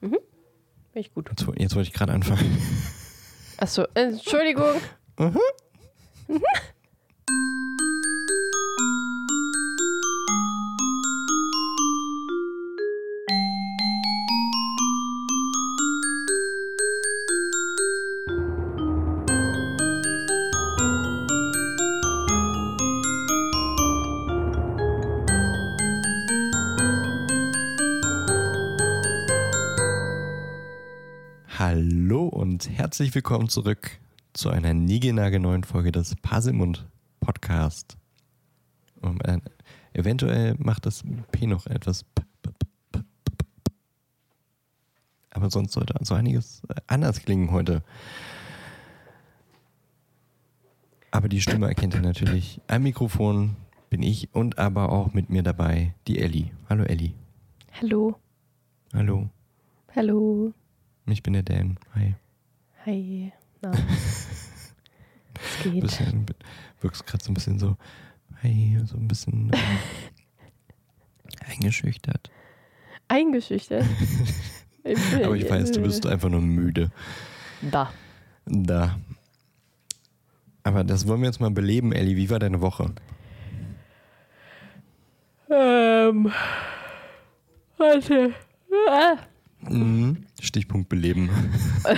[0.00, 0.20] Finde
[0.94, 1.28] ich gut.
[1.30, 2.58] Jetzt, jetzt wollte ich gerade anfangen.
[3.58, 4.80] Achso, Entschuldigung.
[5.18, 5.34] Hallo
[33.00, 33.92] herzlich willkommen zurück
[34.34, 36.86] zu einer niegelnagelneuen Folge des Pasimund
[37.20, 37.96] Podcast.
[39.00, 39.38] Um, äh,
[39.94, 42.04] eventuell macht das P noch etwas.
[42.04, 42.50] p- p-
[42.92, 43.00] p-
[45.30, 47.82] Aber sonst sollte also einiges äh, anders klingen heute.
[51.10, 52.60] Aber die Stimme erkennt ihr natürlich.
[52.66, 53.56] Am Mikrofon
[53.88, 56.52] bin ich und aber auch mit mir dabei die Elli.
[56.68, 57.14] Hallo Elli.
[57.80, 58.20] Hallo.
[58.92, 59.30] Hallo.
[59.96, 60.52] Hallo.
[61.06, 61.78] Ich bin der Dan.
[61.94, 62.14] Hi.
[62.86, 63.32] Hi.
[63.60, 63.72] Na.
[65.42, 65.80] Es geht.
[65.80, 66.26] bisschen,
[66.82, 67.76] wirkst gerade so ein bisschen so,
[68.40, 69.78] hey, so ein bisschen ähm,
[71.48, 72.30] eingeschüchtert.
[73.08, 73.86] Eingeschüchtert.
[75.24, 76.90] Aber ich weiß, du bist einfach nur müde.
[77.62, 77.90] Da.
[78.44, 78.98] Da.
[80.62, 82.16] Aber das wollen wir jetzt mal beleben, Elli.
[82.16, 82.92] Wie war deine Woche?
[85.50, 86.30] Ähm.
[87.78, 88.34] Warte.
[88.88, 89.16] Ah.
[89.68, 90.26] Mhm.
[90.40, 91.30] Stichpunkt beleben.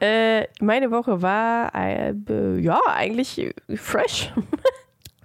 [0.00, 2.12] Äh, meine Woche war, äh,
[2.58, 4.32] ja, eigentlich fresh.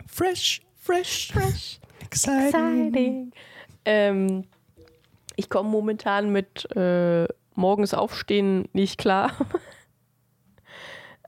[0.05, 1.79] Fresh, fresh, fresh.
[2.05, 2.51] exciting.
[2.51, 3.31] Exciting.
[3.85, 4.43] Ähm,
[5.35, 9.31] ich komme momentan mit äh, morgens aufstehen nicht klar.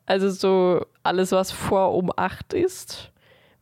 [0.05, 3.11] Also so alles, was vor um acht ist.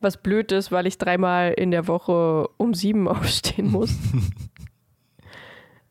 [0.02, 3.92] Was blöd ist, weil ich dreimal in der Woche um sieben aufstehen muss.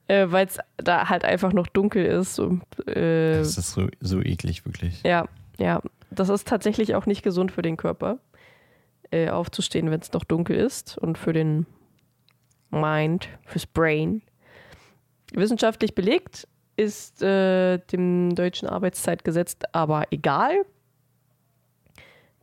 [0.09, 2.39] äh, weil es da halt einfach noch dunkel ist.
[2.39, 5.03] Und, äh, Das ist so, so eklig, wirklich.
[5.03, 5.27] ja,
[5.59, 5.81] ja.
[6.11, 8.19] Das ist tatsächlich auch nicht gesund für den Körper,
[9.11, 11.67] äh, aufzustehen, wenn es noch dunkel ist und für den
[12.71, 14.23] Mind, fürs Brain.
[15.33, 20.65] Wissenschaftlich belegt ist äh, dem deutschen Arbeitszeitgesetz aber egal.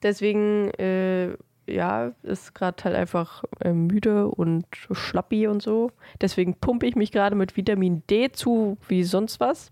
[0.01, 1.37] Deswegen, äh,
[1.67, 5.91] ja, ist gerade halt einfach äh, müde und schlappi und so.
[6.21, 9.71] Deswegen pumpe ich mich gerade mit Vitamin D zu, wie sonst was.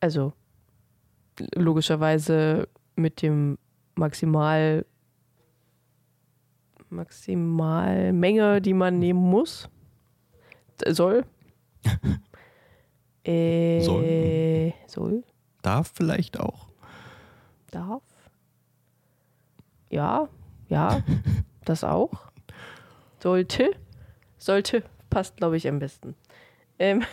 [0.00, 0.32] Also,
[1.54, 3.58] logischerweise mit dem
[3.94, 4.84] Maximal
[6.90, 9.68] Maximalmenge, die man nehmen muss.
[10.86, 11.24] Soll.
[13.24, 14.72] äh, Soll.
[14.86, 15.24] Soll.
[15.62, 16.68] Darf vielleicht auch.
[17.70, 18.02] Darf.
[19.94, 20.28] Ja,
[20.68, 21.02] ja,
[21.64, 22.10] das auch.
[23.20, 23.70] Sollte.
[24.38, 24.82] Sollte.
[25.08, 26.16] Passt, glaube ich, am besten.
[26.78, 27.02] Ähm.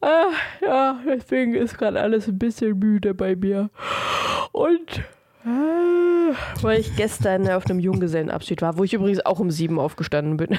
[0.00, 3.70] Ah, ja, deswegen ist gerade alles ein bisschen müde bei mir.
[4.52, 5.02] Und
[5.46, 10.36] ah, weil ich gestern auf einem Junggesellenabschied war, wo ich übrigens auch um sieben aufgestanden
[10.36, 10.58] bin.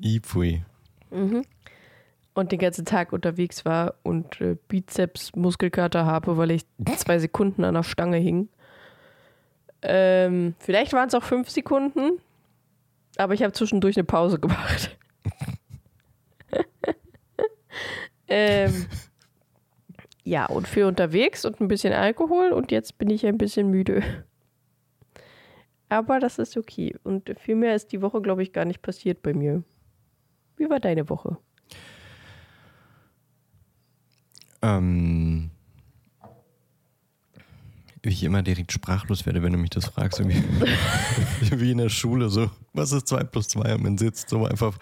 [0.00, 0.64] Ipui.
[1.12, 1.44] Mhm.
[2.34, 6.64] Und den ganzen Tag unterwegs war und äh, Bizeps-Muskelkater habe, weil ich
[6.96, 8.48] zwei Sekunden an der Stange hing.
[9.86, 12.18] Ähm, vielleicht waren es auch fünf Sekunden,
[13.16, 14.96] aber ich habe zwischendurch eine Pause gemacht.
[18.28, 18.86] ähm,
[20.24, 24.02] ja, und für unterwegs und ein bisschen Alkohol und jetzt bin ich ein bisschen müde.
[25.90, 26.96] Aber das ist okay.
[27.04, 29.62] Und viel mehr ist die Woche, glaube ich, gar nicht passiert bei mir.
[30.56, 31.36] Wie war deine Woche?
[34.62, 35.50] Ähm,
[38.10, 40.20] ich immer direkt sprachlos werde, wenn du mich das fragst.
[40.28, 40.34] Wie,
[41.60, 43.74] wie in der Schule, so, was ist 2 plus 2?
[43.74, 44.78] Und man sitzt so einfach,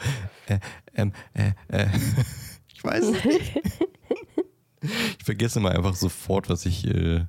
[0.46, 0.58] äh,
[0.94, 1.86] ähm, äh, äh.
[2.74, 3.60] Ich weiß es nicht.
[5.16, 7.24] Ich vergesse immer einfach sofort, was ich, äh,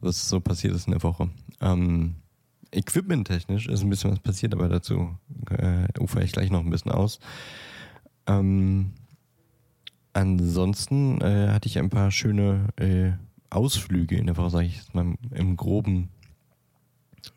[0.00, 1.28] was so passiert ist in der Woche.
[1.60, 2.14] Ähm,
[2.70, 5.14] Equipment-technisch ist ein bisschen was passiert, aber dazu
[5.50, 7.20] äh, ufere ich gleich noch ein bisschen aus.
[8.26, 8.92] Ähm,
[10.14, 13.12] ansonsten äh, hatte ich ein paar schöne äh,
[13.50, 16.08] Ausflüge in der Woche, sage ich mal im groben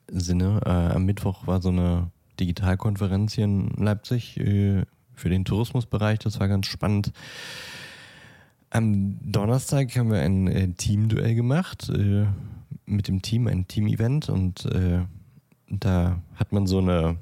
[0.08, 0.62] Sinne.
[0.66, 6.20] Äh, am Mittwoch war so eine Digitalkonferenz hier in Leipzig äh, für den Tourismusbereich.
[6.20, 7.12] Das war ganz spannend.
[8.70, 12.26] Am Donnerstag haben wir ein äh, Teamduell gemacht äh,
[12.86, 15.02] mit dem Team, ein Team-Event und äh,
[15.68, 17.18] da hat man so eine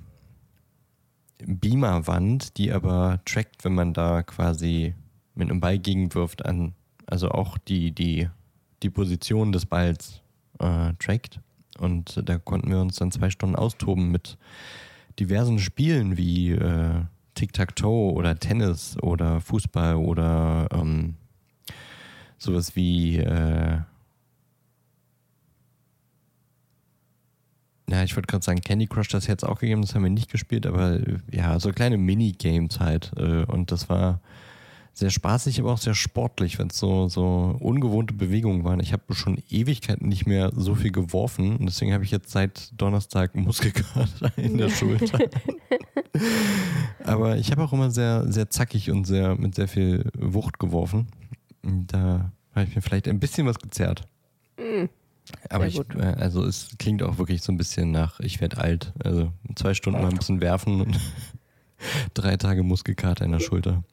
[1.45, 4.93] Beamerwand, die aber trackt, wenn man da quasi
[5.35, 6.73] mit einem Ball gegenwirft an,
[7.05, 8.29] also auch die, die,
[8.83, 10.21] die Position des Balls
[10.59, 11.39] äh, trackt.
[11.79, 14.37] Und da konnten wir uns dann zwei Stunden austoben mit
[15.19, 17.03] diversen Spielen wie äh,
[17.35, 21.15] Tic-Tac-Toe oder Tennis oder Fußball oder ähm,
[22.37, 23.79] sowas wie, äh,
[27.89, 30.31] ja, ich wollte gerade sagen, Candy Crush, das es auch gegeben, das haben wir nicht
[30.31, 33.11] gespielt, aber äh, ja, so kleine Minigames halt.
[33.17, 34.21] Äh, und das war
[34.99, 38.79] sehr spaßig, aber auch sehr sportlich, wenn es so, so ungewohnte Bewegungen waren.
[38.79, 42.71] Ich habe schon Ewigkeiten nicht mehr so viel geworfen und deswegen habe ich jetzt seit
[42.79, 45.19] Donnerstag Muskelkater in der Schulter.
[47.03, 51.07] aber ich habe auch immer sehr, sehr zackig und sehr mit sehr viel Wucht geworfen.
[51.61, 54.07] Da habe ich mir vielleicht ein bisschen was gezerrt.
[54.57, 54.89] Mhm.
[55.49, 58.93] Aber ich, äh, also es klingt auch wirklich so ein bisschen nach, ich werde alt.
[59.03, 60.99] Also zwei Stunden mal ein bisschen werfen und
[62.13, 63.83] drei Tage Muskelkater in der Schulter.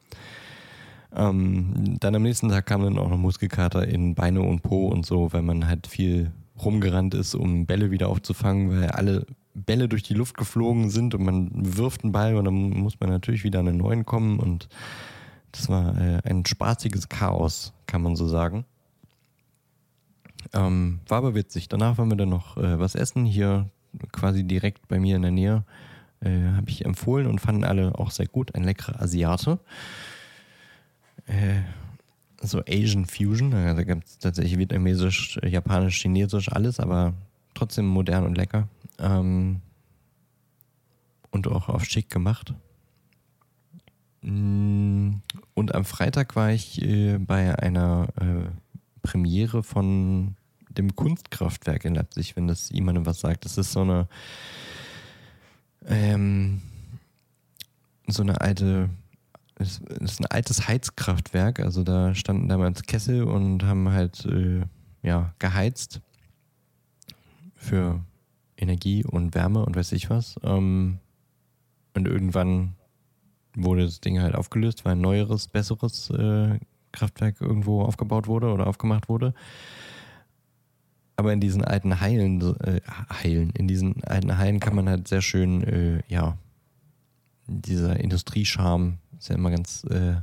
[1.14, 5.06] Ähm, dann am nächsten Tag kam dann auch noch Muskelkater in Beine und Po und
[5.06, 6.32] so, weil man halt viel
[6.62, 11.24] rumgerannt ist, um Bälle wieder aufzufangen, weil alle Bälle durch die Luft geflogen sind und
[11.24, 14.68] man wirft einen Ball und dann muss man natürlich wieder an einen neuen kommen und
[15.52, 18.66] das war äh, ein spaßiges Chaos, kann man so sagen.
[20.52, 21.68] Ähm, war aber witzig.
[21.68, 23.70] Danach waren wir dann noch äh, was essen, hier
[24.12, 25.64] quasi direkt bei mir in der Nähe.
[26.20, 28.54] Äh, Habe ich empfohlen und fanden alle auch sehr gut.
[28.54, 29.58] Ein leckerer Asiate
[31.26, 31.62] äh,
[32.42, 33.50] so Asian Fusion.
[33.50, 37.14] Da gibt es tatsächlich vietnamesisch, japanisch, chinesisch, alles, aber
[37.54, 38.68] trotzdem modern und lecker.
[38.98, 39.60] Ähm,
[41.30, 42.54] und auch auf schick gemacht.
[44.22, 45.14] Mm,
[45.54, 48.50] und am Freitag war ich äh, bei einer äh,
[49.02, 50.36] Premiere von
[50.70, 53.44] dem Kunstkraftwerk in Leipzig, wenn das jemandem was sagt.
[53.44, 54.08] Das ist so eine
[55.86, 56.60] ähm,
[58.08, 58.90] so eine alte
[59.58, 64.62] es ist ein altes Heizkraftwerk, also da standen damals Kessel und haben halt äh,
[65.02, 66.00] ja, geheizt
[67.54, 68.00] für
[68.56, 70.36] Energie und Wärme und weiß ich was.
[70.42, 70.98] Ähm,
[71.94, 72.74] und irgendwann
[73.54, 76.58] wurde das Ding halt aufgelöst, weil ein neueres, besseres äh,
[76.92, 79.32] Kraftwerk irgendwo aufgebaut wurde oder aufgemacht wurde.
[81.16, 82.80] Aber in diesen alten Heilen, äh,
[83.10, 86.36] Heilen, in diesen alten Heilen kann man halt sehr schön, äh, ja,
[87.46, 90.16] dieser Industriescharme ist ja immer ganz, äh,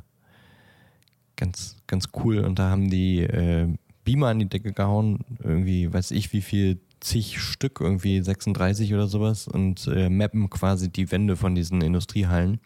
[1.35, 2.39] ganz, ganz cool.
[2.39, 3.67] Und da haben die äh,
[4.03, 9.07] Beamer an die Decke gehauen, irgendwie, weiß ich wie viel, zig Stück, irgendwie 36 oder
[9.07, 12.59] sowas, und äh, mappen quasi die Wände von diesen Industriehallen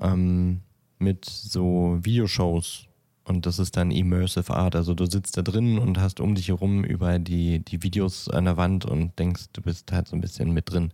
[0.00, 0.60] ähm,
[0.98, 2.86] mit so Videoshows.
[3.24, 4.76] Und das ist dann Immersive Art.
[4.76, 8.44] Also du sitzt da drin und hast um dich herum über die, die Videos an
[8.44, 10.92] der Wand und denkst, du bist halt so ein bisschen mit drin.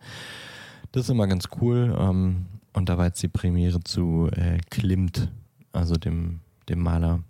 [0.92, 1.94] Das ist immer ganz cool.
[1.98, 5.30] Ähm, und da war jetzt die Premiere zu äh, Klimt,
[5.72, 7.22] also dem, dem Maler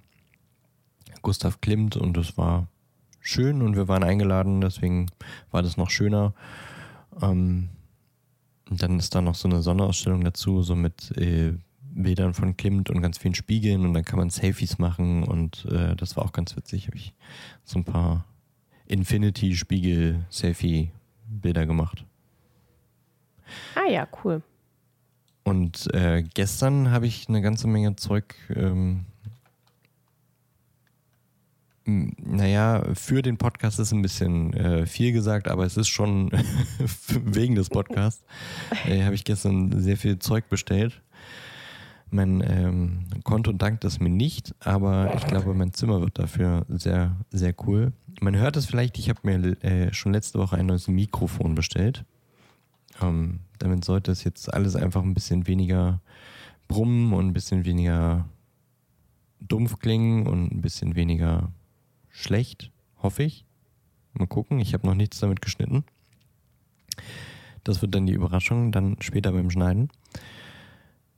[1.23, 1.97] Gustav Klimt.
[1.97, 2.69] Und das war
[3.21, 5.11] schön und wir waren eingeladen, deswegen
[5.51, 6.35] war das noch schöner.
[7.21, 7.71] Ähm,
[8.71, 11.55] dann ist da noch so eine Sonderausstellung dazu, so mit äh,
[11.95, 15.97] Bildern von Klimt und ganz vielen Spiegeln und dann kann man Selfies machen und äh,
[15.97, 16.87] das war auch ganz witzig.
[16.87, 17.13] Habe ich
[17.65, 18.25] so ein paar
[18.87, 22.07] Infinity-Spiegel-Selfie-Bilder gemacht.
[23.75, 24.41] Ah ja, cool.
[25.45, 29.07] Und äh, gestern habe ich eine ganze Menge Zeug, ähm,
[31.85, 36.31] naja, für den Podcast ist ein bisschen äh, viel gesagt, aber es ist schon
[37.09, 38.25] wegen des Podcasts,
[38.87, 41.03] äh, habe ich gestern sehr viel Zeug bestellt.
[42.11, 47.17] Mein ähm, Konto dankt es mir nicht, aber ich glaube, mein Zimmer wird dafür sehr,
[47.31, 47.93] sehr cool.
[48.21, 52.05] Man hört es vielleicht, ich habe mir äh, schon letzte Woche ein neues Mikrofon bestellt.
[53.01, 56.01] Ähm, damit sollte es jetzt alles einfach ein bisschen weniger
[56.67, 58.29] brummen und ein bisschen weniger
[59.41, 61.53] dumpf klingen und ein bisschen weniger
[62.09, 63.45] schlecht, hoffe ich.
[64.15, 65.85] Mal gucken, ich habe noch nichts damit geschnitten.
[67.63, 69.91] Das wird dann die Überraschung, dann später beim Schneiden.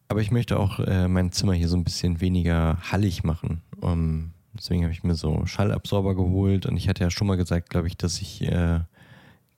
[0.09, 3.63] Aber ich möchte auch äh, mein Zimmer hier so ein bisschen weniger hallig machen.
[3.81, 7.71] Um, deswegen habe ich mir so Schallabsorber geholt und ich hatte ja schon mal gesagt,
[7.71, 8.81] glaube ich, dass ich äh,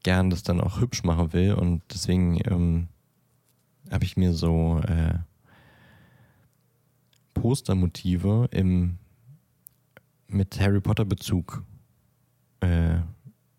[0.07, 2.87] gern das dann auch hübsch machen will und deswegen ähm,
[3.91, 5.19] habe ich mir so äh,
[7.35, 8.99] Postermotive im
[10.29, 11.65] mit Harry Potter Bezug
[12.61, 12.99] äh,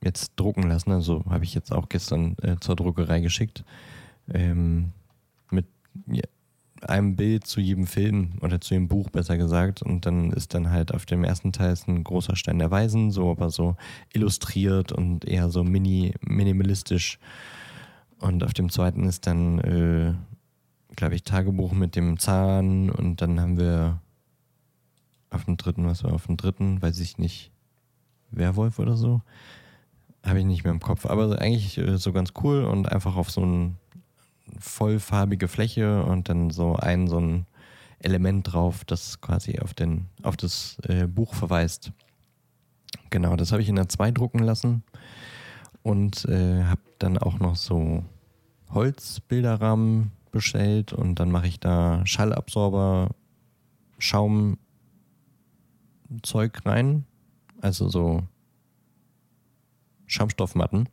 [0.02, 0.92] jetzt drucken lassen.
[0.92, 3.66] Also habe ich jetzt auch gestern äh, zur Druckerei geschickt.
[4.34, 4.94] Ähm,
[5.52, 5.66] mit
[6.06, 6.24] ja,
[6.84, 9.82] einem Bild zu jedem Film oder zu jedem Buch besser gesagt.
[9.82, 13.32] Und dann ist dann halt auf dem ersten Teil ein großer Stein der Weisen, so
[13.32, 13.76] aber so
[14.14, 17.20] illustriert und eher so mini, minimalistisch.
[18.20, 20.14] Und auf dem zweiten ist dann, äh,
[20.96, 22.90] glaube ich, Tagebuch mit dem Zahn.
[22.90, 24.02] Und dann haben wir
[25.30, 27.52] auf dem dritten, was war auf dem dritten, weiß ich nicht,
[28.32, 29.22] Werwolf oder so.
[30.24, 31.06] Habe ich nicht mehr im Kopf.
[31.06, 33.78] Aber eigentlich äh, so ganz cool und einfach auf so ein
[34.60, 37.46] vollfarbige Fläche und dann so ein so ein
[38.00, 41.92] Element drauf, das quasi auf, den, auf das äh, Buch verweist.
[43.10, 44.84] Genau, das habe ich in der 2 drucken lassen
[45.84, 48.04] und äh, habe dann auch noch so
[48.70, 53.10] Holzbilderrahmen bestellt und dann mache ich da Schallabsorber,
[53.98, 54.60] Schaumzeug
[56.66, 57.06] rein,
[57.62, 58.24] also so
[60.06, 60.88] Schaumstoffmatten,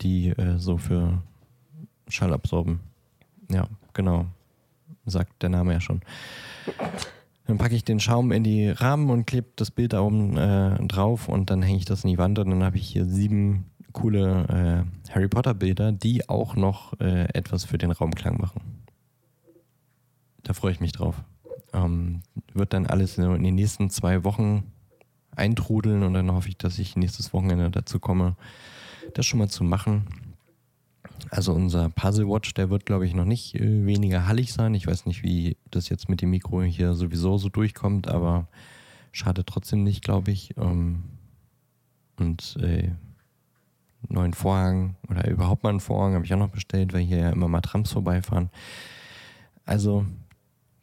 [0.00, 1.22] die äh, so für
[2.08, 2.80] Schall absorben.
[3.50, 4.26] Ja, genau.
[5.04, 6.00] Sagt der Name ja schon.
[7.46, 10.84] Dann packe ich den Schaum in die Rahmen und klebe das Bild da oben äh,
[10.86, 13.66] drauf und dann hänge ich das in die Wand und dann habe ich hier sieben
[13.92, 18.60] coole äh, Harry Potter Bilder, die auch noch äh, etwas für den Raumklang machen.
[20.42, 21.16] Da freue ich mich drauf.
[21.72, 22.22] Ähm,
[22.52, 24.64] wird dann alles in den nächsten zwei Wochen
[25.34, 28.36] eintrudeln und dann hoffe ich, dass ich nächstes Wochenende dazu komme,
[29.14, 30.06] das schon mal zu machen.
[31.30, 34.74] Also unser Puzzle Watch, der wird, glaube ich, noch nicht äh, weniger hallig sein.
[34.74, 38.48] Ich weiß nicht, wie das jetzt mit dem Mikro hier sowieso so durchkommt, aber
[39.12, 40.56] schade trotzdem nicht, glaube ich.
[40.56, 41.04] Ähm,
[42.16, 42.90] und äh,
[44.08, 47.30] neuen Vorhang oder überhaupt mal einen Vorhang habe ich auch noch bestellt, weil hier ja
[47.30, 48.50] immer mal Trams vorbeifahren.
[49.64, 50.06] Also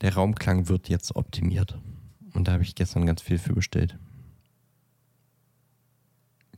[0.02, 1.78] der Raumklang wird jetzt optimiert.
[2.34, 3.98] Und da habe ich gestern ganz viel für bestellt.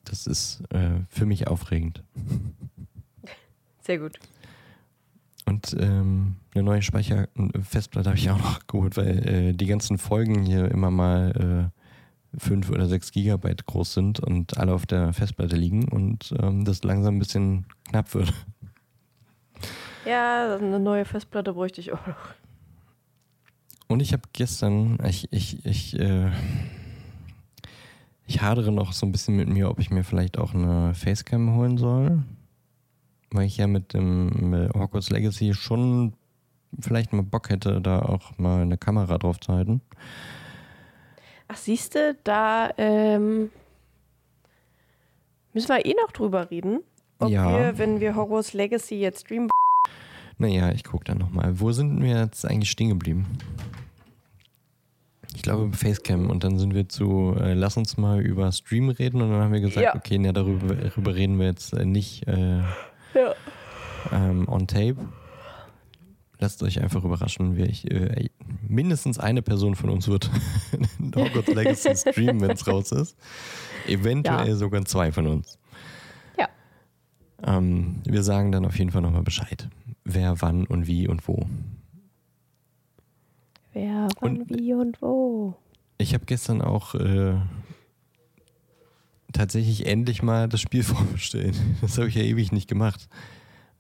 [0.06, 2.04] Das ist äh, für mich aufregend.
[3.86, 4.18] Sehr gut.
[5.46, 10.44] Und ähm, eine neue Speicherfestplatte habe ich auch noch geholt, weil äh, die ganzen Folgen
[10.44, 11.72] hier immer mal
[12.36, 16.66] äh, 5 oder 6 Gigabyte groß sind und alle auf der Festplatte liegen und ähm,
[16.66, 18.34] das langsam ein bisschen knapp wird.
[20.08, 22.18] Ja, eine neue Festplatte bräuchte ich auch noch.
[23.88, 26.32] Und ich habe gestern, ich, ich, ich, äh,
[28.26, 31.56] ich hadere noch so ein bisschen mit mir, ob ich mir vielleicht auch eine Facecam
[31.56, 32.24] holen soll
[33.36, 36.14] weil ich ja mit dem mit Hogwarts Legacy schon
[36.80, 39.82] vielleicht mal Bock hätte, da auch mal eine Kamera drauf zu halten.
[41.48, 43.50] Ach, siehst du, da ähm,
[45.54, 46.80] müssen wir eh noch drüber reden,
[47.20, 47.50] ob Ja.
[47.60, 49.50] wir, wenn wir Hogwarts Legacy jetzt streamen.
[50.38, 51.60] Naja, ich gucke dann nochmal.
[51.60, 53.26] Wo sind wir jetzt eigentlich stehen geblieben?
[55.34, 59.22] Ich glaube Facecam und dann sind wir zu, äh, lass uns mal über Stream reden
[59.22, 59.96] und dann haben wir gesagt, Ja.
[59.96, 62.62] okay, ja, darüber, darüber reden wir jetzt äh, nicht äh,
[63.16, 63.34] Ja.
[64.12, 64.98] ähm, on tape.
[66.38, 68.30] Lasst euch einfach überraschen, wie ich, äh,
[68.68, 70.30] mindestens eine Person von uns wird
[71.16, 73.18] Hogwarts Legacy streamen, wenn es raus ist.
[73.88, 74.56] Eventuell Ja.
[74.56, 75.58] sogar zwei von uns.
[76.38, 76.50] Ja.
[77.42, 79.70] Ähm, wir sagen dann auf jeden Fall nochmal Bescheid.
[80.04, 81.48] Wer, wann und wie und wo.
[83.74, 85.56] Wer, wann, Und- wie und wo.
[85.98, 87.36] Ich habe gestern auch äh,
[89.36, 91.56] tatsächlich endlich mal das Spiel vorbestellt.
[91.82, 93.08] Das habe ich ja ewig nicht gemacht.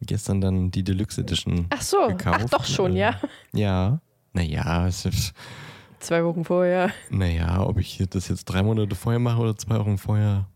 [0.01, 2.41] Gestern dann die Deluxe Edition Ach so, gekauft.
[2.45, 3.19] ach doch schon, Äh, ja.
[3.53, 4.01] Ja.
[4.33, 5.33] Naja, es ist,
[5.99, 6.91] Zwei Wochen vorher.
[7.09, 10.47] naja, ob ich das jetzt drei Monate vorher mache oder zwei Wochen vorher,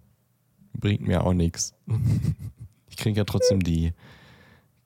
[0.74, 1.74] bringt mir auch nichts.
[2.90, 3.94] Ich kriege ja trotzdem die,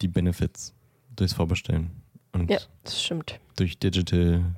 [0.01, 0.73] die Benefits
[1.15, 1.89] durchs Vorbestellen.
[2.31, 3.39] Und Ja, das stimmt.
[3.57, 4.55] durch Digital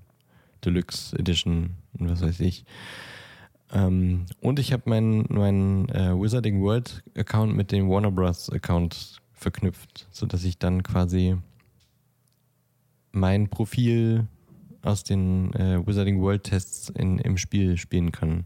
[0.64, 2.66] Deluxe Edition und was weiß ich.
[3.76, 8.50] Ähm, und ich habe meinen mein, äh, Wizarding World Account mit dem Warner Bros.
[8.50, 11.36] Account verknüpft, sodass ich dann quasi
[13.12, 14.28] mein Profil
[14.82, 18.46] aus den äh, Wizarding World Tests in, im Spiel spielen kann.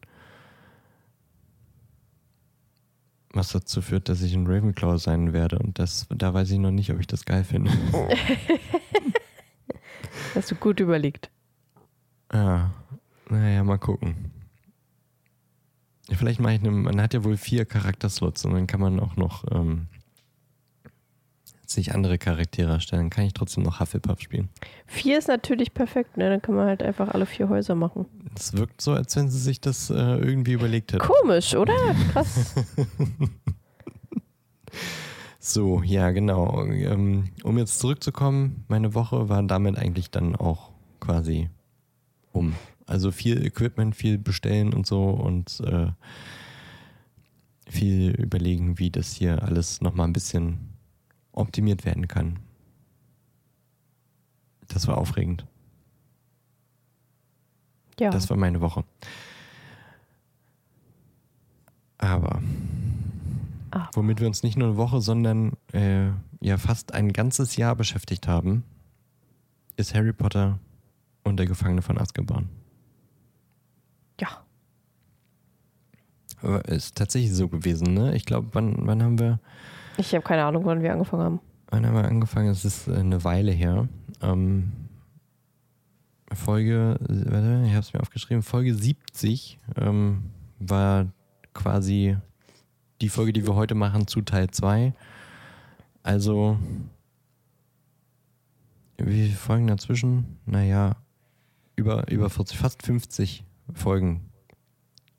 [3.32, 5.60] Was dazu führt, dass ich ein Ravenclaw sein werde.
[5.60, 7.72] Und das, da weiß ich noch nicht, ob ich das geil finde.
[10.34, 11.30] Hast du gut überlegt.
[12.34, 12.72] Ja,
[13.30, 14.39] naja, mal gucken.
[16.16, 19.16] Vielleicht mache ich eine, man hat ja wohl vier Charakterslots und dann kann man auch
[19.16, 19.88] noch ähm,
[21.66, 23.04] sich andere Charaktere erstellen.
[23.04, 24.50] Dann kann ich trotzdem noch Hufflepuff spielen.
[24.88, 26.30] Vier ist natürlich perfekt, ne?
[26.30, 28.06] Dann kann man halt einfach alle vier Häuser machen.
[28.36, 31.06] Es wirkt so, als wenn sie sich das äh, irgendwie überlegt hätten.
[31.06, 31.74] Komisch, oder?
[32.14, 32.56] Krass.
[35.40, 36.66] So, ja, genau.
[36.66, 41.50] Ähm, um jetzt zurückzukommen, meine Woche war damit eigentlich dann auch quasi
[42.34, 42.54] um.
[42.90, 45.92] Also viel Equipment, viel bestellen und so und äh,
[47.70, 50.58] viel überlegen, wie das hier alles nochmal ein bisschen
[51.32, 52.40] optimiert werden kann.
[54.68, 55.46] Das war aufregend.
[58.00, 58.10] Ja.
[58.10, 58.84] Das war meine Woche.
[61.98, 62.42] Aber
[63.72, 63.88] Ah.
[63.94, 66.08] womit wir uns nicht nur eine Woche, sondern äh,
[66.42, 68.64] ja fast ein ganzes Jahr beschäftigt haben,
[69.76, 70.58] ist Harry Potter
[71.24, 72.50] und der Gefangene von Azkaban.
[74.20, 74.28] Ja.
[76.42, 78.16] Aber Ist tatsächlich so gewesen, ne?
[78.16, 79.40] Ich glaube, wann, wann haben wir?
[79.98, 81.40] Ich habe keine Ahnung, wann wir angefangen haben.
[81.70, 82.50] Wann haben wir angefangen?
[82.50, 83.88] Es ist eine Weile her.
[84.22, 84.72] Ähm,
[86.34, 91.08] Folge, warte, ich habe es mir aufgeschrieben, Folge 70 ähm, war
[91.54, 92.18] quasi
[93.02, 94.94] die Folge, die wir heute machen, zu Teil 2.
[96.04, 96.58] Also,
[98.98, 100.38] wie viele Folgen dazwischen?
[100.46, 100.96] Naja,
[101.76, 104.30] über, über 40, fast 50 Folgen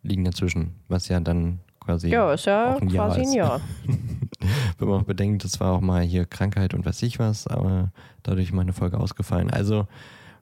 [0.02, 2.08] liegen dazwischen, was ja dann quasi.
[2.08, 3.60] Ja, ist ja auch ein quasi ein Jahr.
[4.78, 7.92] Wenn man auch bedenkt, es war auch mal hier Krankheit und weiß ich was, aber
[8.22, 9.50] dadurch meine Folge ausgefallen.
[9.50, 9.86] Also,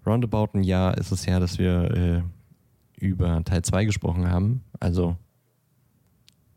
[0.07, 2.23] roundabout ein Jahr ist es her, dass wir äh,
[3.05, 4.63] über Teil 2 gesprochen haben.
[4.79, 5.17] Also,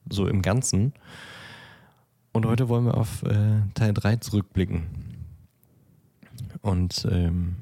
[0.09, 0.93] so im Ganzen.
[2.33, 4.83] Und heute wollen wir auf äh, Teil 3 zurückblicken.
[6.61, 7.55] Und ähm,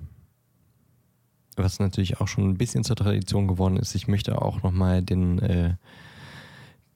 [1.59, 5.39] was natürlich auch schon ein bisschen zur Tradition geworden ist, ich möchte auch nochmal den
[5.39, 5.73] äh,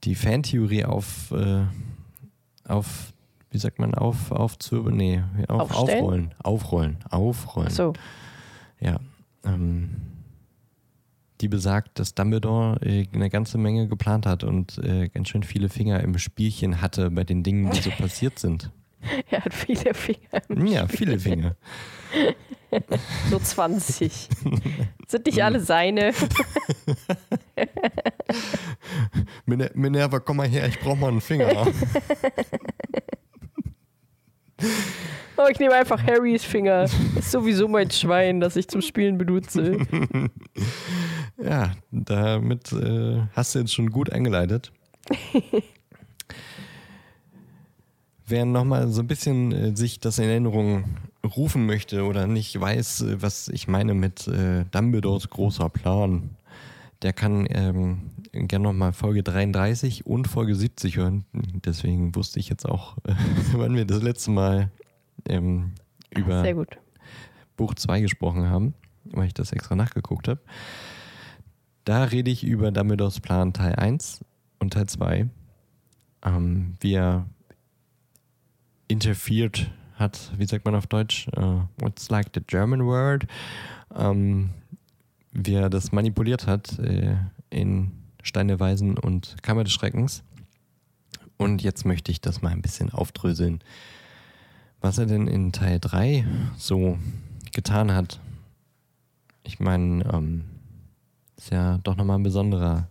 [0.04, 1.64] die Fantheorie auf, äh,
[2.68, 3.14] auf,
[3.52, 7.70] wie sagt man, auf, aufzwirbeln, nee, auf, aufrollen, aufrollen, aufrollen.
[7.72, 7.94] Ach so.
[8.80, 9.00] Ja.
[9.46, 9.90] Ähm,
[11.42, 15.70] die besagt, dass Dumbledore äh, eine ganze Menge geplant hat und äh, ganz schön viele
[15.70, 18.72] Finger im Spielchen hatte bei den Dingen, die so passiert sind.
[19.30, 20.42] Er hat viele Finger.
[20.48, 21.56] im Ja, viele Finger.
[23.30, 24.30] So 20.
[25.08, 26.14] Sind nicht alle seine?
[29.46, 31.68] Mine- Minerva, komm mal her, ich brauch mal einen Finger.
[35.36, 36.84] Oh, ich nehme einfach Harrys Finger.
[36.84, 39.78] Ist sowieso mein Schwein, das ich zum Spielen benutze.
[41.44, 44.72] ja, damit äh, hast du jetzt schon gut eingeleitet.
[48.28, 50.84] Wer nochmal so ein bisschen äh, sich das in Erinnerung
[51.24, 56.32] rufen möchte oder nicht weiß, äh, was ich meine mit äh, Dumbledores großer Plan,
[57.02, 61.26] der kann ähm, gerne nochmal Folge 33 und Folge 70 hören.
[61.66, 63.14] Deswegen wusste ich jetzt auch, äh,
[63.54, 64.72] wann wir das letzte Mal
[65.28, 65.74] ähm,
[66.12, 66.78] über Sehr gut.
[67.58, 68.74] Buch 2 gesprochen haben,
[69.06, 70.42] weil ich das extra nachgeguckt habe.
[71.86, 74.24] Da rede ich über Dumbledores Plan Teil 1
[74.60, 75.28] und Teil 2.
[76.26, 77.26] Ähm, wie er
[78.88, 81.28] interferiert hat, wie sagt man auf Deutsch?
[81.38, 83.26] Uh, what's like the German word?
[83.96, 84.50] Ähm,
[85.32, 87.16] wie er das manipuliert hat äh,
[87.50, 90.24] in Steine Weisen und Kammer des Schreckens.
[91.38, 93.64] Und jetzt möchte ich das mal ein bisschen aufdröseln
[94.84, 96.26] was er denn in Teil 3
[96.58, 97.00] so
[97.54, 98.20] getan hat.
[99.44, 100.44] Ich meine, ähm,
[101.38, 102.90] ist ja doch nochmal ein besonderer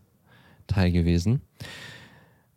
[0.67, 1.43] Teil gewesen.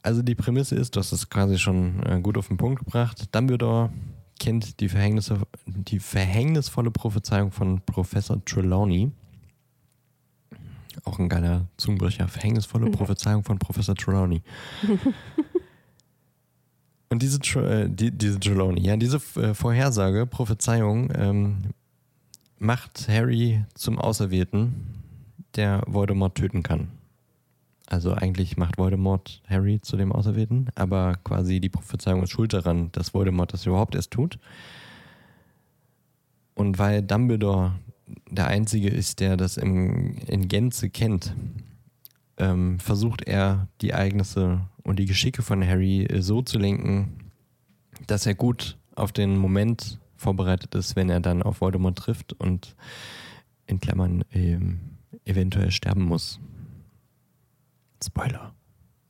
[0.02, 3.36] Also die Prämisse ist, du hast es quasi schon äh, gut auf den Punkt gebracht.
[3.36, 3.92] Dumbledore
[4.40, 9.12] kennt die, Verhängnisse, die verhängnisvolle Prophezeiung von Professor Trelawney.
[11.04, 12.28] Auch ein geiler Zungenbrecher.
[12.28, 14.42] Verhängnisvolle Prophezeiung von Professor Trelawney.
[17.10, 21.62] Und diese, äh, die, diese Trelawney, ja, diese äh, Vorhersage, Prophezeiung, ähm,
[22.58, 24.74] macht Harry zum Auserwählten,
[25.56, 26.90] der Voldemort töten kann.
[27.88, 32.92] Also eigentlich macht Voldemort Harry zu dem Auserwählten, aber quasi die Prophezeiung ist schuld daran,
[32.94, 34.40] dass Voldemort das überhaupt erst tut.
[36.56, 37.74] Und weil Dumbledore
[38.30, 41.36] der Einzige ist, der das im, in Gänze kennt,
[42.38, 47.32] ähm, versucht er die Ereignisse und die Geschicke von Harry äh, so zu lenken,
[48.08, 52.76] dass er gut auf den Moment vorbereitet ist, wenn er dann auf Voldemort trifft und
[53.68, 54.80] in Klammern ähm,
[55.26, 56.40] eventuell sterben muss.
[58.06, 58.54] Spoiler.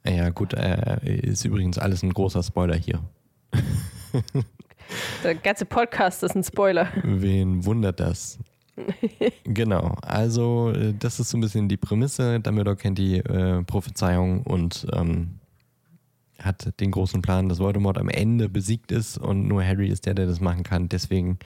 [0.06, 3.00] Ja gut, äh, ist übrigens alles ein großer Spoiler hier.
[5.24, 6.90] Der ganze Podcast ist ein Spoiler.
[7.04, 8.38] Wen wundert das?
[9.44, 12.40] genau, also äh, das ist so ein bisschen die Prämisse.
[12.40, 15.40] Dumbledore kennt die äh, Prophezeiung und ähm,
[16.40, 20.14] hat den großen Plan, dass Voldemort am Ende besiegt ist und nur Harry ist der,
[20.14, 20.90] der das machen kann.
[20.90, 21.40] Deswegen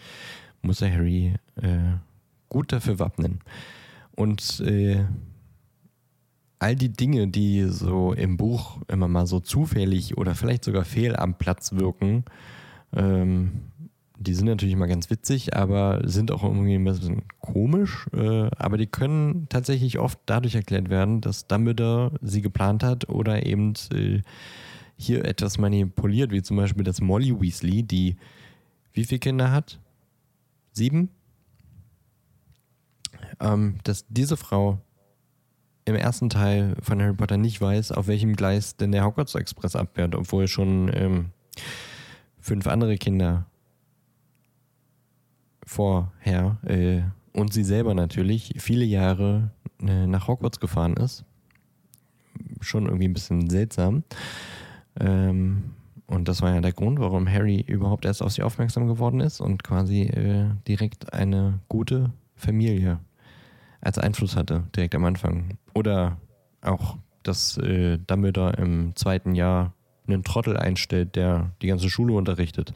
[0.62, 1.94] muss er Harry äh,
[2.50, 3.40] gut dafür wappnen.
[4.16, 5.06] Und äh,
[6.60, 11.16] all die Dinge, die so im Buch immer mal so zufällig oder vielleicht sogar fehl
[11.16, 12.26] am Platz wirken,
[12.94, 13.52] ähm,
[14.22, 18.08] die sind natürlich mal ganz witzig, aber sind auch irgendwie ein bisschen komisch.
[18.14, 23.46] Äh, aber die können tatsächlich oft dadurch erklärt werden, dass Dumbledore sie geplant hat oder
[23.46, 24.22] eben äh,
[24.98, 28.18] hier etwas manipuliert, wie zum Beispiel, dass Molly Weasley, die
[28.92, 29.80] wie viele Kinder hat?
[30.74, 31.10] Sieben?
[33.40, 34.80] Ähm, dass diese Frau
[35.90, 39.76] im ersten Teil von Harry Potter nicht weiß, auf welchem Gleis denn der Hogwarts Express
[39.76, 41.32] abfährt, obwohl schon ähm,
[42.40, 43.46] fünf andere Kinder
[45.66, 47.02] vorher äh,
[47.34, 51.26] und sie selber natürlich viele Jahre äh, nach Hogwarts gefahren ist.
[52.62, 54.04] Schon irgendwie ein bisschen seltsam.
[55.00, 55.76] Ähm,
[56.08, 59.42] Und das war ja der Grund, warum Harry überhaupt erst auf sie aufmerksam geworden ist
[59.42, 63.00] und quasi äh, direkt eine gute Familie
[63.80, 65.59] als Einfluss hatte, direkt am Anfang.
[65.74, 66.18] Oder
[66.62, 69.74] auch, dass äh, Dumbledore im zweiten Jahr
[70.08, 72.74] einen Trottel einstellt, der die ganze Schule unterrichtet.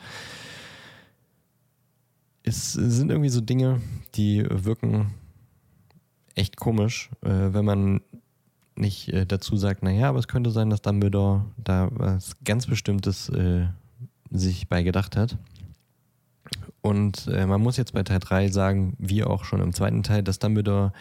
[2.43, 3.81] Es sind irgendwie so Dinge,
[4.15, 5.13] die wirken
[6.35, 8.01] echt komisch, äh, wenn man
[8.75, 13.29] nicht äh, dazu sagt, naja, aber es könnte sein, dass Dumbledore da was ganz Bestimmtes
[13.29, 13.67] äh,
[14.31, 15.37] sich bei gedacht hat.
[16.81, 20.23] Und äh, man muss jetzt bei Teil 3 sagen, wie auch schon im zweiten Teil,
[20.23, 20.91] dass Dumbledore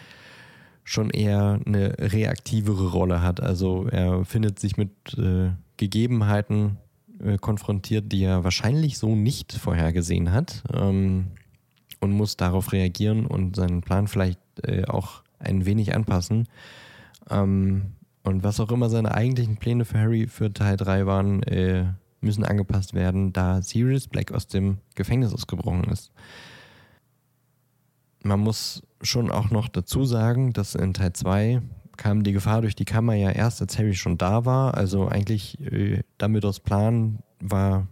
[0.83, 3.41] schon eher eine reaktivere Rolle hat.
[3.41, 6.77] Also er findet sich mit äh, Gegebenheiten
[7.23, 11.27] äh, konfrontiert, die er wahrscheinlich so nicht vorhergesehen hat ähm,
[11.99, 16.47] und muss darauf reagieren und seinen Plan vielleicht äh, auch ein wenig anpassen.
[17.29, 17.93] Ähm,
[18.23, 21.85] und was auch immer seine eigentlichen Pläne für Harry für Teil 3 waren, äh,
[22.21, 26.11] müssen angepasst werden, da Sirius Black aus dem Gefängnis ausgebrochen ist.
[28.23, 31.61] Man muss schon auch noch dazu sagen, dass in Teil 2
[31.97, 34.75] kam die Gefahr durch die Kammer ja erst, als Harry schon da war.
[34.75, 37.87] Also eigentlich äh, Dumbledores Plan war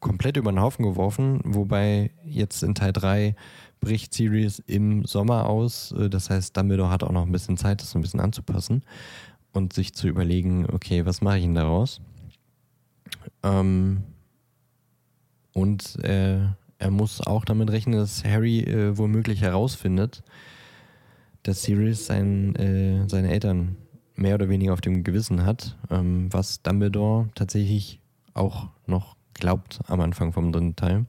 [0.00, 3.34] komplett über den Haufen geworfen, wobei jetzt in Teil 3
[3.80, 5.92] bricht Sirius im Sommer aus.
[5.92, 8.82] Äh, das heißt, Dumbledore hat auch noch ein bisschen Zeit, das ein bisschen anzupassen
[9.52, 12.00] und sich zu überlegen, okay, was mache ich denn daraus?
[13.42, 14.02] Ähm,
[15.52, 16.40] und äh,
[16.80, 20.24] er muss auch damit rechnen, dass Harry äh, womöglich herausfindet,
[21.42, 23.76] dass Sirius sein, äh, seine Eltern
[24.16, 28.00] mehr oder weniger auf dem Gewissen hat, ähm, was Dumbledore tatsächlich
[28.32, 31.06] auch noch glaubt am Anfang vom dritten Teil.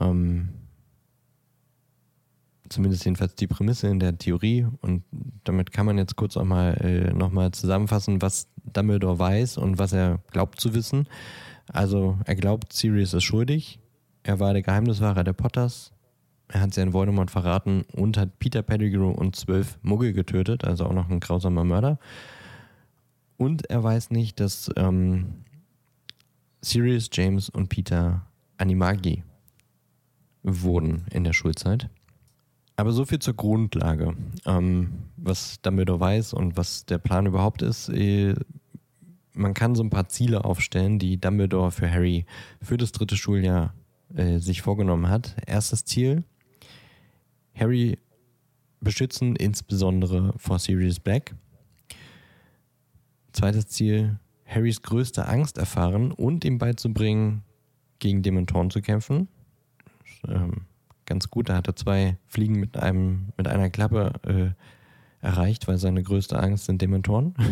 [0.00, 0.48] Ähm,
[2.70, 4.66] zumindest jedenfalls die Prämisse in der Theorie.
[4.80, 5.04] Und
[5.44, 9.92] damit kann man jetzt kurz auch mal äh, nochmal zusammenfassen, was Dumbledore weiß und was
[9.92, 11.06] er glaubt zu wissen.
[11.66, 13.78] Also er glaubt, Sirius ist schuldig.
[14.22, 15.92] Er war der Geheimniswahrer der Potters.
[16.48, 20.86] Er hat sie an Voldemort verraten und hat Peter Pettigrew und zwölf Muggel getötet, also
[20.86, 21.98] auch noch ein grausamer Mörder.
[23.36, 25.44] Und er weiß nicht, dass ähm,
[26.60, 28.26] Sirius, James und Peter
[28.58, 29.22] Animagi
[30.42, 31.88] wurden in der Schulzeit.
[32.76, 34.14] Aber so viel zur Grundlage.
[34.44, 38.34] Ähm, was Dumbledore weiß und was der Plan überhaupt ist, äh,
[39.32, 42.26] man kann so ein paar Ziele aufstellen, die Dumbledore für Harry
[42.60, 43.72] für das dritte Schuljahr
[44.14, 45.36] äh, sich vorgenommen hat.
[45.46, 46.24] Erstes Ziel,
[47.54, 47.98] Harry
[48.80, 51.34] beschützen, insbesondere vor Sirius Black.
[53.32, 57.42] Zweites Ziel, Harrys größte Angst erfahren und ihm beizubringen,
[58.00, 59.28] gegen Dementoren zu kämpfen.
[60.26, 60.62] Ähm,
[61.06, 61.48] ganz gut.
[61.48, 66.38] Da hat er zwei Fliegen mit einem, mit einer Klappe äh, erreicht, weil seine größte
[66.38, 67.34] Angst sind Dementoren.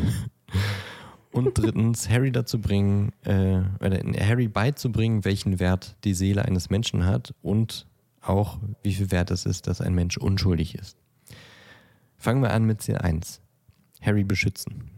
[1.31, 7.05] Und drittens, Harry dazu bringen, äh, oder Harry beizubringen, welchen Wert die Seele eines Menschen
[7.05, 7.87] hat und
[8.21, 10.97] auch, wie viel Wert es ist, dass ein Mensch unschuldig ist.
[12.17, 13.41] Fangen wir an mit Ziel 1.
[14.01, 14.91] Harry beschützen.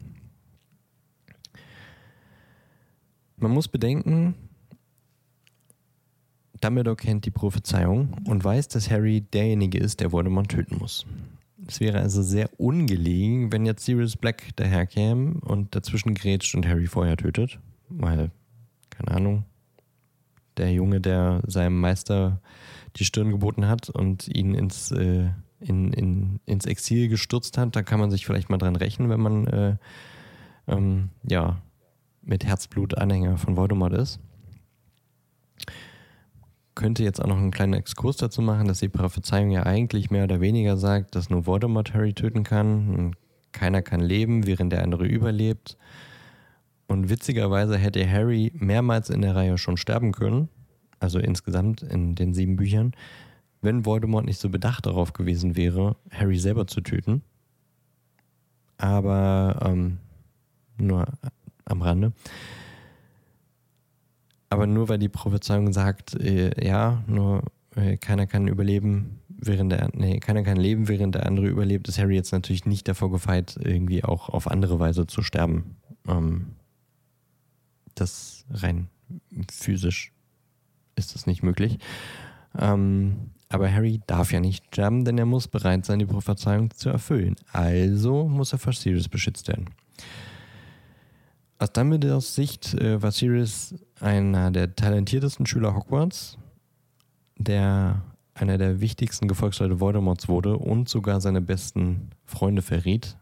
[3.36, 4.34] Man muss bedenken,
[6.60, 11.06] Dumbledore kennt die Prophezeiung und weiß, dass Harry derjenige ist, der Voldemort töten muss.
[11.70, 16.88] Es wäre also sehr ungelegen, wenn jetzt Sirius Black daherkäme und dazwischen grätscht und Harry
[16.88, 17.60] vorher tötet.
[17.88, 18.32] Weil,
[18.90, 19.44] keine Ahnung,
[20.56, 22.40] der Junge, der seinem Meister
[22.96, 25.28] die Stirn geboten hat und ihn ins, äh,
[25.60, 29.20] in, in, ins Exil gestürzt hat, da kann man sich vielleicht mal dran rächen, wenn
[29.20, 29.76] man äh,
[30.66, 31.62] ähm, ja,
[32.20, 34.18] mit Herzblut Anhänger von Voldemort ist
[36.80, 40.24] könnte jetzt auch noch einen kleinen Exkurs dazu machen, dass die Prophezeiung ja eigentlich mehr
[40.24, 43.16] oder weniger sagt, dass nur Voldemort Harry töten kann und
[43.52, 45.76] keiner kann leben, während der andere überlebt.
[46.86, 50.48] Und witzigerweise hätte Harry mehrmals in der Reihe schon sterben können,
[51.00, 52.92] also insgesamt in den sieben Büchern,
[53.60, 57.20] wenn Voldemort nicht so bedacht darauf gewesen wäre, Harry selber zu töten.
[58.78, 59.98] Aber ähm,
[60.78, 61.04] nur
[61.66, 62.12] am Rande.
[64.50, 67.44] Aber nur weil die Prophezeiung sagt, äh, ja, nur
[67.76, 71.98] äh, keiner kann überleben, während der, nee, keiner kann leben, während der andere überlebt, ist
[71.98, 75.76] Harry jetzt natürlich nicht davor gefeit, irgendwie auch auf andere Weise zu sterben.
[76.06, 76.56] Ähm,
[77.94, 78.88] das rein
[79.50, 80.12] physisch
[80.96, 81.78] ist das nicht möglich.
[82.58, 86.88] Ähm, aber Harry darf ja nicht sterben, denn er muss bereit sein, die Prophezeiung zu
[86.88, 87.36] erfüllen.
[87.52, 89.66] Also muss er vor Sirius beschützt werden.
[91.60, 96.38] Aus Dumbledores Sicht äh, war Sirius einer der talentiertesten Schüler Hogwarts,
[97.36, 98.00] der
[98.32, 103.18] einer der wichtigsten Gefolgsleute Voldemorts wurde und sogar seine besten Freunde verriet.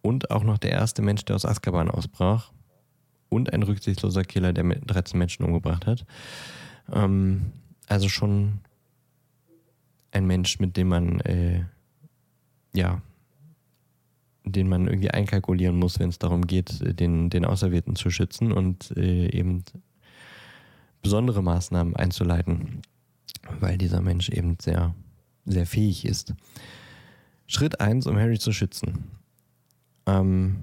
[0.00, 2.52] Und auch noch der erste Mensch, der aus Azkaban ausbrach.
[3.28, 6.06] und ein rücksichtsloser Killer, der 13 Menschen umgebracht hat.
[6.90, 7.52] Ähm,
[7.86, 8.60] also schon
[10.10, 11.66] ein Mensch, mit dem man, äh,
[12.72, 13.02] ja,
[14.44, 18.92] den man irgendwie einkalkulieren muss, wenn es darum geht, den, den Auserwählten zu schützen und
[18.96, 19.64] äh, eben
[21.02, 22.82] besondere Maßnahmen einzuleiten,
[23.60, 24.94] weil dieser Mensch eben sehr,
[25.44, 26.34] sehr fähig ist.
[27.46, 29.04] Schritt 1, um Harry zu schützen.
[30.06, 30.56] Ähm,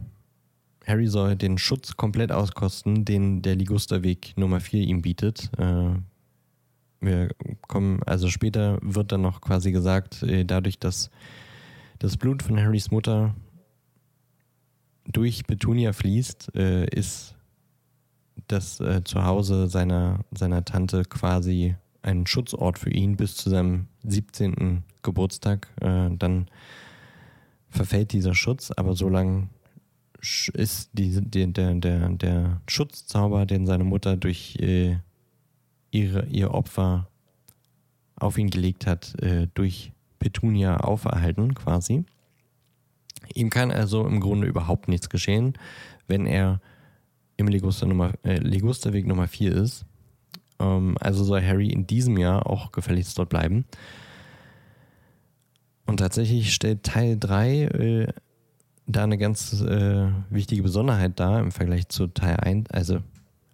[0.86, 5.50] Harry soll den Schutz komplett auskosten, den der Ligusterweg Nummer 4 ihm bietet.
[5.58, 5.96] Äh,
[7.02, 7.30] wir
[7.68, 11.10] kommen, also später wird dann noch quasi gesagt, äh, dadurch, dass
[12.00, 13.36] das Blut von Harrys Mutter
[15.06, 17.36] durch Petunia fließt, äh, ist
[18.48, 24.84] das äh, Zuhause seiner, seiner Tante quasi ein Schutzort für ihn bis zu seinem 17.
[25.02, 25.68] Geburtstag.
[25.82, 26.48] Äh, dann
[27.70, 29.50] verfällt dieser Schutz, aber solange
[30.54, 34.98] ist die, die, der, der, der Schutzzauber, den seine Mutter durch äh,
[35.92, 37.08] ihre, ihr Opfer
[38.16, 42.06] auf ihn gelegt hat, äh, durch Petunia auferhalten quasi.
[43.34, 45.54] Ihm kann also im Grunde überhaupt nichts geschehen,
[46.08, 46.62] wenn er
[47.38, 49.86] im Leguster Nummer, äh, Legusterweg Nummer 4 ist.
[50.60, 53.66] Ähm, also soll Harry in diesem Jahr auch gefälligst dort bleiben.
[55.86, 58.08] Und tatsächlich stellt Teil 3 äh,
[58.88, 63.00] da eine ganz äh, wichtige Besonderheit dar im Vergleich zu Teil 1, also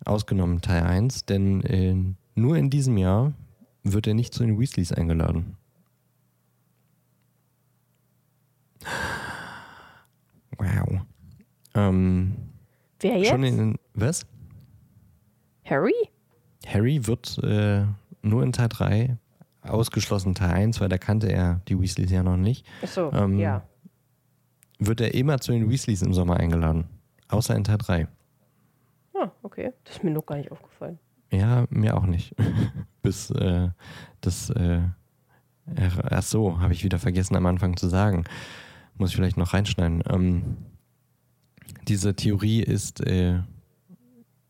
[0.05, 1.95] ausgenommen Teil 1, denn äh,
[2.35, 3.33] nur in diesem Jahr
[3.83, 5.57] wird er nicht zu den Weasleys eingeladen.
[10.61, 11.01] Wow.
[11.73, 12.35] Ähm,
[12.99, 13.29] Wer jetzt?
[13.29, 14.25] Schon in, was?
[15.65, 15.93] Harry?
[16.67, 17.85] Harry wird äh,
[18.21, 19.17] nur in Teil 3
[19.63, 22.65] ausgeschlossen Teil 1, weil da kannte er die Weasleys ja noch nicht.
[22.81, 23.63] Achso, Ähm, ja.
[24.79, 26.85] Wird er immer zu den Weasleys im Sommer eingeladen.
[27.27, 28.07] Außer in Teil 3.
[29.13, 29.71] Ah, okay.
[29.83, 30.97] Das ist mir noch gar nicht aufgefallen.
[31.31, 32.35] Ja, mir auch nicht.
[33.01, 33.69] Bis äh,
[34.21, 34.49] das.
[34.49, 34.81] Äh,
[35.79, 38.25] ach ach so, habe ich wieder vergessen am Anfang zu sagen.
[39.01, 40.03] Muss ich vielleicht noch reinschneiden.
[40.07, 40.57] Ähm,
[41.87, 43.39] diese Theorie ist äh,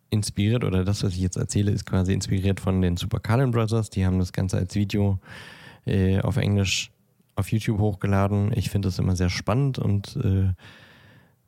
[0.10, 3.92] inspiriert, oder das, was ich jetzt erzähle, ist quasi inspiriert von den Super Carlin Brothers.
[3.92, 5.20] Die haben das Ganze als Video
[5.86, 6.92] äh, auf Englisch
[7.38, 8.52] auf YouTube hochgeladen.
[8.54, 10.52] Ich finde das immer sehr spannend und äh,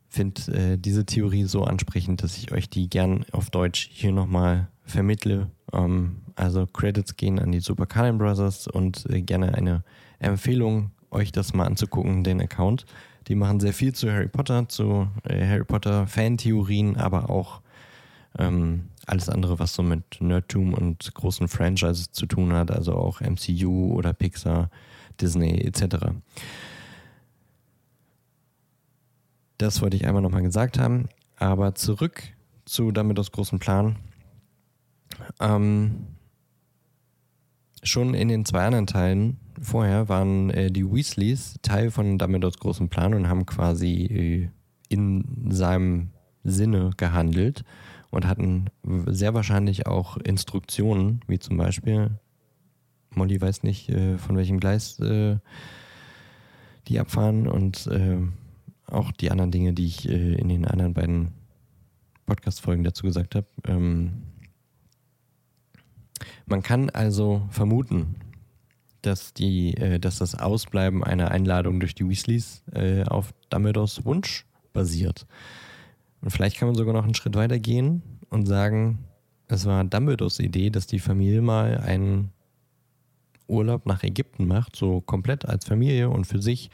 [0.08, 4.70] finde äh, diese Theorie so ansprechend, dass ich euch die gern auf Deutsch hier nochmal
[4.86, 5.52] vermittle.
[5.74, 9.84] Ähm, also Credits gehen an die Super Carlin Brothers und äh, gerne eine
[10.20, 12.86] Empfehlung, euch das mal anzugucken, den Account.
[13.28, 17.62] Die machen sehr viel zu Harry Potter, zu äh, Harry Potter Fantheorien, aber auch
[18.38, 23.22] ähm, alles andere, was so mit Nerdtum und großen Franchises zu tun hat, also auch
[23.22, 24.70] MCU oder Pixar,
[25.22, 26.08] Disney etc.
[29.58, 31.10] Das wollte ich einmal nochmal gesagt haben.
[31.38, 32.24] Aber zurück
[32.66, 33.98] zu Dumbledores großen Plan.
[35.40, 36.08] Ähm,
[37.84, 42.90] schon in den zwei anderen Teilen vorher waren äh, die Weasleys Teil von Dumbledores großen
[42.90, 44.50] Plan und haben quasi äh,
[44.90, 46.10] in seinem
[46.44, 47.64] Sinne gehandelt
[48.12, 48.68] und hatten
[49.08, 52.20] sehr wahrscheinlich auch Instruktionen, wie zum Beispiel,
[53.12, 55.38] Molly weiß nicht, äh, von welchem Gleis äh,
[56.88, 58.18] die abfahren und äh,
[58.88, 61.30] auch die anderen Dinge, die ich äh, in den anderen beiden
[62.26, 63.48] Podcast-Folgen dazu gesagt habe.
[63.66, 64.24] Ähm,
[66.46, 68.16] man kann also vermuten,
[69.02, 74.46] dass, die, äh, dass das Ausbleiben einer Einladung durch die Weasleys äh, auf Dumbledores Wunsch
[74.72, 75.26] basiert.
[76.22, 79.00] Und vielleicht kann man sogar noch einen Schritt weiter gehen und sagen,
[79.48, 82.32] es war Dumbledores Idee, dass die Familie mal einen
[83.48, 86.70] Urlaub nach Ägypten macht, so komplett als Familie und für sich,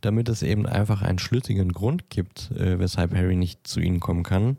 [0.00, 4.22] damit es eben einfach einen schlüssigen Grund gibt, äh, weshalb Harry nicht zu ihnen kommen
[4.22, 4.58] kann.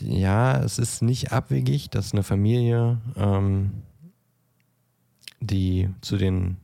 [0.00, 3.70] Ja, es ist nicht abwegig, dass eine Familie, ähm,
[5.40, 6.58] die zu den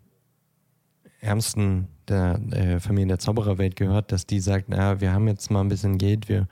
[1.20, 5.60] ärmsten der äh, Familien der Zaubererwelt gehört, dass die sagt, na, wir haben jetzt mal
[5.60, 6.48] ein bisschen Geld, wir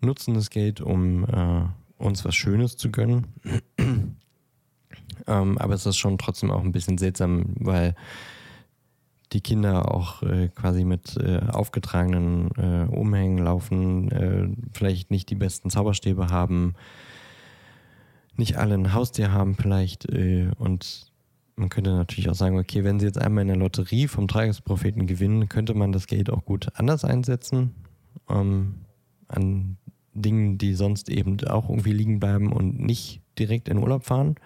[0.00, 1.64] nutzen das Geld, um äh,
[1.98, 3.26] uns was Schönes zu gönnen.
[5.26, 7.94] ähm, aber es ist schon trotzdem auch ein bisschen seltsam, weil
[9.32, 15.34] die Kinder auch äh, quasi mit äh, aufgetragenen äh, Umhängen laufen, äh, vielleicht nicht die
[15.34, 16.74] besten Zauberstäbe haben,
[18.36, 21.12] nicht alle ein Haustier haben vielleicht äh, und
[21.56, 25.06] man könnte natürlich auch sagen, okay, wenn sie jetzt einmal in der Lotterie vom Tagespropheten
[25.06, 27.74] gewinnen, könnte man das Geld auch gut anders einsetzen.
[28.28, 28.76] Ähm,
[29.28, 29.76] an
[30.14, 34.36] Dingen, die sonst eben auch irgendwie liegen bleiben und nicht direkt in Urlaub fahren.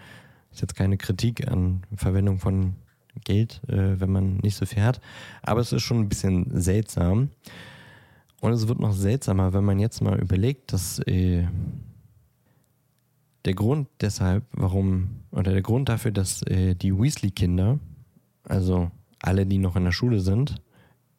[0.52, 2.74] Ist jetzt keine Kritik an Verwendung von
[3.24, 5.00] Geld, äh, wenn man nicht so viel hat.
[5.42, 7.30] Aber es ist schon ein bisschen seltsam.
[8.40, 11.46] Und es wird noch seltsamer, wenn man jetzt mal überlegt, dass äh,
[13.44, 17.78] der Grund deshalb, warum, oder der Grund dafür, dass äh, die Weasley-Kinder,
[18.44, 20.56] also alle, die noch in der Schule sind,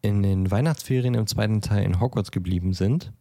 [0.02, 3.12] in den Weihnachtsferien im zweiten Teil in Hogwarts geblieben sind,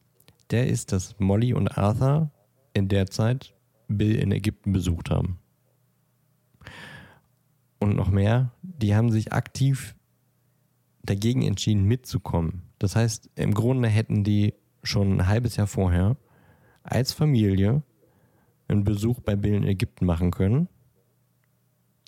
[0.50, 2.30] der ist, dass Molly und Arthur
[2.74, 3.54] in der Zeit
[3.88, 5.38] Bill in Ägypten besucht haben.
[7.78, 9.94] Und noch mehr, die haben sich aktiv
[11.02, 12.62] dagegen entschieden, mitzukommen.
[12.78, 16.16] Das heißt, im Grunde hätten die schon ein halbes Jahr vorher
[16.82, 17.82] als Familie
[18.68, 20.68] einen Besuch bei Bill in Ägypten machen können.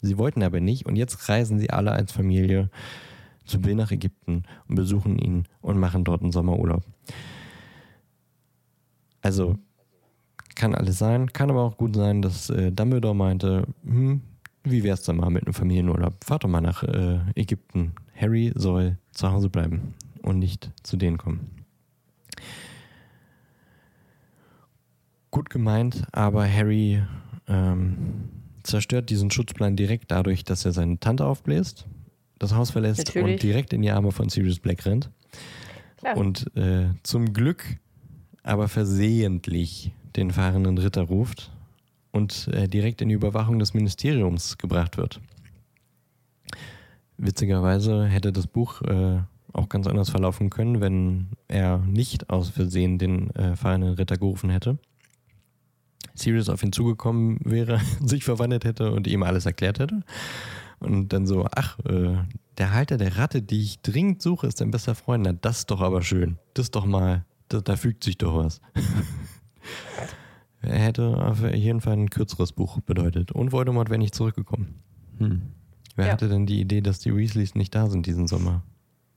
[0.00, 2.70] Sie wollten aber nicht und jetzt reisen sie alle als Familie
[3.44, 6.85] zu Bill nach Ägypten und besuchen ihn und machen dort einen Sommerurlaub.
[9.22, 9.59] Also
[10.54, 14.22] kann alles sein, kann aber auch gut sein, dass äh, Dumbledore meinte, hm,
[14.70, 16.24] wie wär's denn mal mit einem Familienurlaub?
[16.24, 17.92] Fahrt doch mal nach äh, Ägypten.
[18.16, 21.50] Harry soll zu Hause bleiben und nicht zu denen kommen.
[25.31, 27.02] Gut gemeint, aber Harry
[27.46, 28.31] ähm,
[28.62, 31.87] zerstört diesen Schutzplan direkt dadurch, dass er seine Tante aufbläst,
[32.38, 33.35] das Haus verlässt Natürlich.
[33.35, 35.11] und direkt in die Arme von Sirius Black rennt.
[35.98, 36.16] Klar.
[36.16, 37.64] Und äh, zum Glück
[38.42, 41.50] aber versehentlich den fahrenden Ritter ruft
[42.12, 45.21] und äh, direkt in die Überwachung des Ministeriums gebracht wird.
[47.16, 49.21] Witzigerweise hätte das Buch äh,
[49.53, 54.51] auch ganz anders verlaufen können, wenn er nicht aus Versehen den äh, fahrenden Ritter gerufen
[54.51, 54.79] hätte.
[56.14, 60.03] Sirius auf ihn zugekommen wäre, sich verwandelt hätte und ihm alles erklärt hätte.
[60.81, 62.16] Und dann so, ach, äh,
[62.57, 65.25] der Halter der Ratte, die ich dringend suche, ist dein bester Freund.
[65.25, 66.38] Na, das ist doch aber schön.
[66.55, 68.61] Das ist doch mal, da, da fügt sich doch was.
[70.62, 73.33] er hätte auf jeden Fall ein kürzeres Buch bedeutet.
[73.33, 74.75] Und Voldemort wäre nicht zurückgekommen.
[75.18, 75.42] Hm.
[75.97, 76.12] Wer Ja.
[76.12, 78.62] hatte denn die Idee, dass die Weasleys nicht da sind diesen Sommer?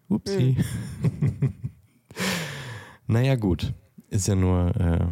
[0.10, 0.58] Upsi.
[3.08, 3.73] naja, gut.
[4.10, 5.06] Ist ja nur äh,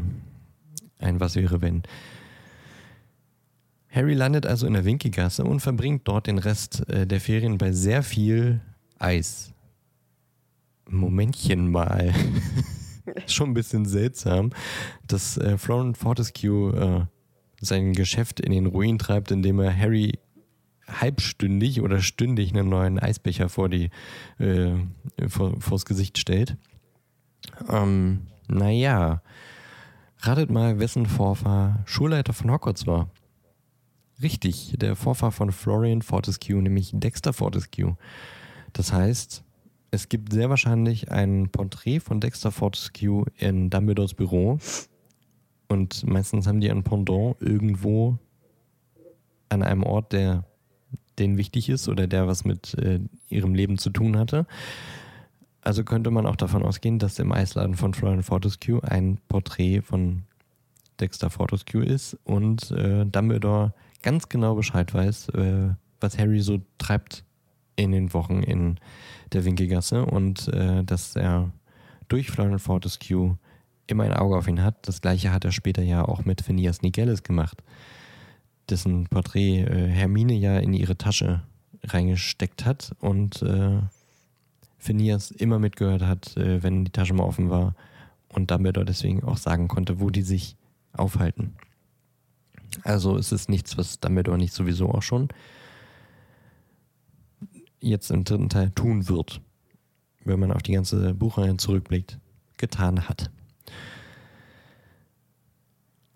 [1.03, 1.83] ein Was wäre, wenn.
[3.89, 7.71] Harry landet also in der Winkelgasse und verbringt dort den Rest äh, der Ferien bei
[7.71, 8.61] sehr viel
[8.99, 9.53] Eis.
[10.89, 12.13] Momentchen mal.
[13.27, 14.51] Schon ein bisschen seltsam,
[15.07, 20.19] dass äh, Florent Fortescue äh, sein Geschäft in den Ruin treibt, indem er Harry
[20.87, 23.89] halbstündig oder stündig einen neuen Eisbecher vor die
[24.39, 24.73] äh,
[25.27, 26.57] vor, vors Gesicht stellt.
[27.69, 29.21] Ähm, naja,
[30.19, 33.09] ratet mal, wessen Vorfahr Schulleiter von Hogwarts war.
[34.21, 37.95] Richtig, der Vorfahr von Florian Fortescue, nämlich Dexter Fortescue.
[38.73, 39.43] Das heißt,
[39.91, 44.59] es gibt sehr wahrscheinlich ein Porträt von Dexter Fortescue in Dumbledores Büro.
[45.67, 48.17] Und meistens haben die ein Pendant irgendwo
[49.49, 50.45] an einem Ort, der
[51.17, 54.45] denen wichtig ist oder der was mit äh, ihrem Leben zu tun hatte.
[55.61, 60.23] Also könnte man auch davon ausgehen, dass im Eisladen von Florian Fortescue ein Porträt von
[60.99, 67.25] Dexter Fortescue ist und äh, Dumbledore ganz genau Bescheid weiß, äh, was Harry so treibt
[67.79, 68.79] in den Wochen in
[69.33, 71.51] der Winkelgasse und äh, dass er
[72.07, 73.37] durch Florian Fortescue
[73.87, 74.87] immer ein Auge auf ihn hat.
[74.87, 77.63] Das gleiche hat er später ja auch mit Phineas Nigellus gemacht,
[78.69, 81.41] dessen Porträt äh, Hermine ja in ihre Tasche
[81.83, 83.79] reingesteckt hat und äh,
[84.77, 87.75] Phineas immer mitgehört hat, äh, wenn die Tasche mal offen war
[88.29, 90.55] und Dumbledore deswegen auch sagen konnte, wo die sich
[90.93, 91.55] aufhalten.
[92.83, 95.29] Also es ist nichts, was Dumbledore nicht sowieso auch schon
[97.79, 99.41] jetzt im dritten Teil tun wird,
[100.23, 102.19] wenn man auf die ganze Buchreihe zurückblickt,
[102.57, 103.31] getan hat.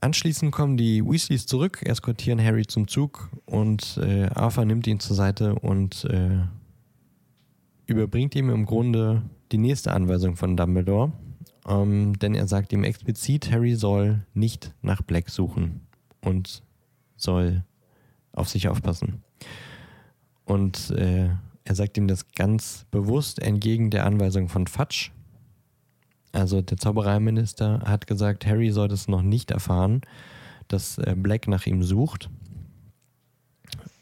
[0.03, 5.15] Anschließend kommen die Weasleys zurück, eskortieren Harry zum Zug und äh, Arthur nimmt ihn zur
[5.15, 6.41] Seite und äh,
[7.85, 9.21] überbringt ihm im Grunde
[9.53, 11.13] die nächste Anweisung von Dumbledore,
[11.69, 15.87] ähm, denn er sagt ihm explizit, Harry soll nicht nach Black suchen
[16.19, 16.63] und
[17.15, 17.63] soll
[18.33, 19.23] auf sich aufpassen.
[20.43, 21.29] Und äh,
[21.65, 25.11] er sagt ihm das ganz bewusst entgegen der Anweisung von Fudge.
[26.31, 30.01] Also der Zaubereiminister hat gesagt, Harry soll das noch nicht erfahren,
[30.67, 32.29] dass äh, Black nach ihm sucht.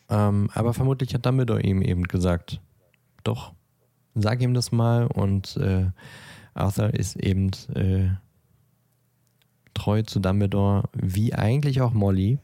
[0.09, 2.61] Ähm, aber vermutlich hat Dumbledore ihm eben gesagt,
[3.23, 3.53] doch,
[4.15, 5.07] sag ihm das mal.
[5.07, 5.91] Und äh,
[6.53, 8.09] Arthur ist eben äh,
[9.73, 12.39] treu zu Dumbledore, wie eigentlich auch Molly.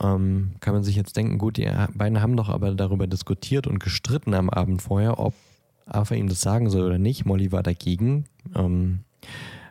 [0.00, 3.78] Ähm, kann man sich jetzt denken, gut, die beiden haben doch aber darüber diskutiert und
[3.78, 5.34] gestritten am Abend vorher, ob
[5.86, 7.26] Arthur ihm das sagen soll oder nicht.
[7.26, 8.24] Molly war dagegen.
[8.54, 9.00] Ähm,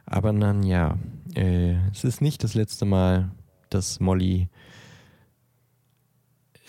[0.05, 0.97] aber dann ja,
[1.35, 3.31] äh, es ist nicht das letzte Mal,
[3.69, 4.49] dass Molly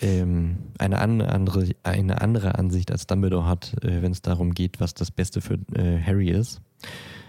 [0.01, 4.79] ähm, eine, an, andere, eine andere Ansicht als Dumbledore hat, äh, wenn es darum geht,
[4.79, 6.61] was das Beste für äh, Harry ist.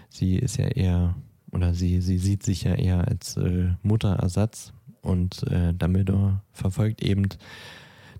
[0.09, 1.15] sie ist ja eher,
[1.51, 4.73] oder sie, sie sieht sich ja eher als äh, Mutterersatz
[5.05, 7.29] und äh, Dumbledore verfolgt eben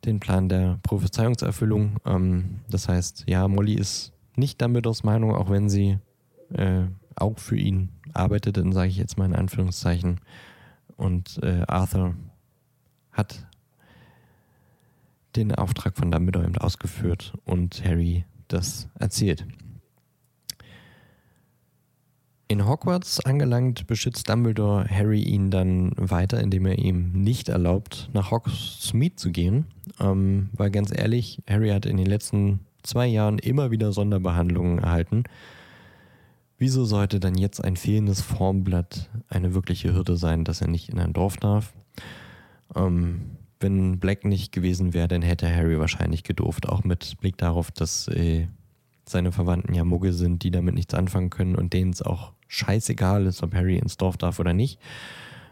[0.05, 1.97] den Plan der Prophezeiungserfüllung.
[2.05, 5.97] Ähm, das heißt, ja, Molly ist nicht Dumbledores Meinung, auch wenn sie
[6.53, 6.83] äh,
[7.15, 10.19] auch für ihn arbeitet, dann sage ich jetzt mal in Anführungszeichen.
[10.97, 12.15] Und äh, Arthur
[13.11, 13.45] hat
[15.35, 19.45] den Auftrag von Dumbledore eben ausgeführt und Harry das erzählt.
[22.47, 28.29] In Hogwarts angelangt, beschützt Dumbledore Harry ihn dann weiter, indem er ihm nicht erlaubt, nach
[28.29, 29.65] Hogsmeade zu gehen.
[29.99, 35.23] Ähm, weil ganz ehrlich, Harry hat in den letzten zwei Jahren immer wieder Sonderbehandlungen erhalten.
[36.57, 40.99] Wieso sollte dann jetzt ein fehlendes Formblatt eine wirkliche Hürde sein, dass er nicht in
[40.99, 41.73] ein Dorf darf?
[42.75, 47.71] Ähm, wenn Black nicht gewesen wäre, dann hätte Harry wahrscheinlich gedurft, auch mit Blick darauf,
[47.71, 48.47] dass äh,
[49.07, 53.25] seine Verwandten ja Muggel sind, die damit nichts anfangen können und denen es auch scheißegal
[53.25, 54.79] ist, ob Harry ins Dorf darf oder nicht.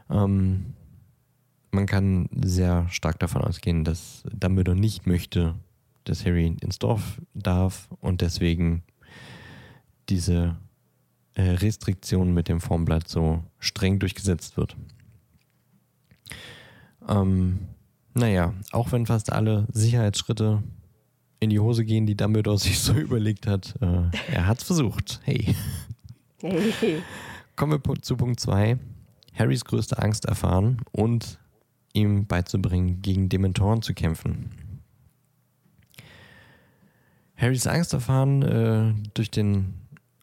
[0.09, 0.73] Ähm,
[1.71, 5.55] man kann sehr stark davon ausgehen, dass Dumbledore nicht möchte,
[6.03, 8.83] dass Harry ins Dorf darf und deswegen
[10.09, 10.55] diese
[11.35, 14.75] äh, Restriktion mit dem Formblatt so streng durchgesetzt wird.
[17.07, 17.59] Ähm,
[18.13, 20.61] naja, auch wenn fast alle Sicherheitsschritte
[21.39, 25.21] in die Hose gehen, die Dumbledore sich so überlegt hat, äh, er hat es versucht.
[25.23, 25.55] Hey.
[26.43, 27.01] Hey.
[27.55, 28.77] Kommen wir zu Punkt 2.
[29.33, 31.39] Harrys größte Angst erfahren und
[31.93, 34.49] ihm beizubringen, gegen Dementoren zu kämpfen.
[37.35, 39.73] Harrys Angst erfahren äh, durch den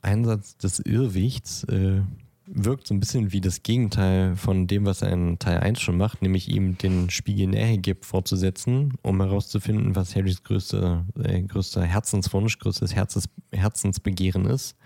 [0.02, 2.02] Einsatz des Irrwichts äh,
[2.46, 5.96] wirkt so ein bisschen wie das Gegenteil von dem, was er in Teil 1 schon
[5.96, 11.84] macht, nämlich ihm den Spiegel näher gibt vorzusetzen, um herauszufinden, was Harrys größte, äh, größter
[11.84, 14.76] Herzenswunsch, größtes Herzens, Herzensbegehren ist.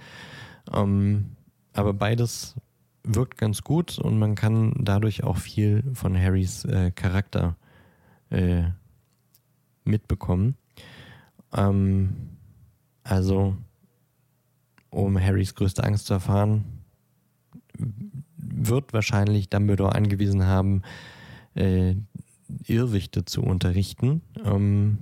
[0.73, 1.37] Ähm,
[1.73, 2.55] aber beides
[3.03, 7.57] wirkt ganz gut und man kann dadurch auch viel von Harrys äh, Charakter
[8.31, 8.65] äh,
[9.85, 10.57] mitbekommen.
[11.53, 12.15] Ähm,
[13.03, 13.57] also,
[14.91, 16.65] um Harrys größte Angst zu erfahren,
[18.37, 20.83] wird wahrscheinlich Dumbledore angewiesen haben,
[21.55, 21.95] äh,
[22.67, 24.23] Irrwichte zu unterrichten.
[24.45, 24.99] Ähm,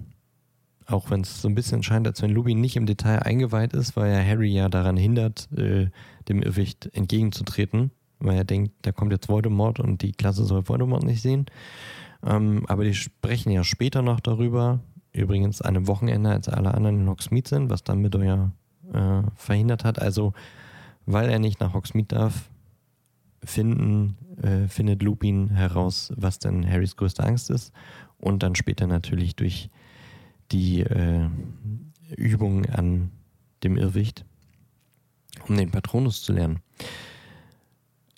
[0.86, 3.96] auch wenn es so ein bisschen scheint, als wenn Lubin nicht im Detail eingeweiht ist,
[3.96, 5.88] weil er Harry ja daran hindert, äh,
[6.28, 11.04] dem Irrwicht entgegenzutreten, weil er denkt, da kommt jetzt Voldemort und die Klasse soll Voldemort
[11.04, 11.46] nicht sehen.
[12.24, 14.80] Ähm, aber die sprechen ja später noch darüber,
[15.12, 18.52] übrigens an einem Wochenende, als alle anderen in Hogsmeade sind, was Dumbledore ja
[18.92, 20.00] äh, verhindert hat.
[20.00, 20.32] Also,
[21.06, 22.48] weil er nicht nach Hogsmeade darf,
[23.44, 27.72] finden, äh, findet Lupin heraus, was denn Harrys größte Angst ist.
[28.18, 29.68] Und dann später natürlich durch
[30.52, 31.28] die äh,
[32.16, 33.10] Übung an
[33.62, 34.24] dem Irrwicht,
[35.48, 36.60] um den Patronus zu lernen.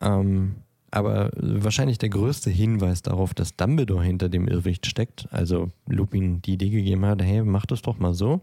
[0.01, 0.57] Ähm,
[0.91, 6.55] aber wahrscheinlich der größte Hinweis darauf, dass Dumbledore hinter dem Irrwicht steckt, also Lupin die
[6.55, 8.43] Idee gegeben hat, hey, mach das doch mal so,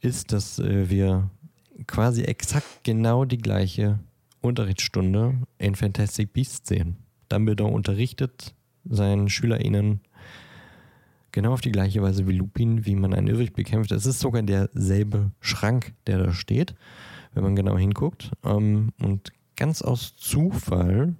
[0.00, 1.30] ist, dass äh, wir
[1.86, 4.00] quasi exakt genau die gleiche
[4.40, 6.96] Unterrichtsstunde in Fantastic Beasts sehen.
[7.28, 10.00] Dumbledore unterrichtet seinen SchülerInnen
[11.34, 13.90] genau auf die gleiche Weise wie Lupin, wie man einen Irrwicht bekämpft.
[13.90, 16.74] Es ist sogar derselbe Schrank, der da steht,
[17.34, 18.30] wenn man genau hinguckt.
[18.44, 21.16] Ähm, und ganz aus Zufall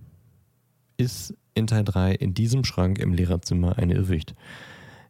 [0.96, 4.34] ist in Teil 3 in diesem Schrank im Lehrerzimmer ein Irrwicht.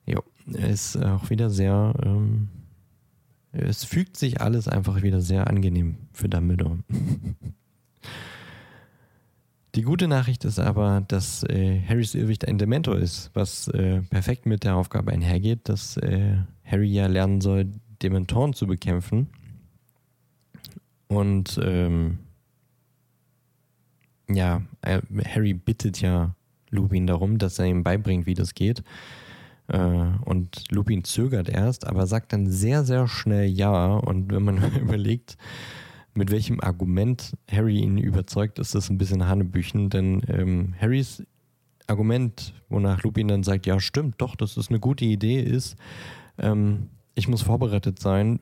[0.06, 1.94] Jo, ist auch wieder sehr.
[2.02, 2.48] Ähm,
[3.52, 6.78] es fügt sich alles einfach wieder sehr angenehm für Dumbledore.
[9.74, 14.46] Die gute Nachricht ist aber, dass äh, Harrys Irrwicht ein Dementor ist, was äh, perfekt
[14.46, 17.66] mit der Aufgabe einhergeht, dass äh, Harry ja lernen soll,
[18.00, 19.28] Dementoren zu bekämpfen.
[21.08, 22.18] Und ähm,
[24.28, 26.36] ja, äh, Harry bittet ja
[26.70, 28.84] Lupin darum, dass er ihm beibringt, wie das geht.
[29.66, 33.96] Äh, und Lupin zögert erst, aber sagt dann sehr, sehr schnell ja.
[33.96, 35.36] Und wenn man überlegt,
[36.14, 41.24] mit welchem Argument Harry ihn überzeugt, ist das ein bisschen Hanebüchen, denn ähm, Harrys
[41.86, 45.76] Argument, wonach Lupin dann sagt, ja stimmt, doch, das ist eine gute Idee, ist,
[46.38, 48.40] ähm, ich muss vorbereitet sein,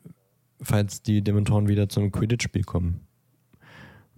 [0.60, 3.00] falls die Dementoren wieder zum Quidditch-Spiel kommen.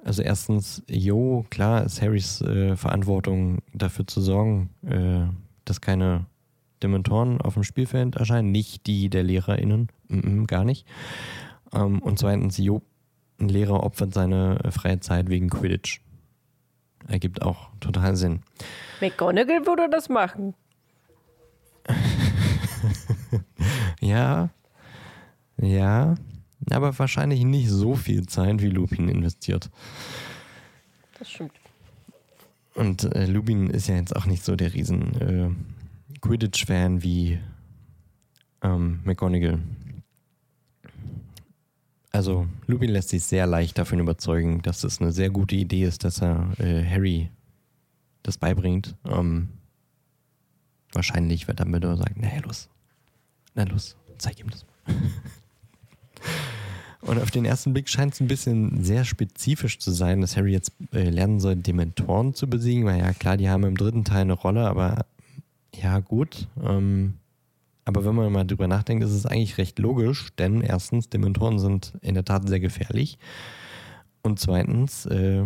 [0.04, 5.26] Also erstens, jo, klar ist Harrys äh, Verantwortung dafür zu sorgen, äh,
[5.64, 6.26] dass keine
[6.82, 10.86] Dementoren auf dem Spielfeld erscheinen, nicht die der LehrerInnen, mm -mm, gar nicht.
[11.72, 12.82] Ähm, und zweitens, jo,
[13.44, 16.00] ein Lehrer opfert seine äh, freie Zeit wegen Quidditch.
[17.06, 18.42] Ergibt auch total Sinn.
[19.00, 20.54] McGonagall würde das machen.
[24.00, 24.48] ja,
[25.58, 26.14] ja,
[26.70, 29.70] aber wahrscheinlich nicht so viel Zeit, wie Lupin investiert.
[31.18, 31.52] Das stimmt.
[32.74, 37.38] Und äh, Lupin ist ja jetzt auch nicht so der riesen äh, Quidditch-Fan wie
[38.62, 39.60] ähm, McGonagall.
[42.14, 46.04] Also Lupin lässt sich sehr leicht davon überzeugen, dass es eine sehr gute Idee ist,
[46.04, 47.28] dass er äh, Harry
[48.22, 48.94] das beibringt.
[49.04, 49.48] Ähm,
[50.92, 52.68] wahrscheinlich wird Dumbledore sagen, na los,
[53.56, 54.94] na los, zeig ihm das mal.
[57.10, 60.52] Und auf den ersten Blick scheint es ein bisschen sehr spezifisch zu sein, dass Harry
[60.52, 62.84] jetzt äh, lernen soll, Dementoren zu besiegen.
[62.84, 65.04] Weil ja, klar, die haben im dritten Teil eine Rolle, aber
[65.74, 66.46] ja, gut.
[66.62, 67.14] Ähm,
[67.84, 71.92] aber wenn man mal drüber nachdenkt, ist es eigentlich recht logisch, denn erstens, Dementoren sind
[72.00, 73.18] in der Tat sehr gefährlich.
[74.22, 75.44] Und zweitens, äh,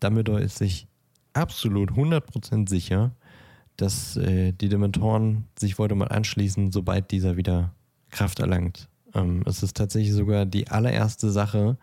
[0.00, 0.88] Dumbledore ist sich
[1.32, 3.12] absolut 100% sicher,
[3.76, 7.72] dass äh, die Dementoren sich Voldemort anschließen, sobald dieser wieder
[8.10, 8.88] Kraft erlangt.
[9.14, 11.76] Ähm, es ist tatsächlich sogar die allererste Sache,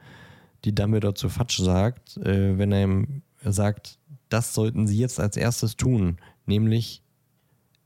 [0.66, 4.00] die Dumbledore zu Fatsch sagt, äh, wenn er ihm sagt,
[4.30, 7.02] das sollten sie jetzt als erstes tun, nämlich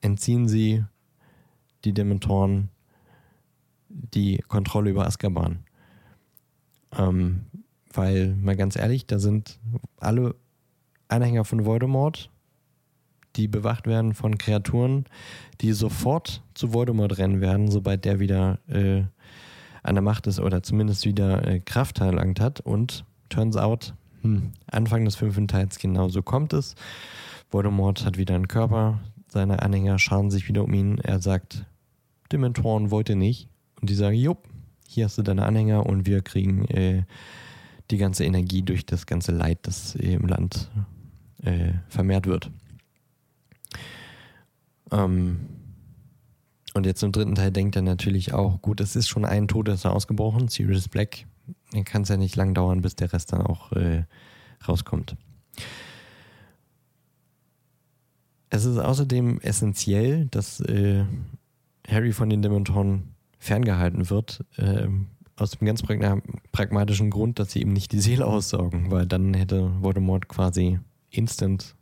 [0.02, 0.84] entziehen sie
[1.86, 2.70] die Dementoren
[3.90, 5.60] die Kontrolle über Azkaban.
[6.98, 7.46] Ähm,
[7.94, 9.60] weil, mal ganz ehrlich, da sind
[10.00, 10.36] alle
[11.08, 12.30] Anhänger von Voldemort,
[13.36, 15.06] die bewacht werden von Kreaturen,
[15.62, 19.04] die sofort zu Voldemort rennen werden, sobald der wieder äh,
[19.84, 22.60] an der Macht ist oder zumindest wieder äh, Kraft erlangt hat.
[22.60, 26.76] Und turns out, hm, Anfang des fünften Teils genauso kommt es.
[27.52, 30.98] Voldemort hat wieder einen Körper, seine Anhänger scharen sich wieder um ihn.
[31.00, 31.66] Er sagt,
[32.32, 33.49] Dementoren wollte nicht.
[33.82, 34.47] Und die sagen, jupp,
[34.88, 37.03] hier hast du deine Anhänger und wir kriegen äh,
[37.91, 40.69] die ganze Energie durch das ganze Leid, das im Land
[41.43, 42.49] äh, vermehrt wird.
[44.91, 45.39] Ähm,
[46.73, 49.93] und jetzt im dritten Teil denkt er natürlich auch, gut, es ist schon ein Todesser
[49.93, 51.26] ausgebrochen, Sirius Black.
[51.71, 54.03] Dann kann es ja nicht lang dauern, bis der Rest dann auch äh,
[54.67, 55.15] rauskommt.
[58.49, 61.05] Es ist außerdem essentiell, dass äh,
[61.90, 64.88] Harry von den Dementoren ferngehalten wird, äh,
[65.38, 65.84] aus dem ganz
[66.52, 70.80] pragmatischen Grund, dass sie ihm nicht die Seele aussaugen, weil dann hätte Voldemort quasi
[71.10, 71.76] instant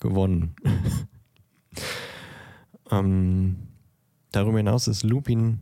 [0.00, 0.56] gewonnen.
[2.90, 3.56] ähm,
[4.32, 5.60] darüber hinaus ist Lupin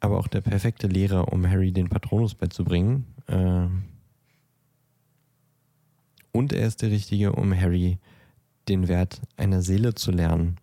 [0.00, 3.06] aber auch der perfekte Lehrer, um Harry den Patronus beizubringen.
[3.26, 3.66] Äh,
[6.32, 7.98] und er ist der Richtige, um Harry
[8.68, 10.56] den Wert einer Seele zu lernen.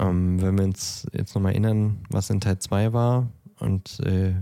[0.00, 3.28] Ähm, wenn wir uns jetzt nochmal erinnern, was in Teil 2 war
[3.58, 4.34] und äh,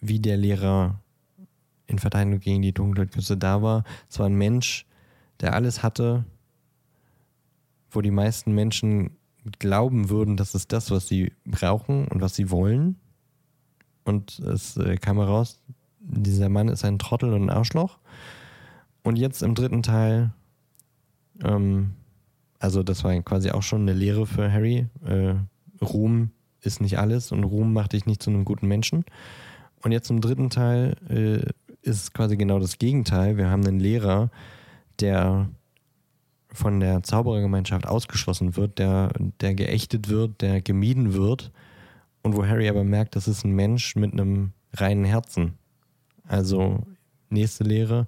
[0.00, 1.00] wie der Lehrer
[1.88, 3.82] in Verteidigung gegen die Dunkelküste da war.
[4.08, 4.86] Es war ein Mensch,
[5.40, 6.24] der alles hatte,
[7.90, 9.16] wo die meisten Menschen
[9.58, 13.00] glauben würden, das ist das, was sie brauchen und was sie wollen.
[14.04, 15.60] Und es äh, kam heraus,
[15.98, 17.98] dieser Mann ist ein Trottel und ein Arschloch.
[19.02, 20.32] Und jetzt im dritten Teil
[21.42, 21.94] ähm,
[22.60, 24.86] also das war quasi auch schon eine Lehre für Harry.
[25.04, 25.34] Äh,
[25.82, 26.30] Ruhm
[26.60, 29.04] ist nicht alles und Ruhm macht dich nicht zu einem guten Menschen.
[29.82, 31.50] Und jetzt im dritten Teil äh,
[31.82, 33.38] ist quasi genau das Gegenteil.
[33.38, 34.30] Wir haben einen Lehrer,
[35.00, 35.48] der
[36.52, 41.52] von der Zauberergemeinschaft ausgeschlossen wird, der, der geächtet wird, der gemieden wird.
[42.22, 45.54] Und wo Harry aber merkt, das ist ein Mensch mit einem reinen Herzen.
[46.28, 46.82] Also
[47.30, 48.06] nächste Lehre.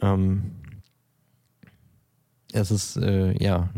[0.00, 0.50] Ähm,
[2.52, 3.68] es ist, äh, ja,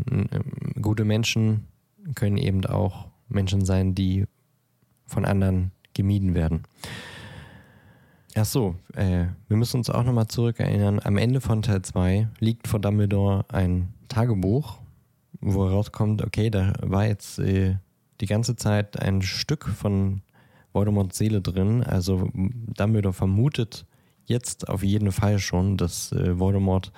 [0.81, 1.67] gute Menschen
[2.15, 4.25] können eben auch Menschen sein, die
[5.07, 6.63] von anderen gemieden werden.
[8.35, 11.01] Ach so, äh, wir müssen uns auch nochmal zurückerinnern.
[11.03, 14.77] Am Ende von Teil 2 liegt vor Dumbledore ein Tagebuch,
[15.41, 17.75] wo herauskommt, okay, da war jetzt äh,
[18.21, 20.21] die ganze Zeit ein Stück von
[20.71, 21.83] Voldemorts Seele drin.
[21.83, 23.85] Also Dumbledore vermutet
[24.25, 26.93] jetzt auf jeden Fall schon, dass äh, Voldemort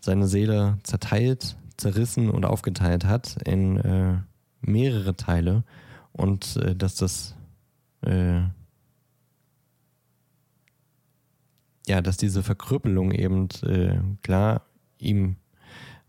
[0.00, 4.18] seine Seele zerteilt, zerrissen und aufgeteilt hat in äh,
[4.60, 5.64] mehrere Teile
[6.12, 7.34] und äh, dass das
[8.02, 8.42] äh,
[11.86, 14.62] ja, dass diese Verkrüppelung eben äh, klar
[14.98, 15.36] ihm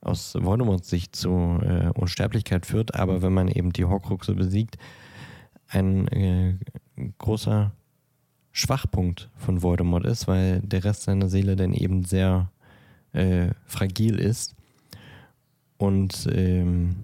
[0.01, 4.77] aus Voldemorts Sicht zu äh, Unsterblichkeit führt, aber wenn man eben die Horcruxe besiegt,
[5.67, 6.55] ein äh,
[7.17, 7.71] großer
[8.51, 12.49] Schwachpunkt von Voldemort ist, weil der Rest seiner Seele dann eben sehr
[13.17, 14.55] äh, fragil ist.
[15.77, 16.95] Und ähm,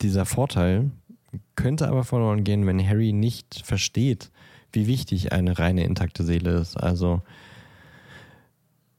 [0.00, 0.90] dieser Vorteil
[1.54, 4.30] könnte aber verloren gehen, wenn Harry nicht versteht,
[4.72, 6.76] wie wichtig eine reine intakte Seele ist.
[6.76, 7.22] Also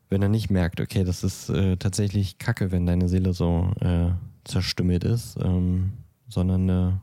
[0.10, 4.12] wenn er nicht merkt, okay, das ist äh, tatsächlich Kacke, wenn deine Seele so äh,
[4.44, 5.94] zerstümmelt ist, ähm,
[6.28, 7.02] sondern eine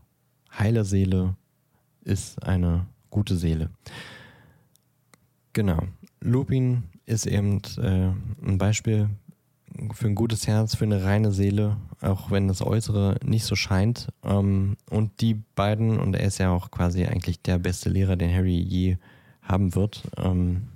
[0.58, 1.34] heile Seele
[2.04, 3.70] ist eine gute Seele.
[5.52, 5.82] Genau.
[6.20, 8.10] Lupin ist eben äh,
[8.46, 9.08] ein Beispiel
[9.92, 14.08] für ein gutes Herz, für eine reine Seele, auch wenn das Äußere nicht so scheint.
[14.24, 18.32] Ähm, und die beiden, und er ist ja auch quasi eigentlich der beste Lehrer, den
[18.32, 18.96] Harry je
[19.42, 20.02] haben wird.
[20.16, 20.68] Ähm,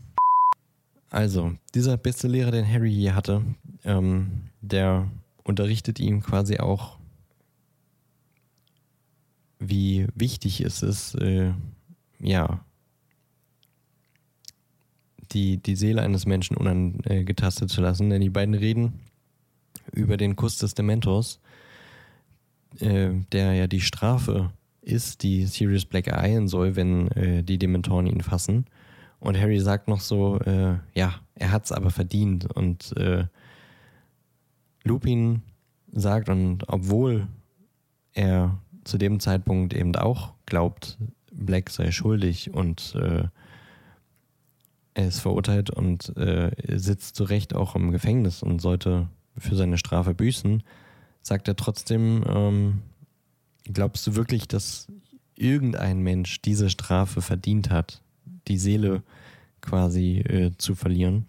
[1.10, 3.42] also, dieser beste Lehrer, den Harry je hatte,
[3.84, 5.10] ähm, der
[5.44, 6.98] unterrichtet ihm quasi auch,
[9.58, 11.52] wie wichtig es ist, äh,
[12.18, 12.64] ja,
[15.34, 19.00] die, die Seele eines Menschen unangetastet zu lassen, denn die beiden reden
[19.92, 21.40] über den Kuss des Dementors,
[22.80, 28.06] äh, der ja die Strafe ist, die Sirius Black ereilen soll, wenn äh, die Dementoren
[28.06, 28.66] ihn fassen.
[29.20, 32.46] Und Harry sagt noch so, äh, ja, er hat es aber verdient.
[32.46, 33.26] Und äh,
[34.82, 35.42] Lupin
[35.92, 37.28] sagt, und obwohl
[38.14, 40.98] er zu dem Zeitpunkt eben auch glaubt,
[41.30, 43.24] Black sei schuldig und äh,
[44.94, 49.78] er ist verurteilt und äh, sitzt zu Recht auch im Gefängnis und sollte für seine
[49.78, 50.62] Strafe büßen,
[51.22, 52.82] sagt er trotzdem, ähm,
[53.64, 54.88] glaubst du wirklich, dass
[55.34, 58.02] irgendein Mensch diese Strafe verdient hat,
[58.48, 59.02] die Seele
[59.60, 61.26] quasi äh, zu verlieren?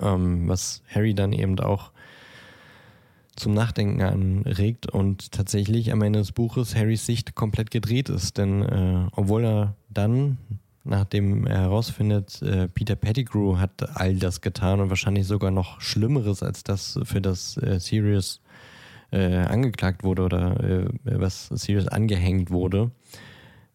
[0.00, 1.92] Ähm, was Harry dann eben auch
[3.36, 8.36] zum Nachdenken anregt und tatsächlich am Ende des Buches Harrys Sicht komplett gedreht ist.
[8.36, 10.38] Denn äh, obwohl er dann
[10.88, 16.42] nachdem er herausfindet, äh, Peter Pettigrew hat all das getan und wahrscheinlich sogar noch Schlimmeres
[16.42, 18.40] als das, für das äh, Sirius
[19.10, 22.90] äh, angeklagt wurde oder was Sirius angehängt wurde,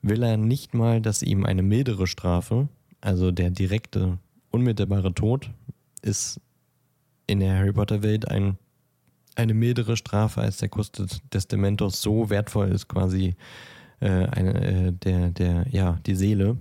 [0.02, 2.68] will er nicht mal, dass ihm eine mildere Strafe,
[3.02, 4.20] also der direkte,
[4.52, 5.50] unmittelbare Tod,
[6.04, 6.40] ist
[7.26, 8.58] in der Harry Potter Welt ein,
[9.36, 13.36] eine mildere Strafe als der Kuss des Dementors so wertvoll ist quasi
[14.00, 16.58] eine, der, der, ja, die Seele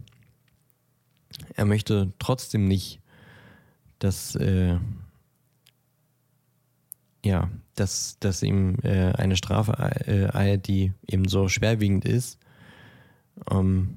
[1.55, 3.01] er möchte trotzdem nicht,
[3.99, 4.79] dass, äh,
[7.25, 9.73] ja, dass, dass ihm äh, eine Strafe
[10.07, 12.39] äh, eilt, die eben so schwerwiegend ist.
[13.51, 13.97] Ähm,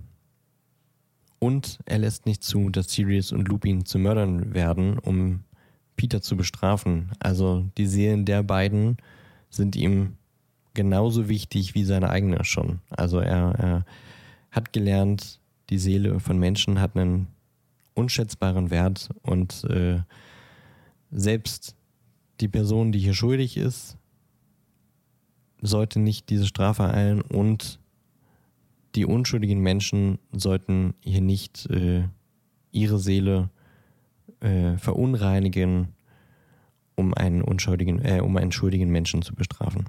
[1.40, 5.44] und er lässt nicht zu, dass Sirius und Lupin zu Mördern werden, um
[5.96, 7.12] Peter zu bestrafen.
[7.20, 8.98] Also die Seelen der beiden
[9.50, 10.18] sind ihm
[10.74, 12.80] genauso wichtig wie seine eigene schon.
[12.90, 13.86] Also er, er
[14.52, 17.28] hat gelernt, die Seele von Menschen hat einen
[17.93, 20.01] unschätzbaren Wert und äh,
[21.11, 21.76] selbst
[22.41, 23.97] die Person, die hier schuldig ist,
[25.61, 27.80] sollte nicht diese Strafe ereilen und
[28.95, 32.03] die unschuldigen Menschen sollten hier nicht äh,
[32.72, 33.49] ihre Seele
[34.39, 35.89] äh, verunreinigen,
[36.95, 39.86] um einen unschuldigen, äh, um einen schuldigen Menschen zu bestrafen.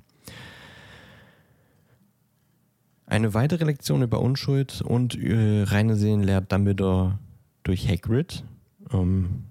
[3.06, 7.18] Eine weitere Lektion über Unschuld und äh, reine Seelen lehrt Dumbledore
[7.62, 8.44] durch Hagrid.
[8.92, 9.44] Ähm,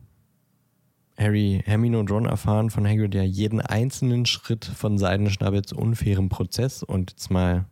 [1.17, 6.83] Harry, Hermine und Ron erfahren von Hagrid ja jeden einzelnen Schritt von Seidenschnabels unfairem Prozess
[6.83, 7.65] und jetzt mal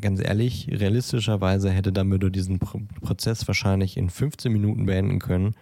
[0.00, 5.54] ganz ehrlich, realistischerweise hätte Dumbledore diesen Pro Prozess wahrscheinlich in 15 Minuten beenden können,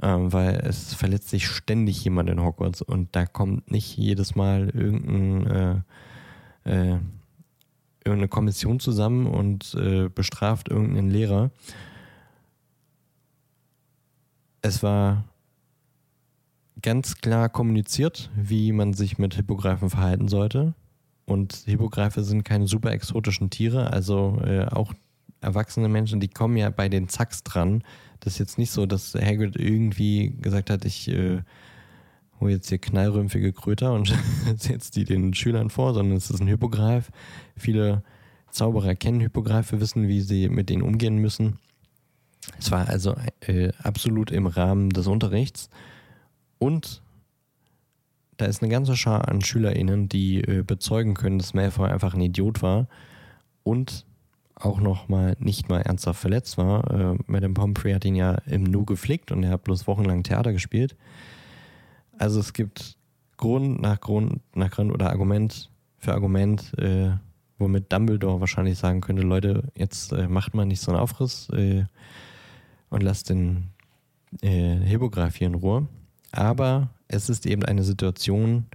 [0.00, 4.68] ähm, weil es verletzt sich ständig jemand in Hogwarts und da kommt nicht jedes Mal
[4.68, 5.84] irgendein
[6.64, 6.98] äh, äh,
[8.06, 11.50] irgendeine Kommission zusammen und äh, bestraft irgendeinen Lehrer.
[14.62, 15.24] Es war
[16.82, 20.74] ganz klar kommuniziert, wie man sich mit Hippogreifen verhalten sollte.
[21.24, 24.92] Und Hippogreife sind keine super exotischen Tiere, also äh, auch
[25.40, 27.82] erwachsene Menschen, die kommen ja bei den Zacks dran.
[28.20, 31.42] Das ist jetzt nicht so, dass Hagrid irgendwie gesagt hat, ich äh,
[32.40, 34.14] hole jetzt hier knallrümpfige Kröter und
[34.56, 37.10] setze die den Schülern vor, sondern es ist ein Hippogreif.
[37.56, 38.02] Viele
[38.50, 41.58] Zauberer kennen Hippogreife, wissen, wie sie mit denen umgehen müssen.
[42.58, 45.68] Es war also äh, absolut im Rahmen des Unterrichts.
[46.58, 47.02] Und
[48.36, 52.20] da ist eine ganze Schar an SchülerInnen, die äh, bezeugen können, dass Malfoy einfach ein
[52.20, 52.86] Idiot war
[53.62, 54.06] und
[54.54, 56.90] auch noch mal nicht mal ernsthaft verletzt war.
[56.90, 60.52] Äh, Madame Pomfrey hat ihn ja im Nu geflickt und er hat bloß wochenlang Theater
[60.52, 60.96] gespielt.
[62.18, 62.96] Also es gibt
[63.36, 67.10] Grund nach Grund nach Grund oder Argument für Argument, äh,
[67.58, 71.84] womit Dumbledore wahrscheinlich sagen könnte, Leute, jetzt äh, macht man nicht so einen Aufriss äh,
[72.90, 73.70] und lasst den
[74.42, 75.88] äh, Hippogreif hier in Ruhe.
[76.32, 78.66] Aber es ist eben eine Situation,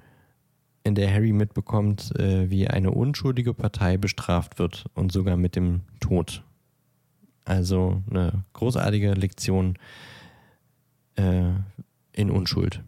[0.83, 5.81] in der Harry mitbekommt, äh, wie eine unschuldige Partei bestraft wird und sogar mit dem
[5.99, 6.43] Tod.
[7.45, 9.77] Also eine großartige Lektion
[11.15, 11.51] äh,
[12.13, 12.83] in Unschuld.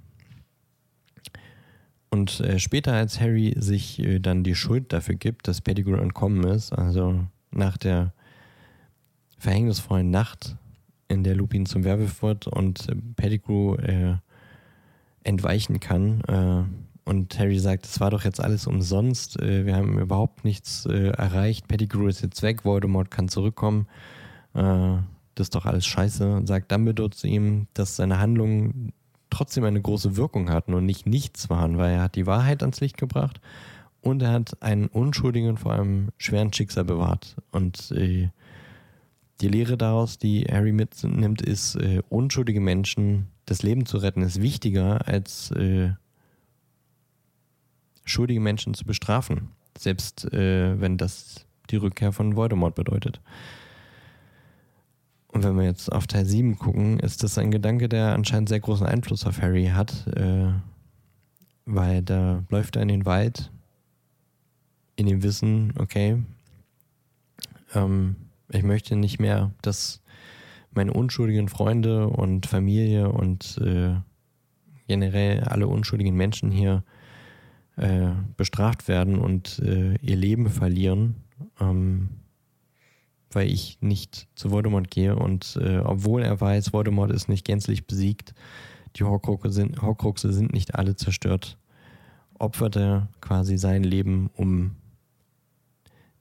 [2.14, 6.44] Und äh, später, als Harry sich äh, dann die Schuld dafür gibt, dass Pettigrew entkommen
[6.44, 8.14] ist, also nach der
[9.40, 10.56] verhängnisvollen Nacht,
[11.08, 14.18] in der Lupin zum Werwolf wird und äh, Pettigrew äh,
[15.24, 16.22] entweichen kann.
[16.28, 20.86] Äh, und Harry sagt, es war doch jetzt alles umsonst, äh, wir haben überhaupt nichts
[20.86, 23.88] erreicht, Pettigrew ist jetzt weg, Voldemort kann zurückkommen.
[24.54, 25.02] das
[25.48, 26.32] ist doch alles scheiße.
[26.32, 28.94] Und sagt Dumbledore zu ihm, dass seine Handlungen
[29.34, 32.80] trotzdem eine große Wirkung hatten und nicht nichts waren, weil er hat die Wahrheit ans
[32.80, 33.42] Licht gebracht
[34.02, 37.38] und er hat einen Unschuldigen vor einem schweren Schicksal bewahrt.
[37.52, 38.30] Und äh,
[39.42, 44.42] die Lehre daraus, die Harry mitnimmt, ist, äh, unschuldige Menschen das Leben zu retten, ist
[44.42, 45.92] wichtiger als äh,
[48.06, 49.50] schuldige Menschen zu bestrafen.
[49.78, 53.22] Selbst äh, wenn das die Rückkehr von Voldemort bedeutet.
[55.34, 58.60] Und wenn wir jetzt auf Teil 7 gucken, ist das ein Gedanke, der anscheinend sehr
[58.60, 60.54] großen Einfluss auf Harry hat, äh,
[61.66, 63.52] weil da läuft er in den Wald
[64.96, 66.22] in dem Wissen, okay,
[67.74, 68.16] ähm,
[68.50, 70.04] ich möchte nicht mehr, dass
[70.72, 73.96] meine unschuldigen Freunde und Familie und äh,
[74.88, 76.84] generell alle unschuldigen Menschen hier
[77.76, 81.16] äh, bestraft werden und äh, ihr Leben verlieren.
[81.60, 82.10] Ähm,
[83.36, 87.88] weil ich nicht zu Voldemort gehe und äh, obwohl er weiß, Voldemort ist nicht gänzlich
[87.88, 88.34] besiegt,
[88.96, 91.58] die Horcruxe sind, Horcruxe sind nicht alle zerstört,
[92.38, 94.76] opfert er quasi sein Leben, um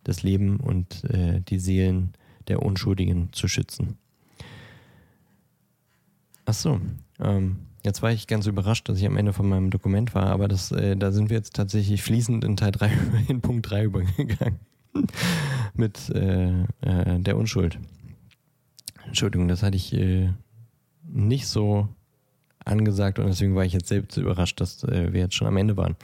[0.05, 2.13] das Leben und äh, die Seelen
[2.49, 3.99] der Unschuldigen zu schützen.
[6.45, 6.81] Ach so,
[7.21, 10.49] ähm, jetzt war ich ganz überrascht, dass ich am Ende von meinem Dokument war, aber
[10.49, 12.91] das, äh, da sind wir jetzt tatsächlich fließend in Teil 3,
[13.29, 14.59] in Punkt 3 übergegangen.
[15.75, 17.79] Mit äh, äh, der Unschuld.
[19.07, 20.31] Entschuldigung, das hatte ich äh,
[21.05, 21.89] nicht so
[22.65, 25.77] angesagt und deswegen war ich jetzt selbst überrascht, dass äh, wir jetzt schon am Ende
[25.77, 25.97] waren.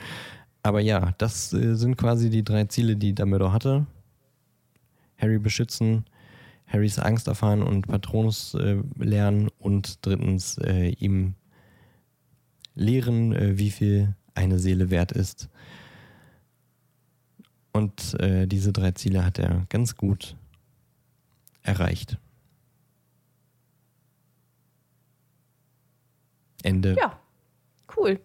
[0.63, 3.87] Aber ja, das äh, sind quasi die drei Ziele, die Dumbledore hatte.
[5.17, 6.05] Harry beschützen,
[6.67, 11.35] Harrys Angst erfahren und Patronus äh, lernen und drittens ihm
[12.75, 15.49] lehren, wie viel eine Seele wert ist.
[17.79, 20.35] Und äh, diese drei Ziele hat er ganz gut
[21.63, 22.19] erreicht.
[26.65, 26.97] Ende.
[26.97, 27.21] Ja,
[27.97, 28.19] cool.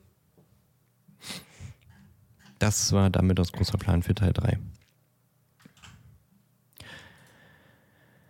[2.58, 4.58] Das war damit das große Plan für Teil 3.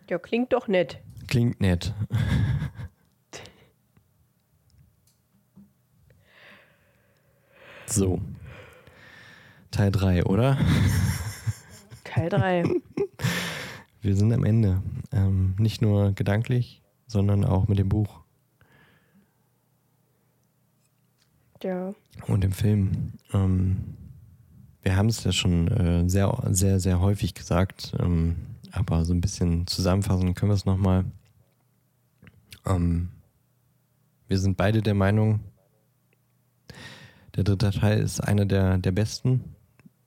[0.09, 0.99] Ja, klingt doch nett.
[1.27, 1.93] Klingt nett.
[7.85, 8.21] so.
[9.73, 10.59] Teil 3, oder?
[12.03, 12.63] Teil 3.
[14.01, 14.83] Wir sind am Ende.
[15.11, 18.19] Ähm, nicht nur gedanklich, sondern auch mit dem Buch.
[21.63, 21.95] Ja.
[22.27, 23.13] Und dem Film.
[23.33, 23.97] Ähm,
[24.83, 28.35] wir haben es ja schon äh, sehr, sehr, sehr häufig gesagt, ähm,
[28.71, 31.05] aber so ein bisschen zusammenfassen können wir es nochmal.
[32.67, 33.09] Ähm,
[34.27, 35.39] wir sind beide der Meinung,
[37.35, 39.55] der dritte Teil ist einer der, der besten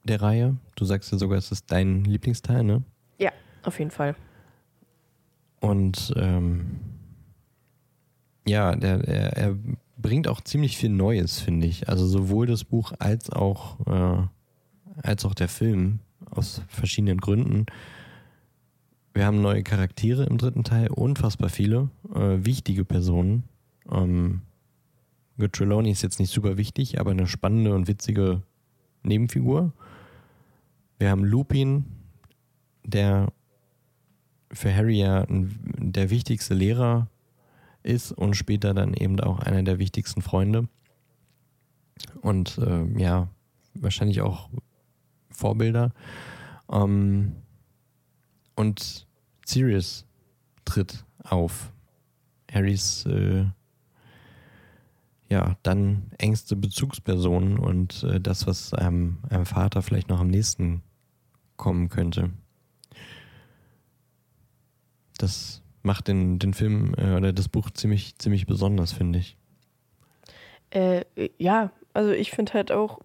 [0.07, 0.57] der Reihe.
[0.77, 2.83] Du sagst ja sogar, es ist dein Lieblingsteil, ne?
[3.19, 3.33] Ja,
[3.63, 4.15] auf jeden Fall.
[5.61, 6.81] Und ähm,
[8.47, 9.57] ja, der, er, er,
[9.99, 11.89] bringt auch ziemlich viel Neues, finde ich.
[11.89, 14.23] Also sowohl das Buch als auch, äh,
[15.03, 16.01] als auch der Film
[16.31, 17.67] aus verschiedenen Gründen.
[19.15, 23.45] Wir haben neue Charaktere im dritten Teil, unfassbar viele, äh, wichtige Personen.
[23.91, 24.43] Ähm,
[25.53, 28.43] Trelawney ist jetzt nicht super wichtig, aber eine spannende und witzige
[29.03, 29.73] Nebenfigur.
[30.99, 31.85] Wir haben Lupin,
[32.85, 33.33] der
[34.53, 37.09] für Harry ja der wichtigste Lehrer
[37.83, 40.69] ist und später dann eben auch einer der wichtigsten Freunde.
[42.21, 43.29] Und äh, ja,
[43.75, 44.49] wahrscheinlich auch
[45.31, 45.93] Vorbilder.
[46.71, 47.37] Ähm,
[48.55, 49.07] und
[49.45, 50.07] Sirius
[50.65, 51.73] tritt auf.
[52.51, 53.47] Harrys äh,
[55.29, 60.83] ja, dann engste Bezugsperson und äh, das, was einem, einem Vater vielleicht noch am nächsten
[61.57, 62.31] kommen könnte.
[65.19, 69.37] Das macht den, den Film äh, oder das Buch ziemlich, ziemlich besonders, finde ich.
[70.71, 71.05] Äh,
[71.39, 73.01] ja, also ich finde halt auch,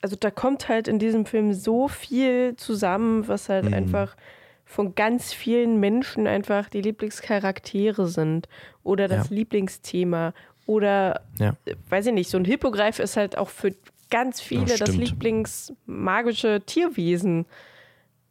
[0.00, 3.74] also da kommt halt in diesem Film so viel zusammen, was halt mhm.
[3.74, 4.16] einfach
[4.64, 8.48] von ganz vielen Menschen einfach die Lieblingscharaktere sind
[8.82, 9.36] oder das ja.
[9.36, 10.32] Lieblingsthema
[10.66, 11.54] oder ja.
[11.88, 13.74] weiß ich nicht, so ein Hippogreif ist halt auch für
[14.10, 17.46] ganz viele das Lieblingsmagische Tierwesen.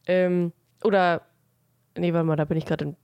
[0.05, 0.51] Ähm,
[0.83, 1.21] oder,
[1.97, 2.95] nee, warte mal, da bin ich gerade in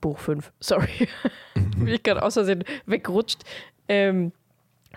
[0.00, 0.52] Buch 5.
[0.60, 1.08] Sorry.
[1.54, 3.42] bin ich gerade aus Versehen weggerutscht.
[3.88, 4.32] Ähm,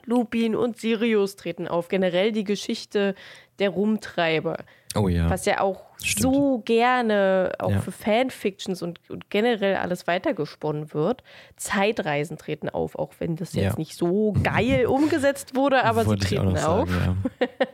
[0.05, 1.87] Lupin und Sirius treten auf.
[1.87, 3.15] Generell die Geschichte
[3.59, 4.57] der Rumtreiber.
[4.95, 5.29] Oh ja.
[5.29, 6.21] Was ja auch Stimmt.
[6.21, 7.79] so gerne auch Ja.
[7.81, 11.23] für Fanfictions und, und generell alles weitergesponnen wird.
[11.57, 13.77] Zeitreisen treten auf, auch wenn das jetzt Ja.
[13.77, 16.89] nicht so geil umgesetzt wurde, aber Wollte sie treten auf.
[16.89, 17.47] sagen, ja.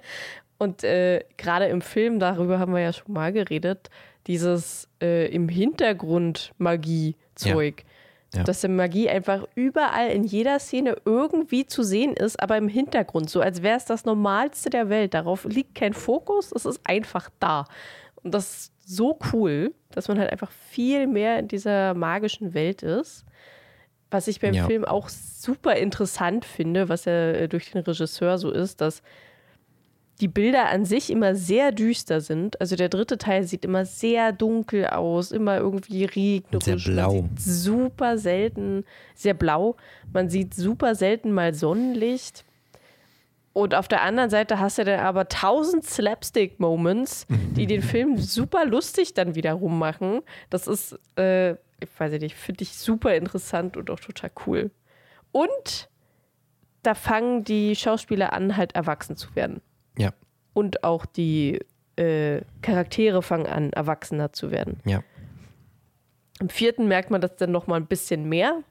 [0.58, 3.90] Und äh, gerade im Film, darüber haben wir ja schon mal geredet,
[4.28, 7.84] dieses äh, im Hintergrund Magie-Zeug.
[8.34, 8.44] Ja.
[8.44, 13.30] Dass die Magie einfach überall in jeder Szene irgendwie zu sehen ist, aber im Hintergrund,
[13.30, 15.14] so als wäre es das Normalste der Welt.
[15.14, 17.66] Darauf liegt kein Fokus, es ist einfach da.
[18.24, 22.84] Und das ist so cool, dass man halt einfach viel mehr in dieser magischen Welt
[22.84, 23.26] ist.
[24.12, 24.66] Was ich beim Ja.
[24.66, 29.02] Film auch super interessant finde, was ja äh, durch den Regisseur so ist, dass
[30.22, 32.62] die Bilder an sich immer sehr düster sind.
[32.62, 36.84] Also der dritte Teil sieht immer sehr dunkel aus, immer irgendwie regnerisch.
[36.84, 37.14] Sehr blau.
[37.24, 39.76] Man sieht super selten, sehr blau.
[40.14, 42.46] Man sieht super selten mal Sonnenlicht.
[43.54, 48.66] Und auf der anderen Seite hast du dann aber tausend Slapstick-Moments, die den Film super
[48.66, 50.22] lustig dann wiederum machen.
[50.52, 54.70] Das ist, äh, ich weiß nicht, finde ich super interessant und auch total cool.
[55.32, 55.90] Und
[56.84, 59.62] da fangen die Schauspieler an, halt erwachsen zu werden
[59.98, 60.14] Ja,
[60.54, 61.60] und auch die
[61.96, 64.80] äh, Charaktere fangen an, erwachsener zu werden.
[64.86, 65.04] ja.
[66.40, 68.64] Im vierten merkt man das dann noch mal ein bisschen mehr,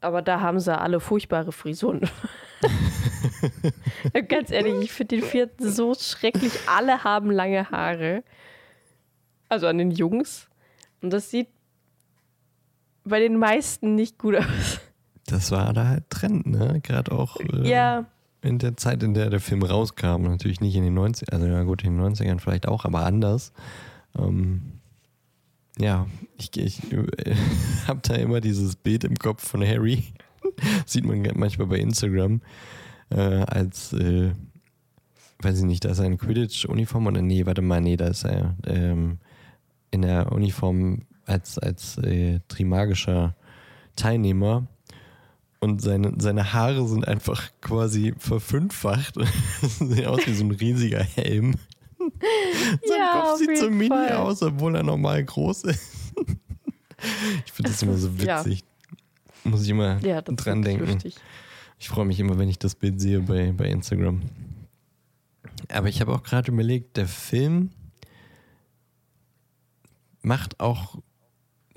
[0.00, 2.08] aber da haben sie alle furchtbare Frisuren.
[4.28, 6.52] Ganz ehrlich, ich finde den vierten so schrecklich.
[6.66, 8.24] Alle haben lange Haare.
[9.48, 10.48] Also an den Jungs.
[11.02, 11.48] Und das sieht
[13.04, 14.80] bei den meisten nicht gut aus.
[15.26, 16.80] Das war da halt Trend, ne?
[16.82, 18.06] Gerade auch äh, Ja,
[18.42, 20.22] in der Zeit, in der der Film rauskam.
[20.22, 23.52] Natürlich nicht in den 90ern, also ja gut, in den 90ern vielleicht auch, aber anders.
[24.18, 24.62] Ähm,
[25.78, 26.06] ja,
[26.38, 26.80] ich, ich
[27.86, 30.04] habe da immer dieses Bild im Kopf von Harry.
[30.86, 32.40] Sieht man manchmal bei Instagram.
[33.10, 34.32] Äh, als, äh,
[35.42, 38.24] weiß ich nicht, da ist er in Quidditch-Uniform oder nee, warte mal, nee, da ist
[38.24, 39.18] er ähm,
[39.90, 43.36] in der Uniform als, als äh, Trimagischer
[43.96, 44.66] Teilnehmer
[45.60, 49.14] und seine, seine Haare sind einfach quasi verfünffacht.
[49.80, 51.54] sieht aus wie so ein riesiger Helm.
[51.98, 54.12] Sein Ja, Kopf sieht so mini Fall.
[54.12, 56.12] aus, obwohl er normal groß ist.
[57.46, 58.44] ich finde das immer so Ja.
[58.44, 58.64] witzig.
[59.44, 60.86] Muss ich immer ja, das dran denken.
[60.86, 61.16] lustig.
[61.78, 64.22] Ich freue mich immer, wenn ich das Bild sehe bei, bei Instagram.
[65.68, 67.70] Aber ich habe auch gerade überlegt, der Film
[70.22, 70.96] macht auch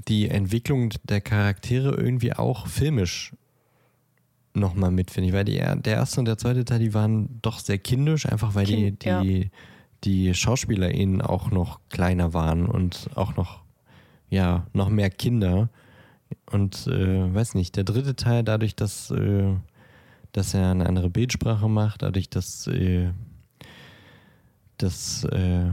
[0.07, 3.33] die Entwicklung der Charaktere irgendwie auch filmisch
[4.53, 5.35] nochmal mit, finde ich.
[5.35, 8.65] Weil die, der erste und der zweite Teil, die waren doch sehr kindisch, einfach weil
[8.65, 9.21] Kind, die, ja.
[9.21, 9.51] die,
[10.03, 13.61] die SchauspielerInnen auch noch kleiner waren und auch noch,
[14.29, 15.69] ja, noch mehr Kinder.
[16.51, 19.55] Und äh, weiß nicht, der dritte Teil, dadurch, dass, äh,
[20.31, 23.09] dass er eine andere Bildsprache macht, dadurch, dass, äh,
[24.77, 25.71] dass äh,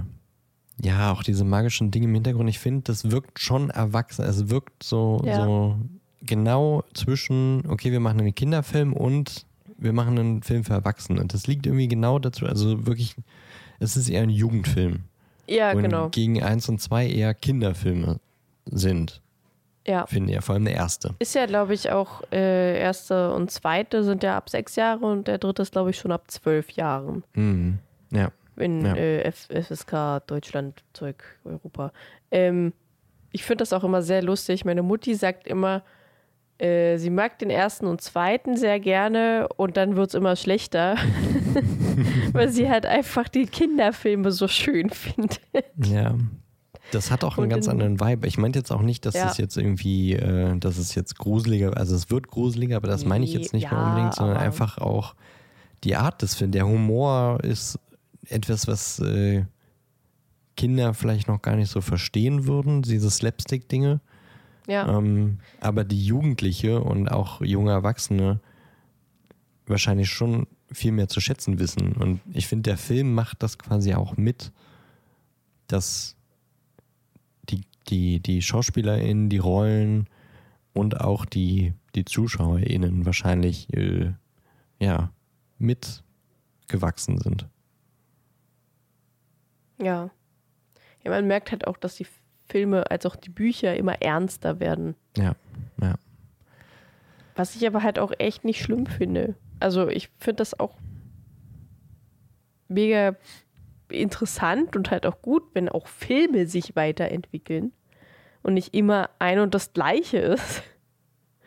[0.83, 4.25] ja auch diese magischen Dinge im Hintergrund, ich finde, das wirkt schon erwachsen.
[4.25, 5.45] Es wirkt so, Ja.
[5.45, 5.77] so
[6.27, 9.47] genau zwischen, okay, wir machen einen Kinderfilm und
[9.79, 11.21] wir machen einen Film für Erwachsene.
[11.21, 13.15] Und das liegt irgendwie genau dazu, also wirklich,
[13.79, 15.01] es ist eher ein Jugendfilm.
[15.49, 16.09] Ja, genau.
[16.09, 18.19] gegen eins und zwei eher Kinderfilme
[18.65, 19.21] sind,
[19.87, 20.05] Ja.
[20.07, 20.45] finde ich.
[20.45, 21.15] Vor allem der erste.
[21.21, 25.29] Ist ja, glaube ich, auch äh, erste und zweite sind ja ab sechs Jahre und
[25.29, 27.23] der dritte ist, glaube ich, schon ab zwölf Jahren.
[27.35, 27.79] Mhm.
[28.11, 28.31] Ja.
[28.57, 28.97] in Ja.
[28.97, 31.93] äh, FSK Deutschland, Zeug, Europa.
[32.33, 32.73] Ähm,
[33.31, 34.65] ich finde das auch immer sehr lustig.
[34.65, 35.83] Meine Mutti sagt immer,
[36.59, 40.97] äh, sie mag den ersten und zweiten sehr gerne und dann wird es immer schlechter,
[42.33, 45.41] weil sie halt einfach die Kinderfilme so schön findet.
[45.83, 46.15] Ja.
[46.93, 48.29] Das hat auch einen Und ganz anderen Vibe.
[48.29, 49.29] Ich meinte jetzt auch nicht, dass Ja.
[49.29, 53.25] es jetzt irgendwie, äh, dass es jetzt gruseliger, also es wird gruseliger, aber das meine
[53.25, 55.15] ich jetzt nicht Ja, mal unbedingt, sondern einfach auch
[55.83, 56.53] die Art des Films.
[56.53, 57.79] Der Humor ist
[58.29, 59.45] etwas, was äh,
[60.57, 64.01] Kinder vielleicht noch gar nicht so verstehen würden, diese Slapstick-Dinge.
[64.67, 68.41] Ja, Ähm, aber die Jugendliche und auch junge Erwachsene
[69.67, 71.93] wahrscheinlich schon viel mehr zu schätzen wissen.
[71.93, 74.53] Und ich finde, der Film macht das quasi auch mit,
[75.69, 76.17] dass
[77.49, 80.09] die, die, die SchauspielerInnen, die Rollen
[80.73, 84.13] und auch die, die ZuschauerInnen wahrscheinlich äh,
[84.81, 85.13] ja,
[85.59, 87.47] mitgewachsen sind.
[89.79, 90.11] ja.
[91.05, 92.07] Ja, man merkt halt auch, dass die
[92.49, 94.95] Filme als auch die Bücher immer ernster werden.
[95.17, 95.35] Ja,
[95.81, 95.95] ja.
[97.35, 99.35] Was ich aber halt auch echt nicht schlimm finde.
[99.61, 100.75] Also ich finde das auch
[102.69, 103.17] mega
[103.89, 107.73] interessant und halt auch gut, wenn auch Filme sich weiterentwickeln
[108.43, 110.63] und nicht immer ein und das gleiche ist.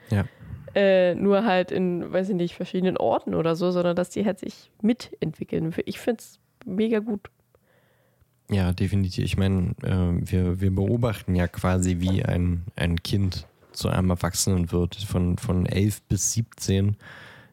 [0.10, 0.26] Ja.
[0.76, 4.40] Äh, nur halt in, weiß ich nicht, verschiedenen Orten oder so, sondern dass die halt
[4.40, 5.74] sich mitentwickeln.
[5.86, 7.30] Ich finde es mega gut.
[8.50, 9.26] Ja, definitiv.
[9.26, 14.72] Ich meine, äh, wir, wir beobachten ja quasi, wie ein, ein Kind zu einem Erwachsenen
[14.72, 14.96] wird.
[14.96, 16.96] Von, von 11 bis 17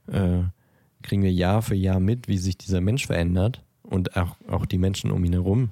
[0.09, 0.39] äh,
[1.03, 4.79] kriegen wir Jahr für Jahr mit, wie sich dieser Mensch verändert und auch, auch die
[4.79, 5.71] Menschen um ihn herum.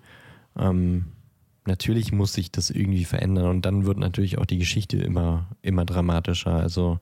[0.57, 1.07] Ähm,
[1.67, 5.85] natürlich muss sich das irgendwie verändern und dann wird natürlich auch die Geschichte immer, immer
[5.85, 6.55] dramatischer.
[6.55, 7.01] Also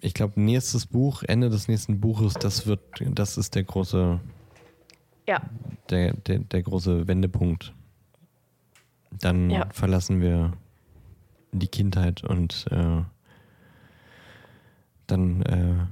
[0.00, 4.20] ich glaube, nächstes Buch, Ende des nächsten Buches, das wird, das ist der große,
[5.26, 5.42] ja.
[5.90, 7.74] der, der, der große Wendepunkt.
[9.20, 9.68] Dann ja.
[9.72, 10.52] verlassen wir
[11.52, 13.02] die Kindheit und äh,
[15.06, 15.86] dann äh,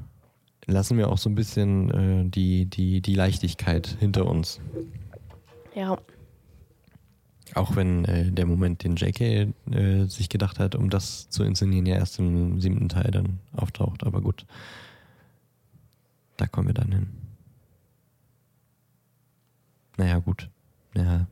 [0.70, 4.60] lassen wir auch so ein bisschen äh, die, die, die Leichtigkeit hinter uns.
[5.74, 5.96] Ja.
[7.54, 11.86] Auch wenn äh, der Moment, den JK äh, sich gedacht hat, um das zu inszenieren,
[11.86, 14.04] ja erst im siebten Teil dann auftaucht.
[14.04, 14.46] Aber gut,
[16.36, 17.08] da kommen wir dann hin.
[20.02, 20.50] Naja, gut.
[20.96, 21.28] Ja,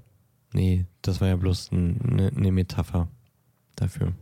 [0.53, 3.09] nee, das war ja bloß eine, eine Metapher
[3.75, 4.13] dafür.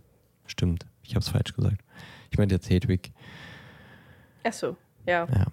[0.46, 1.84] Stimmt, ich habe es falsch gesagt.
[2.30, 3.12] Ich meinte jetzt Hedwig.
[4.44, 4.74] Ach so,
[5.04, 5.28] ja.
[5.28, 5.48] Ja.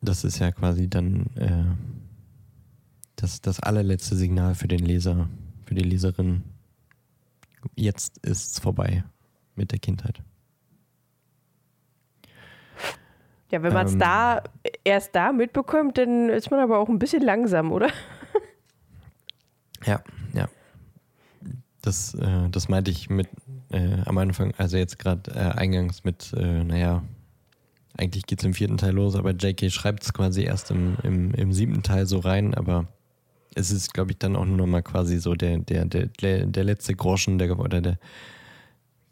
[0.00, 1.64] Das ist ja quasi dann äh,
[3.14, 5.28] das, das allerletzte Signal für den Leser,
[5.64, 6.42] für die Leserin.
[7.76, 9.04] Jetzt ist es vorbei
[9.54, 10.20] mit der Kindheit.
[13.54, 14.42] Ja, wenn man es ähm, da
[14.82, 17.88] erst da mitbekommt, dann ist man aber auch ein bisschen langsam, oder?
[19.86, 20.02] Ja,
[20.32, 20.48] ja.
[21.80, 23.28] Das, äh, das meinte ich mit
[23.70, 27.04] äh, am Anfang, also jetzt gerade äh, eingangs mit, äh, naja,
[27.96, 31.32] eigentlich geht es im vierten Teil los, aber JK schreibt es quasi erst im, im,
[31.34, 32.88] im siebten Teil so rein, aber
[33.54, 36.64] es ist, glaube ich, dann auch nur noch mal quasi so der, der, der, der
[36.64, 37.98] letzte Groschen der, oder der,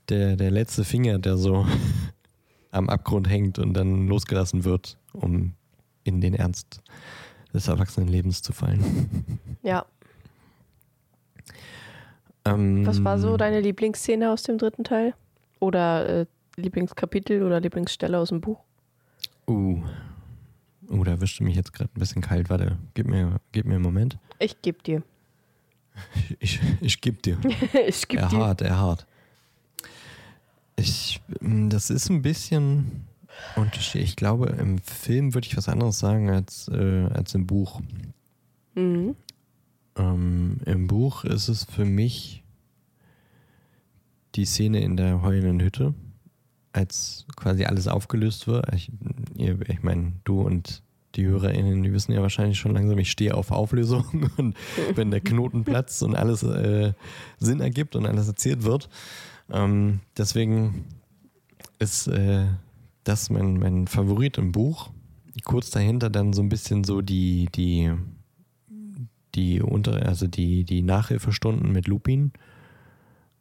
[0.09, 1.65] der, der letzte Finger, der so
[2.73, 5.55] am Abgrund hängt und dann losgelassen wird, um
[6.03, 6.83] in den Ernst
[7.55, 9.39] des Erwachsenenlebens zu fallen.
[9.63, 9.87] Ja.
[12.45, 15.15] Ähm, Was war so deine Lieblingsszene aus dem dritten Teil?
[15.61, 18.59] Oder äh, Lieblingskapitel oder Lieblingsstelle aus dem Buch?
[19.47, 19.81] Uh.
[20.89, 22.51] Uh, da wischte mich jetzt gerade ein bisschen kalt.
[22.51, 24.19] Warte, gib mir, gib mir einen Moment.
[24.41, 25.03] Ich geb dir.
[26.41, 27.39] Ich, ich geb dir.
[27.87, 28.39] ich geb er dir.
[28.39, 29.07] hart, er hart.
[30.77, 33.07] Ich, mm, das ist ein bisschen
[33.57, 34.11] unterschiedlich.
[34.11, 37.81] Ich glaube, im Film würde ich was anderes sagen als, äh, als im Buch.
[38.75, 39.17] Mhm.
[39.97, 42.43] Ähm, Im Buch ist es für mich
[44.35, 45.95] die Szene in der heulenden Hütte,
[46.73, 48.73] als quasi alles aufgelöst wird.
[48.75, 48.91] Ich,
[49.37, 50.83] ich meine, du und
[51.15, 54.57] die HörerInnen, die wissen ja wahrscheinlich schon langsam, ich stehe auf Auflösung und
[54.95, 56.93] wenn der Knoten platzt und alles äh,
[57.39, 58.89] Sinn ergibt und alles erzählt wird.
[59.51, 60.85] Ähm, deswegen
[61.79, 62.47] ist äh,
[63.05, 64.91] das mein, mein Favorit im Buch.
[65.45, 67.91] Kurz dahinter dann so ein bisschen so die, die
[69.35, 72.33] die unter, also die, die Nachhilfestunden mit Lupin.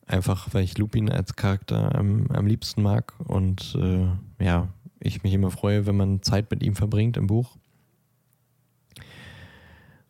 [0.05, 4.07] Einfach weil ich Lupin als Charakter am, am liebsten mag und äh,
[4.43, 7.57] ja, ich mich immer freue, wenn man Zeit mit ihm verbringt im Buch.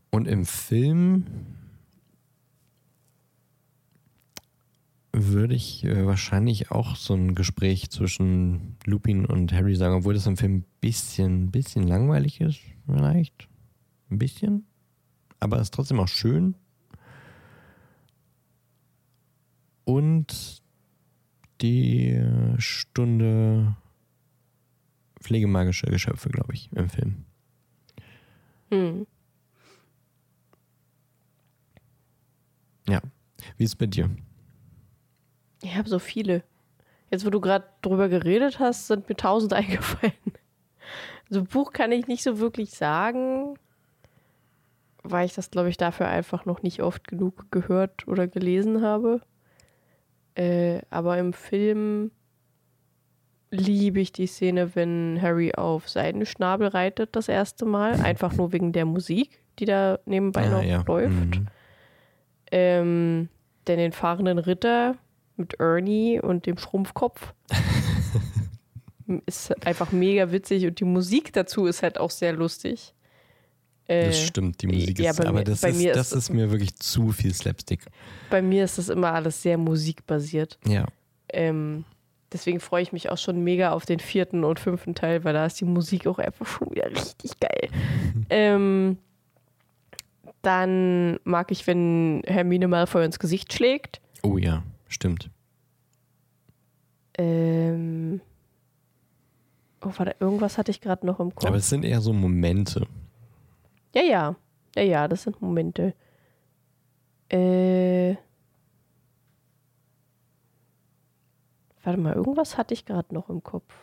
[0.09, 1.25] Und im Film
[5.13, 10.27] würde ich äh, wahrscheinlich auch so ein Gespräch zwischen Lupin und Harry sagen, obwohl das
[10.27, 13.47] im Film ein bisschen, bisschen langweilig ist, vielleicht.
[14.09, 14.65] Ein bisschen
[15.41, 16.55] aber ist trotzdem auch schön.
[19.83, 20.61] Und
[21.61, 22.23] die
[22.57, 23.75] Stunde
[25.19, 27.25] pflegemagische Geschöpfe, glaube ich, im Film.
[28.69, 29.07] Hm.
[32.87, 33.01] Ja.
[33.57, 34.09] Wie ist es bei dir?
[35.61, 36.43] Ich habe so viele.
[37.09, 40.13] Jetzt, wo du gerade drüber geredet hast, sind mir tausend eingefallen.
[41.29, 43.55] Also Buch kann ich nicht so wirklich sagen
[45.03, 49.21] weil ich das, glaube ich, dafür einfach noch nicht oft genug gehört oder gelesen habe.
[50.35, 52.11] Äh, aber im Film
[53.49, 57.99] liebe ich die Szene, wenn Harry auf Seidenschnabel reitet das erste Mal.
[58.01, 60.83] Einfach nur wegen der Musik, die da nebenbei ah, noch ja.
[60.87, 61.39] läuft.
[61.39, 61.47] Mhm.
[62.51, 63.29] Ähm,
[63.67, 64.95] denn den fahrenden Ritter
[65.41, 67.33] mit Ernie und dem Schrumpfkopf
[69.25, 72.93] ist einfach mega witzig und die Musik dazu ist halt auch sehr lustig.
[73.87, 76.75] Äh, das stimmt, die Musik ja, ist, aber mir, das, ist, das ist, mir wirklich
[76.75, 77.81] zu viel Slapstick.
[78.29, 80.57] Bei mir ist das immer alles sehr musikbasiert.
[80.65, 80.85] Ja.
[81.29, 81.83] Ähm,
[82.31, 85.45] deswegen freue ich mich auch schon mega auf den vierten und fünften Teil, weil da
[85.45, 87.69] ist die Musik auch einfach schon wieder richtig geil.
[88.29, 88.97] ähm,
[90.41, 94.01] dann mag ich, wenn Hermine Malfoy ins Gesicht schlägt.
[94.23, 95.29] Oh ja, stimmt.
[97.17, 98.21] Ähm.
[99.83, 101.47] Oh, warte, irgendwas hatte ich gerade noch im Kopf.
[101.47, 102.87] Aber es sind eher so Momente.
[103.95, 104.35] Ja, ja.
[104.75, 105.95] Ja, ja, das sind Momente.
[107.29, 108.15] Äh.
[111.83, 113.73] Warte mal, irgendwas hatte ich gerade noch im Kopf.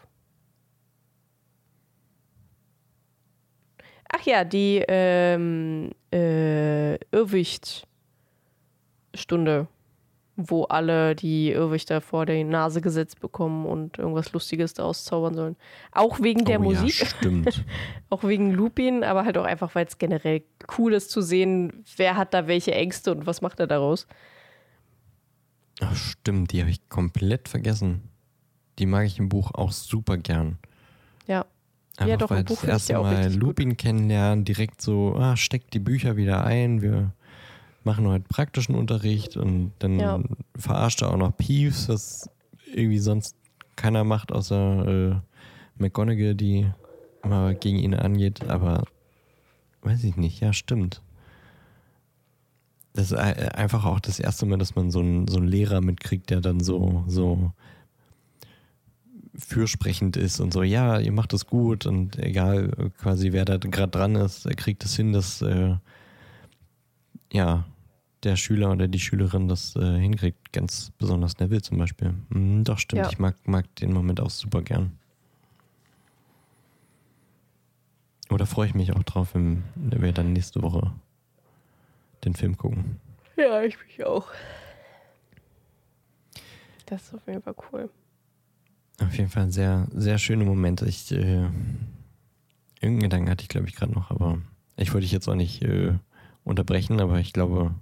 [4.11, 9.69] Ach ja, die ähm, äh, Irrwichtstunde,
[10.41, 15.57] wo alle die Irrwichter vor die Nase gesetzt bekommen und irgendwas Lustiges daraus zaubern sollen.
[15.91, 17.01] Auch wegen der oh, Musik.
[17.01, 17.65] Ja, stimmt.
[18.09, 20.45] auch wegen Lupin, aber halt auch einfach, weil es generell
[20.79, 24.07] cool ist zu sehen, wer hat da welche Ängste und was macht er daraus.
[25.81, 28.03] Ach, stimmt, die habe ich komplett vergessen.
[28.79, 30.59] Die mag ich im Buch auch super gern.
[31.27, 31.47] Ja.
[31.97, 33.43] Einfach Ja, doch, im weil Buch das erste Mal richtig gut.
[33.43, 37.13] Lupin kennenlernen, direkt so, ah, steckt die Bücher wieder ein, wir
[37.89, 40.21] machen heute praktischen Unterricht und dann Ja.
[40.59, 42.29] verarscht er auch noch Peeves, was
[42.75, 43.35] irgendwie sonst
[43.77, 45.15] keiner macht, außer äh,
[45.79, 46.71] McGonagall, die
[47.23, 48.85] immer gegen ihn angeht, aber
[49.83, 51.01] weiß ich nicht, ja, stimmt.
[52.93, 55.81] Das ist ei- einfach auch das erste Mal, dass man so einen, so einen Lehrer
[55.81, 57.53] mitkriegt, der dann so, so
[59.37, 63.91] fürsprechend ist und so, ja, ihr macht es gut und egal quasi wer da gerade
[63.93, 65.77] dran ist, er kriegt es hin, dass äh,
[67.33, 67.65] ja,
[68.25, 72.15] der Schüler oder die Schülerin das äh, hinkriegt, ganz besonders Neville zum Beispiel.
[72.31, 73.09] Mhm, doch, stimmt, Ja.
[73.11, 74.93] ich mag, mag den Moment auch super gern.
[78.31, 80.93] Oder freue ich mich auch drauf, wenn wir dann nächste Woche
[82.25, 83.01] den Film gucken.
[83.37, 84.27] Ja, ich mich auch.
[86.87, 87.89] Das ist auf jeden Fall cool.
[89.01, 90.87] Auf jeden Fall sehr, sehr schöne Momente.
[90.87, 91.47] Ich, äh,
[92.81, 94.39] irgendeinen Gedanken hatte ich, glaube ich, gerade noch, aber
[94.77, 95.95] ich wollte dich jetzt auch nicht äh,
[96.45, 97.75] unterbrechen, aber ich glaube,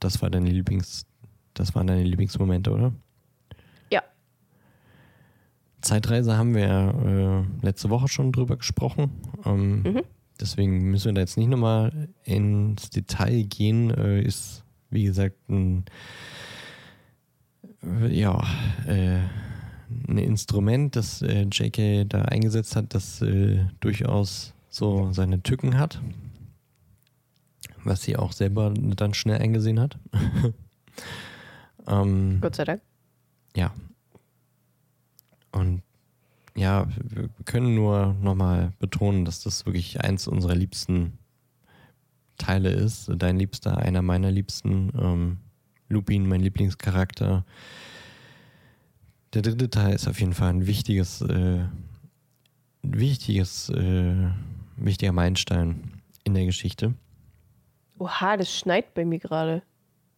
[0.00, 1.06] das war deine Lieblings,
[1.54, 2.92] das waren deine Lieblingsmomente, oder?
[3.90, 4.02] Ja.
[5.80, 9.10] Zeitreise haben wir äh, letzte Woche schon drüber gesprochen.
[9.44, 10.02] Ähm, Mhm.
[10.40, 13.90] Deswegen müssen wir da jetzt nicht nochmal ins Detail gehen.
[13.90, 15.84] Äh, ist, wie gesagt, ein
[17.82, 18.42] äh, ja,
[18.86, 19.18] äh,
[20.08, 26.00] ein Instrument, das äh, JK da eingesetzt hat, das äh, durchaus so seine Tücken hat.
[27.84, 29.98] Was sie auch selber dann schnell eingesehen hat.
[31.86, 32.82] ähm, Gott sei Dank.
[33.56, 33.72] ja.
[35.52, 35.82] Und
[36.56, 41.18] ja, wir können nur nochmal betonen, dass das wirklich eins unserer liebsten
[42.38, 43.10] Teile ist.
[43.16, 44.90] Dein Liebster, einer meiner Liebsten.
[44.98, 45.38] Ähm,
[45.88, 47.44] Lupin, mein Lieblingscharakter.
[49.34, 51.64] Der dritte Teil ist auf jeden Fall ein wichtiges, äh,
[52.82, 54.28] wichtiges, äh,
[54.76, 56.94] wichtiger Meilenstein in der Geschichte.
[58.00, 59.62] Oha, das schneit bei mir gerade.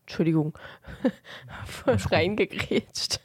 [0.03, 0.57] Entschuldigung.
[1.67, 3.21] Voll reingegrätscht.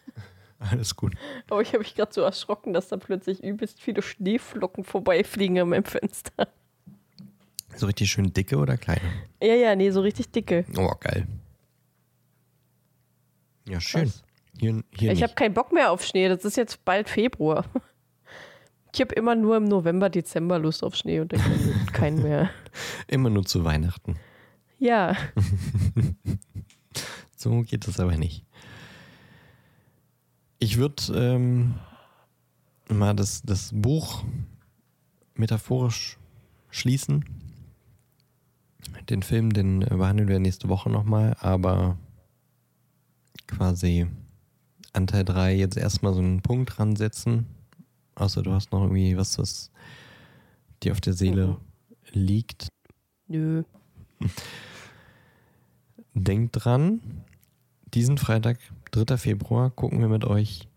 [0.58, 1.14] Alles gut.
[1.48, 5.70] Aber ich habe mich gerade so erschrocken, dass da plötzlich übelst viele Schneeflocken vorbeifliegen an
[5.70, 6.48] meinem Fenster.
[7.76, 9.02] So richtig schön dicke oder kleine?
[9.42, 10.66] Ja, ja, nee, so richtig dicke.
[10.76, 11.28] Oh, geil.
[13.70, 14.12] Ja, schön.
[14.60, 16.30] Hier, hier Ich habe keinen Bock mehr auf Schnee.
[16.30, 17.66] Das ist jetzt bald Februar.
[18.94, 21.42] Ich habe immer nur im November, Dezember Lust auf Schnee und dann
[21.94, 22.50] keinen mehr.
[23.08, 24.18] Immer nur zu Weihnachten.
[24.80, 25.16] Ja,
[27.36, 28.44] So geht es aber nicht.
[30.60, 31.76] Ich würde ähm,
[32.90, 34.24] mal das, das Buch
[35.36, 36.18] metaphorisch
[36.72, 37.26] schließen.
[39.10, 41.98] Den Film, den äh, behandeln wir nächste Woche nochmal, aber
[43.46, 44.08] quasi
[44.94, 47.46] an Teil 3 jetzt erstmal so einen Punkt dran setzen.
[48.16, 49.72] Außer du hast noch irgendwie was, was
[50.82, 51.58] dir auf der Seele Mhm.
[52.14, 52.68] liegt.
[53.28, 53.64] nö.
[56.20, 57.00] Denkt dran,
[57.94, 58.58] diesen Freitag,
[58.90, 59.18] 3.
[59.18, 60.68] Februar, gucken wir mit euch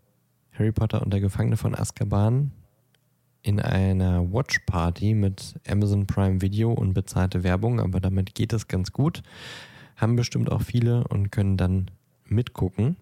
[0.51, 2.51] Harry Potter und der Gefangene von Azkaban
[3.41, 8.67] in einer Watch Party mit Amazon Prime Video und bezahlte Werbung, aber damit geht es
[8.67, 9.23] ganz gut.
[9.95, 11.89] Haben bestimmt auch viele und können dann
[12.25, 12.95] mitgucken.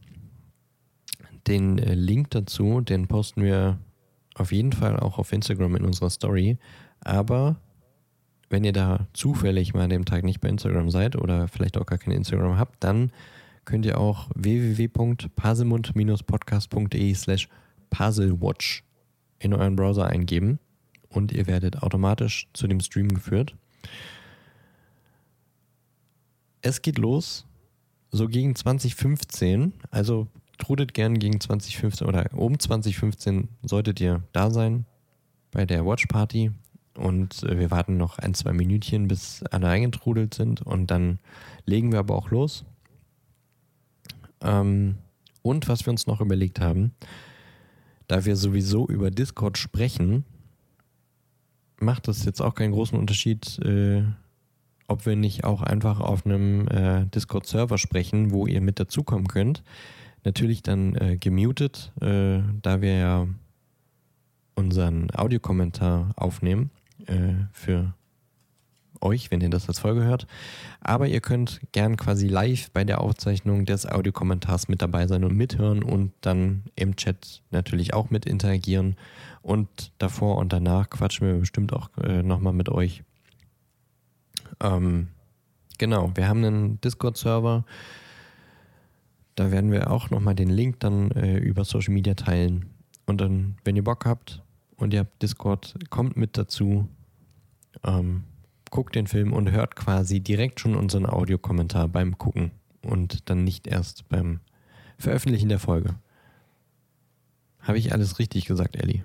[1.46, 3.80] Den äh, Link dazu, den posten wir
[4.34, 6.58] auf jeden Fall auch auf Instagram in unserer Story.
[7.02, 7.58] Aber
[8.50, 11.86] wenn ihr da zufällig mal an dem Tag nicht bei Instagram seid oder vielleicht auch
[11.86, 13.12] gar kein Instagram habt, dann
[13.66, 17.48] könnt ihr auch www.paselmund-podcast.de slash
[17.90, 18.84] puzzlewatch
[19.40, 20.60] in euren Browser eingeben
[21.10, 23.56] und ihr werdet automatisch zu dem Stream geführt.
[26.62, 27.46] Es geht los,
[28.12, 30.28] so gegen 2015, also
[30.58, 34.86] trudet gern gegen 2015 oder um 2015 solltet ihr da sein
[35.52, 36.52] bei der Watch Party
[37.00, 41.20] und äh, wir warten noch ein, zwei Minütchen, bis alle eingetrudelt sind und dann
[41.66, 42.66] legen wir aber auch los.
[44.42, 44.98] Ähm,
[45.42, 46.92] Und was wir uns noch überlegt haben,
[48.08, 50.26] da wir sowieso über Discord sprechen,
[51.80, 54.04] macht es jetzt auch keinen großen Unterschied, äh,
[54.88, 59.64] ob wir nicht auch einfach auf einem äh, Discord-Server sprechen, wo ihr mit dazukommen könnt.
[60.26, 63.28] Natürlich dann äh, gemutet, äh, da wir ja
[64.56, 66.72] unseren Audiokommentar aufnehmen
[67.08, 67.94] äh, für
[69.02, 70.28] euch, wenn ihr das als Folge hört.
[70.82, 75.36] Aber ihr könnt gern quasi live bei der Aufzeichnung des Audiokommentars mit dabei sein und
[75.36, 78.96] mithören und dann im Chat natürlich auch mit interagieren.
[79.42, 83.04] Und davor und danach quatschen wir bestimmt auch äh, nochmal mit euch.
[84.62, 85.08] Ähm,
[85.78, 87.64] genau, wir haben einen Discord-Server.
[89.36, 92.66] Da werden wir auch nochmal den Link dann äh, über Social Media teilen.
[93.06, 94.44] Und dann, wenn ihr Bock habt
[94.80, 96.88] und ihr habt Discord, kommt mit dazu.
[97.84, 98.24] Ähm,
[98.72, 102.52] guckt den Film und hört quasi direkt schon unseren Audiokommentar beim Gucken
[102.82, 104.40] und dann nicht erst beim
[104.98, 105.96] Veröffentlichen der Folge.
[107.62, 109.04] Habe ich alles richtig gesagt, Ellie?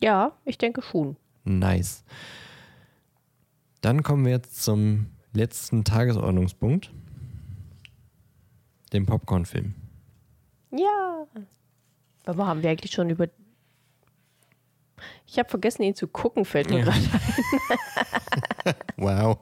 [0.00, 1.16] Ja, ich denke schon.
[1.44, 2.04] Nice.
[3.80, 6.90] Dann kommen wir jetzt zum letzten Tagesordnungspunkt,
[8.92, 9.74] dem Popcorn-Film.
[10.70, 11.26] Ja.
[12.24, 13.28] Aber haben wir eigentlich schon über
[15.26, 16.84] ich habe vergessen, ihn zu gucken, fällt mir ja.
[16.84, 16.98] gerade
[18.64, 18.74] ein.
[18.96, 19.38] wow.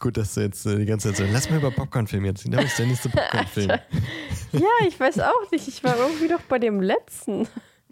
[0.00, 1.32] Gut, dass du jetzt äh, die ganze Zeit so.
[1.32, 2.46] Lass mal über Popcorn-Film jetzt.
[2.52, 3.68] Das ist der nächste Popcorn-Film.
[4.52, 5.68] ja, ich weiß auch nicht.
[5.68, 7.46] Ich war irgendwie doch bei dem letzten.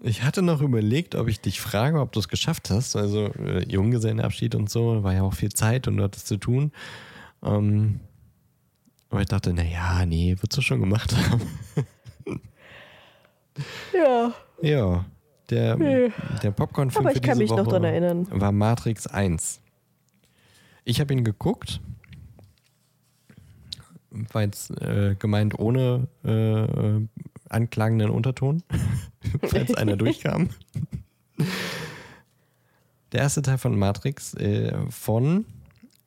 [0.04, 2.96] Ich hatte noch überlegt, ob ich dich frage, ob du es geschafft hast.
[2.96, 6.72] Also äh, Junggesellenabschied und so, war ja auch viel Zeit und du hattest zu tun.
[7.42, 8.00] Ähm,
[9.10, 11.42] aber ich dachte, naja, nee, würdest du schon gemacht haben.
[13.92, 14.32] ja.
[14.62, 15.04] Ja.
[15.50, 16.12] Der, nee.
[16.42, 19.60] der Popcorn-Film für diese Woche war Matrix 1.
[20.84, 21.80] Ich habe ihn geguckt.
[24.10, 27.06] War jetzt äh, gemeint ohne äh,
[27.48, 28.62] anklagenden Unterton,
[29.42, 30.50] falls einer durchkam.
[33.12, 35.46] Der erste Teil von Matrix äh, von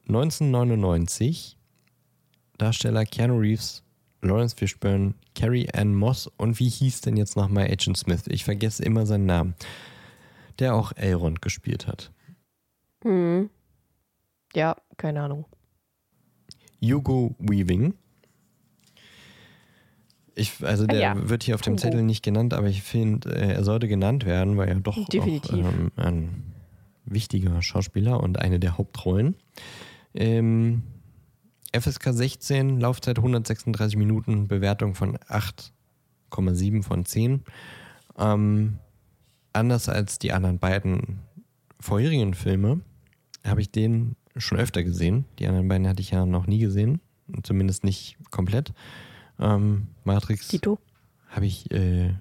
[0.07, 1.57] 1999.
[2.57, 3.84] Darsteller Keanu Reeves
[4.26, 8.23] Lawrence Fishburne, Carrie Ann Moss und wie hieß denn jetzt nochmal Agent Smith?
[8.27, 9.56] Ich vergesse immer seinen Namen.
[10.60, 12.11] Der auch Elrond gespielt hat.
[13.03, 13.49] Hm.
[14.53, 15.45] Ja, keine Ahnung.
[16.81, 17.93] Hugo Weaving.
[20.35, 21.30] Ich, also der ja.
[21.30, 21.77] wird hier auf dem.
[21.77, 25.53] Zettel nicht genannt, aber ich finde, äh, er sollte genannt werden, weil er doch auch,
[25.53, 26.53] ähm, ein
[27.06, 29.35] wichtiger Schauspieler und eine der Hauptrollen.
[30.14, 30.84] Ähm,
[31.80, 37.43] FSK 16, Laufzeit 136 Minuten, Bewertung von 8,7 von 10.
[38.18, 38.80] Ähm,
[39.53, 41.19] anders als die anderen beiden
[41.80, 42.81] vorherigen Filme
[43.45, 45.26] habe ich den schon öfter gesehen.
[45.39, 47.02] Die anderen beiden hatte ich ja noch nie gesehen,
[47.43, 48.73] zumindest nicht komplett.
[49.39, 50.57] Ähm, Matrix
[51.30, 52.14] habe ich äh,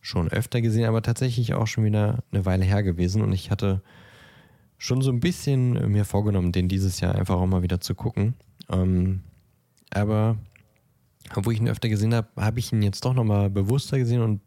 [0.00, 3.82] schon öfter gesehen, aber tatsächlich auch schon wieder eine Weile her gewesen und ich hatte
[4.78, 8.34] schon so ein bisschen mir vorgenommen, den dieses Jahr einfach auch mal wieder zu gucken.
[8.68, 9.22] Ähm,
[9.90, 10.36] aber
[11.34, 14.40] obwohl ich ihn öfter gesehen habe, habe ich ihn jetzt doch nochmal bewusster gesehen und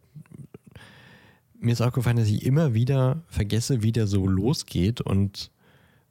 [1.59, 5.51] mir ist auch gefallen, dass ich immer wieder vergesse, wie der so losgeht und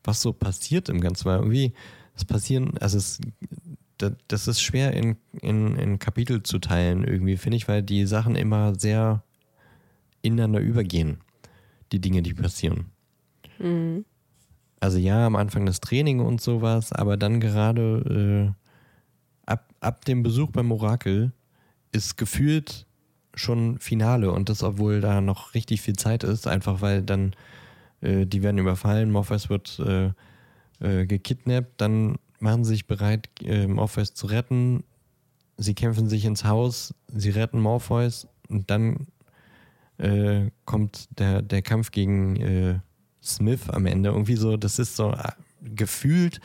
[0.05, 1.25] was so passiert im Ganzen.
[1.25, 1.73] Weil irgendwie,
[2.15, 3.21] es passieren, also es,
[4.29, 8.37] das ist schwer in, in, in Kapitel zu teilen, irgendwie, finde ich, weil die Sachen
[8.37, 9.23] immer sehr
[10.23, 11.19] ineinander übergehen,
[11.93, 12.87] die Dinge, die passieren.
[13.59, 14.05] Mhm.
[14.81, 20.23] Also ja, am Anfang das Training und sowas, aber dann gerade äh, ab, ab dem
[20.23, 21.33] Besuch beim Orakel
[21.93, 22.87] ist gefühlt
[23.35, 27.35] schon Finale und das, obwohl da noch richtig viel Zeit ist, einfach weil dann
[28.01, 30.11] äh, die werden überfallen, Morpheus wird äh,
[30.81, 34.85] äh, gekidnappt, dann machen sie sich bereit, äh, Morpheus zu retten,
[35.57, 39.09] sie kämpfen sich ins Haus, sie retten Morpheus und dann
[39.99, 42.79] äh, kommt der, der Kampf gegen äh,
[43.23, 44.11] Smith am Ende.
[44.11, 45.33] Irgendwie so, das ist so äh,
[45.63, 46.41] gefühlt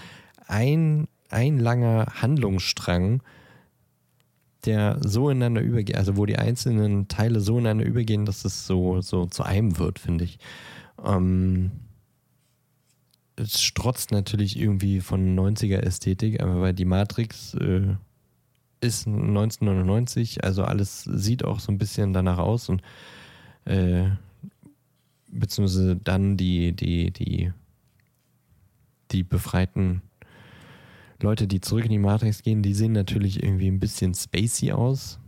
[0.47, 3.21] ein, ein langer Handlungsstrang,
[4.65, 9.01] der so ineinander übergeht, also wo die einzelnen Teile so ineinander übergehen, dass es so,
[9.01, 10.39] so zu einem wird, finde ich.
[11.03, 11.71] Ähm,
[13.35, 17.95] es strotzt natürlich irgendwie von 90er-Ästhetik, aber weil die Matrix äh,
[18.79, 22.81] ist 1999, also alles sieht auch so ein bisschen danach aus und
[23.65, 24.09] äh,
[25.33, 27.51] beziehungsweise dann die, die, die,
[29.11, 30.01] die befreiten
[31.21, 35.19] Leute, die zurück in die Matrix gehen, die sehen natürlich irgendwie ein bisschen spacey aus.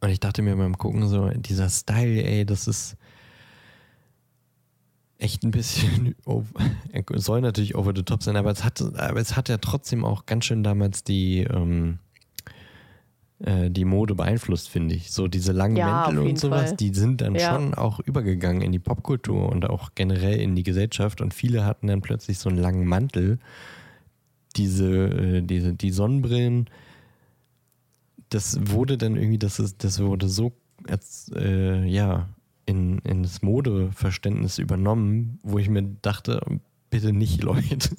[0.00, 2.96] Und ich dachte mir beim Gucken so, dieser Style, ey, das ist
[5.18, 6.14] echt ein bisschen,
[7.16, 10.26] soll natürlich over the top sein, aber es hat, aber es hat ja trotzdem auch
[10.26, 11.98] ganz schön damals die, ähm,
[13.40, 15.10] äh, die Mode beeinflusst, finde ich.
[15.12, 16.76] So diese langen Ja, Mäntel und sowas, Fall.
[16.76, 17.48] die sind dann Ja.
[17.50, 21.20] schon auch übergegangen in die Popkultur und auch generell in die Gesellschaft.
[21.20, 23.38] Und viele hatten dann plötzlich so einen langen Mantel.
[24.56, 26.68] Diese, äh, diese, die Sonnenbrillen,
[28.30, 30.52] das wurde dann irgendwie, das, ist, das wurde so
[30.86, 32.28] als, äh, ja,
[32.66, 36.40] in, in das Modeverständnis übernommen, wo ich mir dachte,
[36.90, 37.90] bitte nicht, Leute.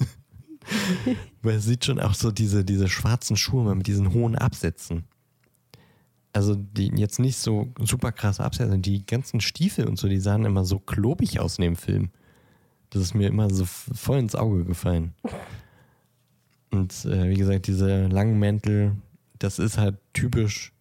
[1.42, 5.04] Weil es sieht schon auch so diese, diese schwarzen Schuhe mit diesen hohen Absätzen.
[6.32, 10.44] Also die jetzt nicht so super krasse Absätze, die ganzen Stiefel und so, die sahen
[10.44, 12.10] immer so klobig aus in dem Film.
[12.90, 15.14] Das ist mir immer so voll ins Auge gefallen.
[16.70, 18.96] Und äh, wie gesagt, diese langen Mäntel,
[19.38, 20.72] das ist halt typisch,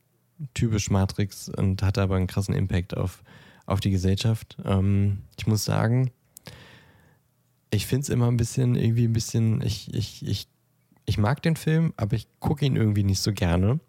[0.53, 3.23] typisch Matrix und hat aber einen krassen Impact auf,
[3.65, 4.57] auf die Gesellschaft.
[4.65, 6.11] Ähm, ich muss sagen,
[7.71, 10.47] ich finde es immer ein bisschen, irgendwie ein bisschen, ich, ich, ich,
[11.05, 13.79] ich mag den Film, aber ich gucke ihn irgendwie nicht so gerne,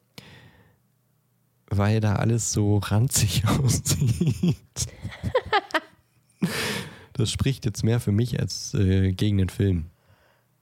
[1.71, 4.57] weil da alles so ranzig aussieht.
[7.13, 9.87] Das spricht jetzt mehr für mich als äh, gegen den Film.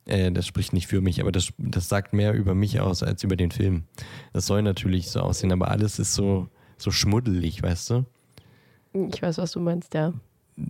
[0.04, 3.22] Äh, das spricht nicht für mich, aber das, das sagt mehr über mich aus als
[3.22, 3.84] über den Film.
[4.32, 8.04] Das soll natürlich so aussehen, aber alles ist so, so schmuddelig, weißt du?
[8.92, 10.12] Ich weiß, was du meinst, ja.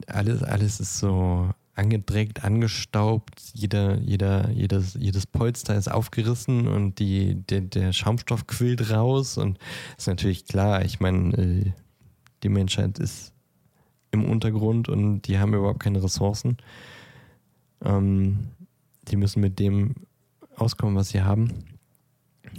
[0.07, 7.37] alles, alles ist so angedreckt, angestaubt, jeder, jeder, jedes, jedes Polster ist aufgerissen und die,
[7.47, 9.59] der, der Schaumstoff quillt raus und
[9.97, 11.73] ist natürlich klar, ich meine, äh,
[12.43, 13.33] die Menschheit ist
[14.11, 16.57] im Untergrund und die haben überhaupt keine Ressourcen.
[17.85, 18.49] Ähm,
[19.09, 19.95] die müssen mit dem
[20.57, 21.53] auskommen, was sie haben.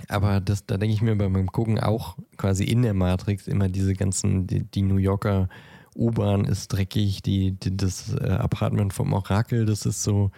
[0.08, 3.94] Aber das, da denke ich mir beim Gucken auch quasi in der Matrix immer diese
[3.94, 5.50] ganzen, die, die New Yorker
[5.96, 10.32] U-Bahn ist dreckig, die, die, das äh, Apartment vom Orakel, das ist so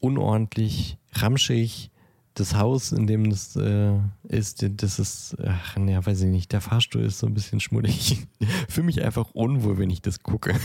[0.00, 1.90] unordentlich, ramschig.
[2.34, 3.92] Das Haus, in dem das äh,
[4.24, 8.26] ist, das ist, ach, ne, weiß ich nicht, der Fahrstuhl ist so ein bisschen schmuddelig.
[8.68, 10.58] Fühle mich einfach unwohl, wenn ich das gucke.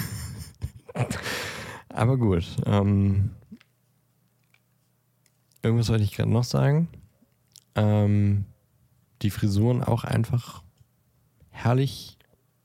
[1.89, 2.43] Aber gut.
[2.65, 3.29] Ähm,
[5.61, 6.87] irgendwas wollte ich gerade noch sagen.
[7.75, 8.45] Ähm,
[9.21, 10.63] die Frisuren auch einfach
[11.49, 12.17] herrlich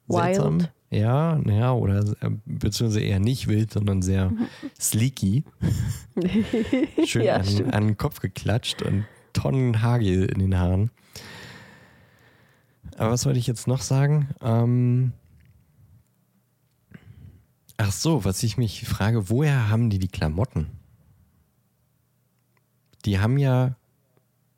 [0.06, 0.22] Wild.
[0.22, 0.68] seltsam.
[0.94, 4.32] Ja, ja, oder äh, beziehungsweise eher nicht wild, sondern sehr
[4.80, 5.44] sleeky.
[7.04, 10.90] Schön Ja, an, an den Kopf geklatscht und Tonnen Hagel in den Haaren.
[12.96, 14.28] Aber was wollte ich jetzt noch sagen?
[14.40, 15.12] Ähm
[17.76, 20.68] Ach so, was ich mich frage, woher haben die die Klamotten?
[23.04, 23.74] Die haben ja,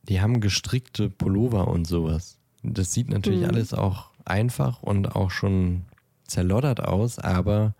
[0.03, 2.37] die haben gestrickte Pullover und sowas.
[2.63, 3.49] Das sieht natürlich Mhm.
[3.49, 5.87] alles auch einfach und auch schon
[6.27, 7.75] zerloddert aus, aber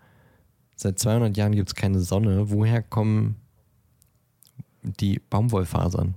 [0.75, 2.49] seit 200 Jahren gibt es keine Sonne.
[2.49, 3.37] Woher kommen
[4.81, 6.15] die Baumwollfasern?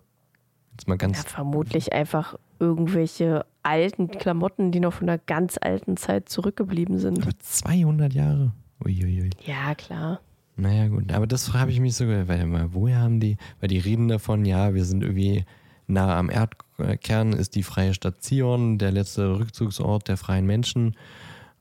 [0.73, 5.97] Jetzt mal ganz Ja, vermutlich einfach irgendwelche alten Klamotten, die noch von einer ganz alten
[5.97, 7.19] Zeit zurückgeblieben sind.
[7.19, 8.52] über 200 Jahre.
[8.85, 9.31] Uiuiui.
[9.44, 10.20] Ja, klar.
[10.57, 11.12] Naja, gut.
[11.12, 14.09] Aber das habe ich mich so gedacht, warte mal, woher haben die, weil die reden
[14.09, 15.44] davon, ja, wir sind irgendwie
[15.86, 20.97] nah am Erdkern, ist die freie Stadt Zion, der letzte Rückzugsort der freien Menschen.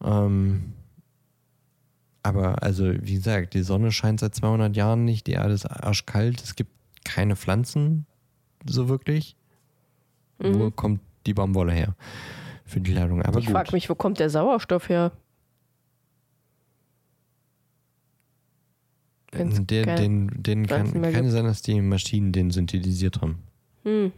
[0.04, 0.74] Ähm,
[2.24, 6.42] aber also, wie gesagt, die Sonne scheint seit 200 Jahren nicht, die Erde ist arschkalt,
[6.42, 6.72] es gibt
[7.06, 8.06] keine Pflanzen,
[8.66, 9.36] so wirklich.
[10.38, 10.76] Wo Mhm.
[10.76, 11.96] kommt die Baumwolle her
[12.66, 13.22] für die Ladung?
[13.24, 15.12] Aber ich frage mich, wo kommt der Sauerstoff her?
[19.32, 23.44] Wenn's Der, den, den kann, kann sein, dass die Maschinen den synthetisiert haben.
[23.84, 24.12] Hm.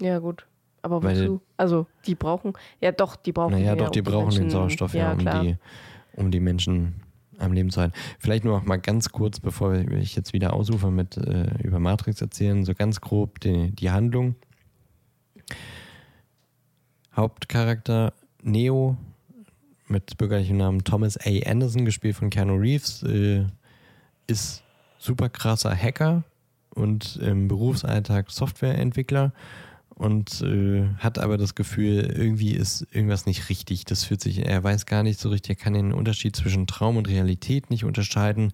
[0.00, 0.46] Ja, gut.
[0.86, 1.40] Aber Weil- wozu?
[1.56, 2.52] Also, die brauchen.
[2.80, 3.50] Ja, doch, die brauchen.
[3.52, 5.42] Naja, den doch, die um brauchen den Menschen- Sauerstoff ja, um, klar.
[5.42, 5.56] die,
[6.14, 7.00] um die Menschen
[7.38, 7.94] am Leben zu halten.
[8.20, 12.20] Vielleicht nur noch mal ganz kurz, bevor ich jetzt wieder ausufer mit äh, über Matrix
[12.20, 14.36] erzählen, so ganz grob die, die Handlung.
[17.14, 18.96] Hauptcharakter Neo
[19.88, 21.30] mit bürgerlichem Namen Thomas A.
[21.50, 23.44] Anderson, gespielt von Keanu Reeves, äh,
[24.28, 24.62] ist
[24.98, 26.22] super krasser Hacker
[26.74, 29.32] und im Berufsalltag Softwareentwickler
[29.98, 33.86] und äh, hat aber das Gefühl, irgendwie ist irgendwas nicht richtig.
[33.86, 36.98] Das fühlt sich, er weiß gar nicht so richtig, er kann den Unterschied zwischen Traum
[36.98, 38.52] und Realität nicht unterscheiden.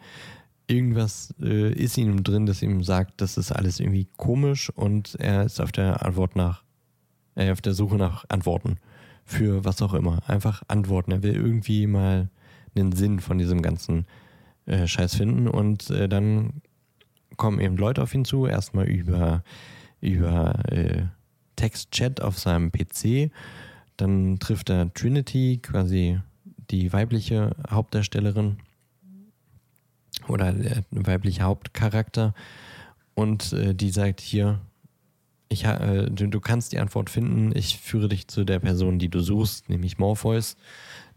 [0.68, 5.16] Irgendwas äh, ist in ihm drin, das ihm sagt, das ist alles irgendwie komisch und
[5.18, 6.62] er ist auf der Antwort nach,
[7.34, 8.78] äh, auf der Suche nach Antworten
[9.24, 10.20] für was auch immer.
[10.28, 11.10] Einfach Antworten.
[11.10, 12.30] Er will irgendwie mal
[12.76, 14.06] einen Sinn von diesem ganzen
[14.66, 16.62] äh, Scheiß finden und äh, dann
[17.36, 19.42] kommen eben Leute auf ihn zu, erstmal über,
[20.00, 21.02] über äh,
[21.62, 23.30] Textchat auf seinem PC.
[23.96, 26.18] Dann trifft er Trinity, quasi
[26.72, 28.56] die weibliche Hauptdarstellerin
[30.26, 32.34] oder der weibliche Hauptcharakter.
[33.14, 34.58] Und äh, die sagt hier,
[35.48, 37.54] Ich, äh, du, du kannst die Antwort finden.
[37.54, 40.56] Ich führe dich zu der Person, die du suchst, nämlich Morpheus,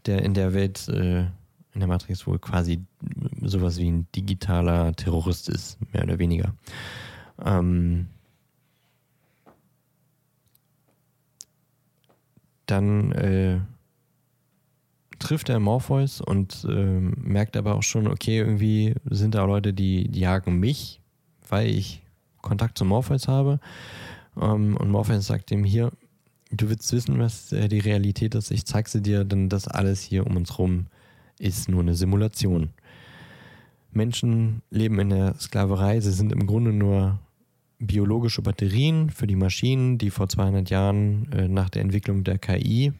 [0.04, 1.22] der in der Welt, äh,
[1.72, 2.84] in der Matrix wohl quasi
[3.42, 6.54] sowas wie ein digitaler Terrorist ist, mehr oder weniger.
[7.44, 8.06] Ähm,
[12.66, 13.60] dann äh,
[15.18, 20.08] trifft er Morpheus und äh, merkt aber auch schon, okay, irgendwie sind da Leute, die,
[20.08, 21.00] die jagen mich,
[21.48, 22.02] weil ich
[22.42, 23.60] Kontakt zu Morpheus habe.
[24.40, 25.92] Ähm, und Morpheus sagt ihm hier,
[26.50, 30.00] du willst wissen, was äh, die Realität ist, ich zeig sie dir, denn das alles
[30.00, 30.86] hier um uns rum
[31.38, 32.70] ist nur eine Simulation.
[33.92, 37.18] Menschen leben in der Sklaverei, sie sind im Grunde nur
[37.78, 42.92] biologische Batterien für die Maschinen, die vor 200 Jahren äh, nach der Entwicklung der KI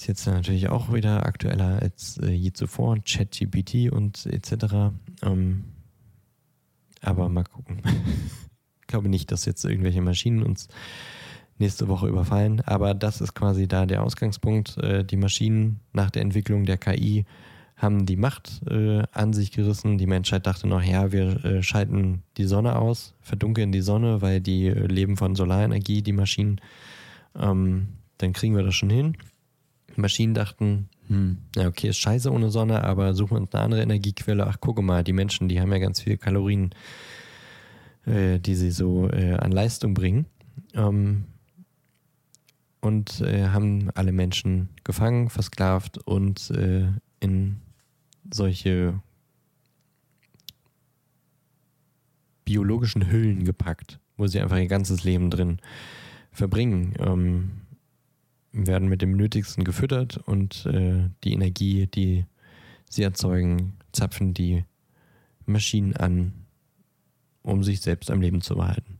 [0.00, 4.92] ist jetzt natürlich auch wieder aktueller als äh, je zuvor, ChatGPT und etc.
[5.22, 5.64] Ähm,
[7.02, 7.82] aber mal gucken.
[8.80, 10.68] ich glaube nicht, dass jetzt irgendwelche Maschinen uns
[11.58, 14.78] nächste Woche überfallen, aber das ist quasi da der Ausgangspunkt.
[14.78, 17.26] Äh, die Maschinen nach der Entwicklung der KI
[17.80, 19.96] haben die Macht äh, an sich gerissen.
[19.96, 24.42] Die Menschheit dachte noch, ja, wir äh, schalten die Sonne aus, verdunkeln die Sonne, weil
[24.42, 26.60] die äh, leben von Solarenergie, die Maschinen.
[27.34, 27.88] Ähm,
[28.18, 29.16] dann kriegen wir das schon hin.
[29.96, 33.64] Die Maschinen dachten, hm, ja, okay, ist scheiße ohne Sonne, aber suchen wir uns eine
[33.64, 34.46] andere Energiequelle.
[34.46, 36.70] Ach, gucke mal, die Menschen, die haben ja ganz viele Kalorien,
[38.04, 40.26] äh, die sie so äh, an Leistung bringen.
[40.74, 41.24] Ähm,
[42.82, 46.50] und äh, haben alle Menschen gefangen, versklavt und
[47.20, 47.60] in
[48.32, 49.00] solche
[52.44, 55.60] biologischen Hüllen gepackt, wo sie einfach ihr ganzes Leben drin
[56.32, 56.94] verbringen.
[56.98, 57.50] Ähm,
[58.52, 62.26] werden mit dem Nötigsten gefüttert und äh, die Energie, die
[62.88, 64.64] sie erzeugen, zapfen die
[65.46, 66.32] Maschinen an,
[67.42, 68.98] um sich selbst am Leben zu behalten.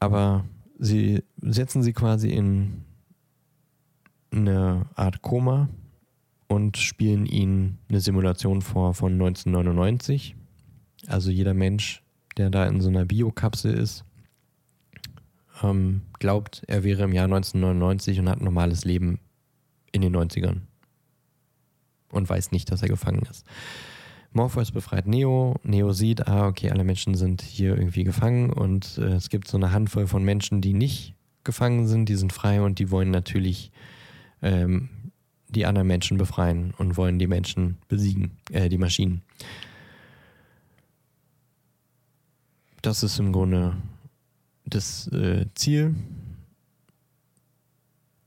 [0.00, 0.44] Aber
[0.78, 2.84] sie setzen sie quasi in
[4.30, 5.68] eine Art Koma
[6.48, 10.36] und spielen ihnen eine Simulation vor von 1999.
[11.06, 12.02] Also jeder Mensch,
[12.36, 14.04] der da in so einer Biokapsel ist,
[15.62, 19.18] ähm, glaubt, er wäre im Jahr 1999 und hat ein normales Leben
[19.92, 20.62] in den 90ern.
[22.12, 23.44] Und weiß nicht, dass er gefangen ist.
[24.32, 25.56] Morpheus befreit Neo.
[25.62, 29.56] Neo sieht, ah, okay, alle Menschen sind hier irgendwie gefangen und äh, es gibt so
[29.56, 33.72] eine Handvoll von Menschen, die nicht gefangen sind, die sind frei und die wollen natürlich
[34.42, 34.90] ähm,
[35.56, 39.22] die anderen Menschen befreien und wollen die Menschen besiegen, äh, die Maschinen.
[42.82, 43.76] Das ist im Grunde
[44.66, 45.94] das äh, Ziel.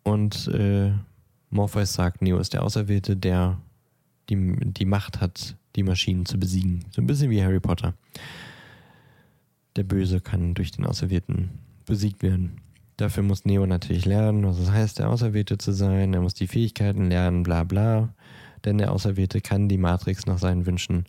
[0.04, 0.92] Und äh,
[1.52, 3.62] Morpheus sagt, Neo ist der Auserwählte, der
[4.30, 6.86] die, die Macht hat, die Maschinen zu besiegen.
[6.90, 7.94] So ein bisschen wie Harry Potter.
[9.76, 11.52] Der Böse kann durch den Auserwählten
[11.86, 12.60] besiegt werden.
[13.00, 16.14] Dafür muss Neo natürlich lernen, was es heißt, der Auserwählte zu sein.
[16.14, 18.10] Er muss die Fähigkeiten lernen, bla bla.
[18.66, 21.06] Denn der Auserwählte kann die Matrix nach seinen Wünschen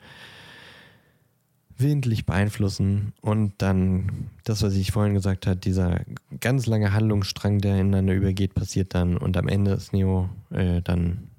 [1.76, 6.02] willentlich beeinflussen und dann das, was ich vorhin gesagt habe, dieser
[6.38, 11.30] ganz lange Handlungsstrang, der ineinander übergeht, passiert dann und am Ende ist Neo äh, dann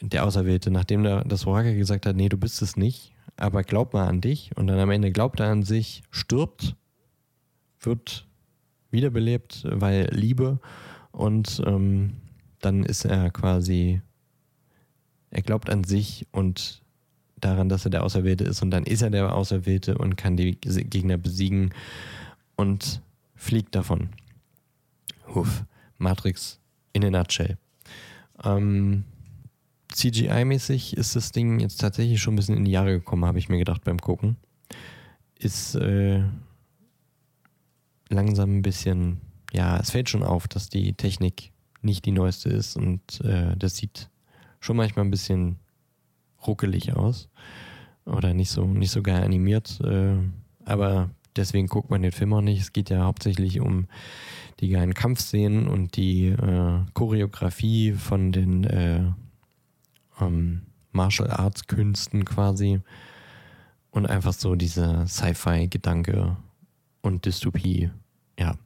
[0.00, 4.06] der Auserwählte, nachdem das Orakel gesagt hat, nee, du bist es nicht, aber glaub mal
[4.06, 6.76] an dich und dann am Ende glaubt er an sich, stirbt,
[7.80, 8.25] wird
[8.96, 10.58] wiederbelebt, weil Liebe
[11.12, 12.14] und ähm,
[12.60, 14.00] dann ist er quasi,
[15.30, 16.82] er glaubt an sich und
[17.38, 20.58] daran, dass er der Auserwählte ist und dann ist er der Auserwählte und kann die
[20.60, 21.72] Gegner besiegen
[22.56, 23.00] und
[23.34, 24.08] fliegt davon.
[25.34, 25.64] Huff.
[25.98, 26.58] Matrix
[26.92, 27.56] in a nutshell.
[28.44, 29.04] Ähm,
[29.92, 33.48] CGI-mäßig ist das Ding jetzt tatsächlich schon ein bisschen in die Jahre gekommen, habe ich
[33.48, 34.36] mir gedacht beim Gucken.
[35.38, 36.22] Ist äh,
[38.08, 39.20] langsam ein bisschen,
[39.52, 41.52] ja, es fällt schon auf, dass die Technik
[41.82, 44.10] nicht die neueste ist und äh, das sieht
[44.60, 45.58] schon manchmal ein bisschen
[46.46, 47.28] ruckelig aus
[48.04, 49.80] oder nicht so, nicht so geil animiert.
[49.80, 50.16] Äh,
[50.64, 52.60] aber deswegen guckt man den Film auch nicht.
[52.60, 53.86] Es geht ja hauptsächlich um
[54.60, 59.04] die geilen Kampfszenen und die äh, Choreografie von den äh,
[60.20, 60.62] ähm,
[60.92, 62.80] Martial Arts Künsten quasi
[63.90, 66.36] und einfach so dieser Sci-Fi-Gedanke
[67.06, 67.90] und Dystopie.
[68.38, 68.56] Ja.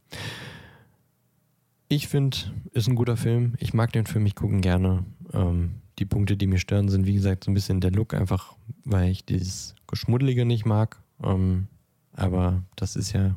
[1.88, 2.36] Ich finde,
[2.72, 3.54] ist ein guter Film.
[3.58, 5.04] Ich mag den Film, ich gucke ihn gerne.
[5.32, 8.56] Ähm, die Punkte, die mich stören, sind wie gesagt so ein bisschen der Look, einfach
[8.84, 11.02] weil ich dieses Geschmuddelige nicht mag.
[11.22, 11.68] Ähm,
[12.14, 13.36] aber das ist ja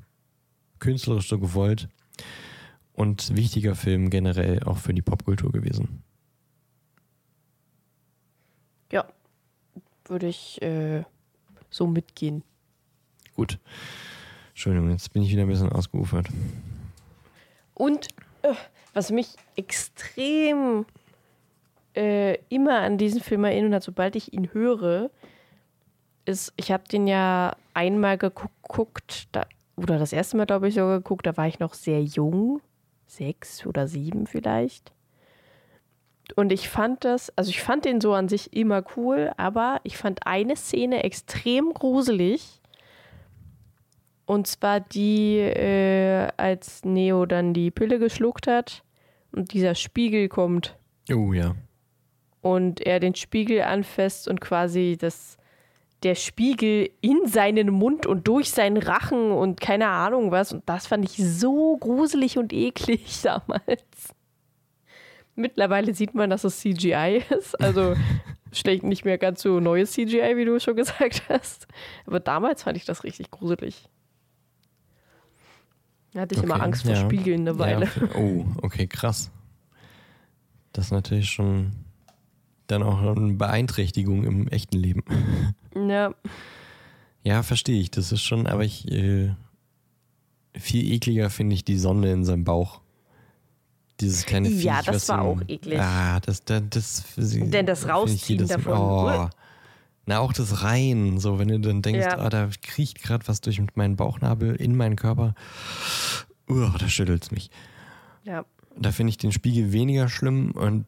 [0.79, 1.89] künstlerisch so gewollt
[2.93, 6.03] und wichtiger Film generell auch für die Popkultur gewesen.
[8.91, 9.05] Ja,
[10.05, 11.03] würde ich äh,
[11.69, 12.43] so mitgehen.
[13.35, 13.59] gut.
[14.53, 16.27] Entschuldigung, jetzt bin ich wieder ein bisschen ausgeufert.
[17.73, 18.07] Und
[18.43, 18.53] äh,
[18.93, 20.85] was mich extrem
[21.95, 25.09] äh, immer an diesen Film erinnert hat, sobald ich ihn höre,
[26.25, 30.97] ist, ich habe den ja einmal geguckt, da, oder das erste Mal, glaube ich, sogar
[30.99, 32.61] geguckt, da war ich noch sehr jung,
[33.07, 34.91] sechs oder sieben vielleicht.
[36.35, 39.97] Und ich fand das, also ich fand den so an sich immer cool, aber ich
[39.97, 42.61] fand eine Szene extrem gruselig.
[44.25, 48.83] Und zwar die, äh, als Neo dann die Pille geschluckt hat
[49.31, 50.77] und dieser Spiegel kommt.
[51.11, 51.55] Oh ja.
[52.41, 55.37] Und er den Spiegel anfasst und quasi das,
[56.03, 60.53] der Spiegel in seinen Mund und durch seinen Rachen und keine Ahnung was.
[60.53, 64.13] Und das fand ich so gruselig und eklig damals.
[65.35, 67.59] Mittlerweile sieht man, dass es CGI ist.
[67.59, 67.95] Also
[68.51, 71.67] schlecht nicht mehr ganz so neues CGI, wie du schon gesagt hast.
[72.05, 73.89] Aber damals fand ich das richtig gruselig.
[76.13, 77.01] Da hatte ich Okay, immer Angst vor ja.
[77.01, 77.85] Spiegeln eine Weile.
[77.85, 79.31] Ja, oh, okay, krass.
[80.71, 81.71] Das ist natürlich schon
[82.67, 85.03] dann auch eine Beeinträchtigung im echten Leben.
[85.75, 86.13] Ja.
[87.25, 87.89] Ja, verstehe ich.
[87.89, 89.33] Das ist schon, aber ich äh,
[90.57, 92.81] viel ekliger finde ich die Sonne in seinem Bauch.
[94.01, 94.63] Dieses kleine Viech.
[94.63, 95.79] Ja, das war auch eklig.
[95.79, 98.73] Ah, das, das, das, Denn das Rausziehen davon.
[98.73, 99.29] Oh.
[100.05, 102.17] Na, auch das Rein, so wenn du dann denkst, Ja.
[102.19, 105.33] ah, da kriecht gerade was durch meinen Bauchnabel in meinen Körper.
[106.49, 107.49] Uh, da schüttelt es mich.
[108.23, 108.45] Ja.
[108.77, 110.85] Da finde ich den Spiegel weniger schlimm und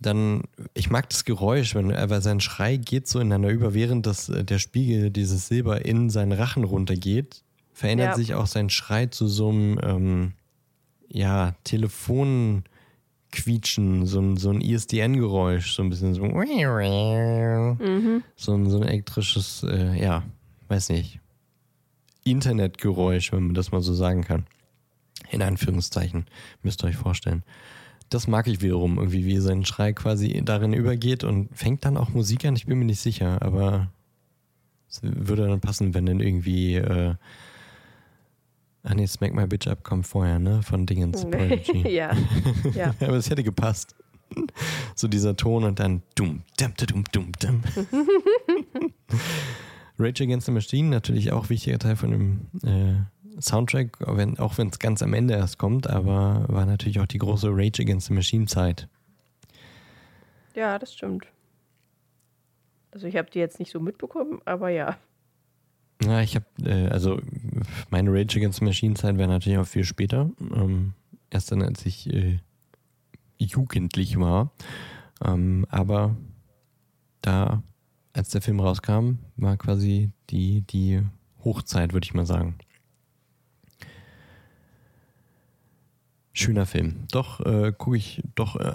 [0.00, 0.44] dann,
[0.74, 4.44] ich mag das Geräusch, wenn, aber sein Schrei geht so ineinander über, während das, äh,
[4.44, 7.42] der Spiegel, dieses Silber in seinen Rachen runtergeht,
[7.72, 8.14] verändert Ja.
[8.14, 10.32] sich auch sein Schrei zu so einem, ähm,
[11.08, 11.54] ja,
[13.30, 16.22] Telefonquietschen, so ein, so ein ISDN-Geräusch, so ein bisschen so,
[17.78, 18.22] Mhm.
[18.36, 20.22] so ein, so ein elektrisches, äh, ja,
[20.68, 21.20] weiß nicht,
[22.24, 24.46] Internetgeräusch, wenn man das mal so sagen kann.
[25.30, 26.26] In Anführungszeichen,
[26.62, 27.42] müsst ihr euch vorstellen.
[28.08, 32.08] Das mag ich wiederum, irgendwie, wie sein Schrei quasi darin übergeht und fängt dann auch
[32.10, 33.90] Musik an, ich bin mir nicht sicher, aber
[34.88, 37.14] es würde dann passen, wenn dann irgendwie, äh,
[38.88, 41.26] ah nee, Smack My Bitch Up kommt vorher, ne, von Dingens
[41.84, 42.12] ja.
[42.74, 42.94] ja.
[43.00, 43.94] Aber es hätte gepasst.
[44.94, 47.62] So dieser Ton und dann dumm, dumm, dumm, dumm, dumm.
[49.98, 54.68] Rage Against the Machine, natürlich auch wichtiger Teil von dem äh, Soundtrack, wenn auch wenn
[54.68, 58.14] es ganz am Ende erst kommt, aber war natürlich auch die große Rage Against the
[58.14, 58.88] Machine Zeit.
[60.54, 61.26] Ja, das stimmt.
[62.90, 64.96] Also ich habe die jetzt nicht so mitbekommen, aber ja.
[66.02, 67.20] Ja, ich habe, äh, also
[67.90, 70.30] meine Rage Against Machine Zeit wäre natürlich auch viel später.
[70.54, 70.94] Ähm,
[71.30, 72.38] erst dann, als ich äh,
[73.38, 74.52] jugendlich war.
[75.24, 76.16] Ähm, aber
[77.20, 77.62] da,
[78.12, 81.02] als der Film rauskam, war quasi die, die
[81.44, 82.58] Hochzeit, würde ich mal sagen.
[86.32, 87.06] Schöner Film.
[87.10, 88.74] Doch, äh, gucke ich doch äh,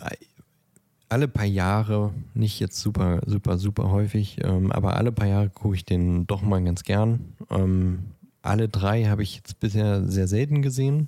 [1.14, 5.76] alle paar Jahre, nicht jetzt super, super, super häufig, ähm, aber alle paar Jahre gucke
[5.76, 7.34] ich den doch mal ganz gern.
[7.50, 8.00] Ähm,
[8.42, 11.08] alle drei habe ich jetzt bisher sehr selten gesehen.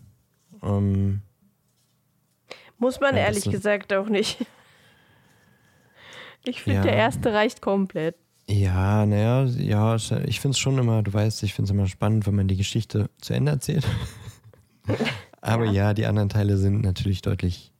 [0.63, 1.21] Ähm,
[2.77, 4.45] Muss man Ja, ehrlich gesagt auch nicht.
[6.45, 6.83] Ich finde, Ja.
[6.83, 8.15] der erste reicht komplett.
[8.47, 12.27] ja, naja, ja, ich finde es schon immer, du weißt, ich finde es immer spannend,
[12.27, 13.85] wenn man die Geschichte zu Ende erzählt.
[15.41, 15.71] aber Ja.
[15.71, 15.93] ja.
[15.95, 17.71] die anderen Teile sind natürlich deutlich,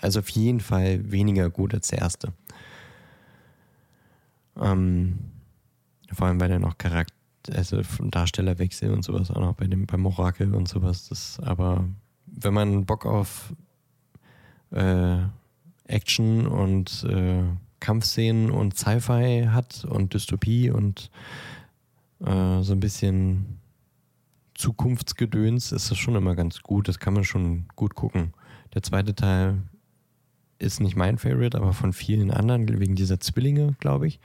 [0.00, 2.32] also auf jeden Fall weniger gut als der erste.
[4.60, 5.18] Ähm,
[6.12, 7.14] vor allem, weil er noch Charakter,
[7.52, 11.08] also Darstellerwechsel und sowas auch noch bei dem, beim Orakel und sowas.
[11.08, 11.84] Das, aber
[12.26, 13.52] wenn man Bock auf
[14.70, 15.18] äh,
[15.86, 17.42] Action und äh,
[17.80, 21.10] Kampfszenen und Sci-Fi hat und Dystopie und
[22.20, 23.58] äh, so ein bisschen
[24.54, 26.88] Zukunftsgedöns, ist das schon immer ganz gut.
[26.88, 28.32] Das kann man schon gut gucken.
[28.74, 29.58] Der zweite Teil
[30.58, 34.20] ist nicht mein Favorite, aber von vielen anderen, wegen dieser Zwillinge, glaube ich.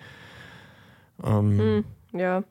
[1.24, 1.60] Ähm,
[2.12, 2.44] Hm, ja.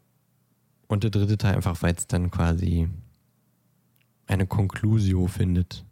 [0.89, 2.89] Und der dritte Teil einfach, weil es dann quasi
[4.27, 5.85] eine Conclusio findet.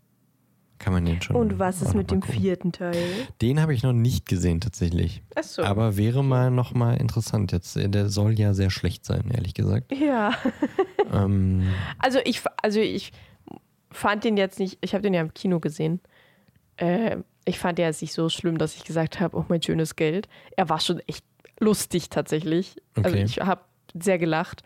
[0.79, 1.37] Kann man den schon.
[1.37, 2.39] Und was ist mit dem gucken.
[2.39, 2.95] vierten Teil?
[3.41, 5.23] Den habe ich noch nicht gesehen, tatsächlich.
[5.35, 5.63] Achso.
[5.63, 7.51] Aber wäre mal noch mal interessant.
[7.53, 9.91] Jetzt, äh, der soll ja sehr schlecht sein, ehrlich gesagt.
[9.91, 10.33] Ja.
[11.15, 11.63] ähm,
[11.99, 13.13] Also ich, also ich
[13.97, 16.01] fand den jetzt nicht, ich habe den ja im Kino gesehen.
[16.77, 19.97] Äh, ich fand den jetzt nicht so schlimm, dass ich gesagt habe, oh mein schönes
[19.97, 20.29] Geld.
[20.57, 21.25] Er war schon echt
[21.61, 22.77] lustig tatsächlich.
[22.95, 23.25] Also Okay.
[23.25, 23.63] ich habe
[23.95, 24.63] sehr gelacht.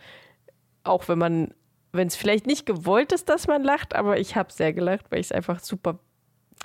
[0.83, 1.55] Auch wenn man,
[1.93, 5.21] wenn es vielleicht nicht gewollt ist, dass man lacht, aber ich habe sehr gelacht, weil
[5.21, 5.99] ich es einfach super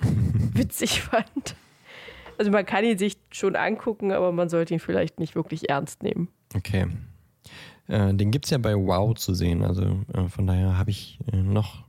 [0.54, 1.54] witzig fand.
[2.38, 6.02] Also man kann ihn sich schon angucken, aber man sollte ihn vielleicht nicht wirklich ernst
[6.02, 6.28] nehmen.
[6.54, 6.86] okay.
[7.88, 9.62] Äh, den gibt es ja bei Wow zu sehen.
[9.62, 11.84] Also äh, von daher habe ich äh, noch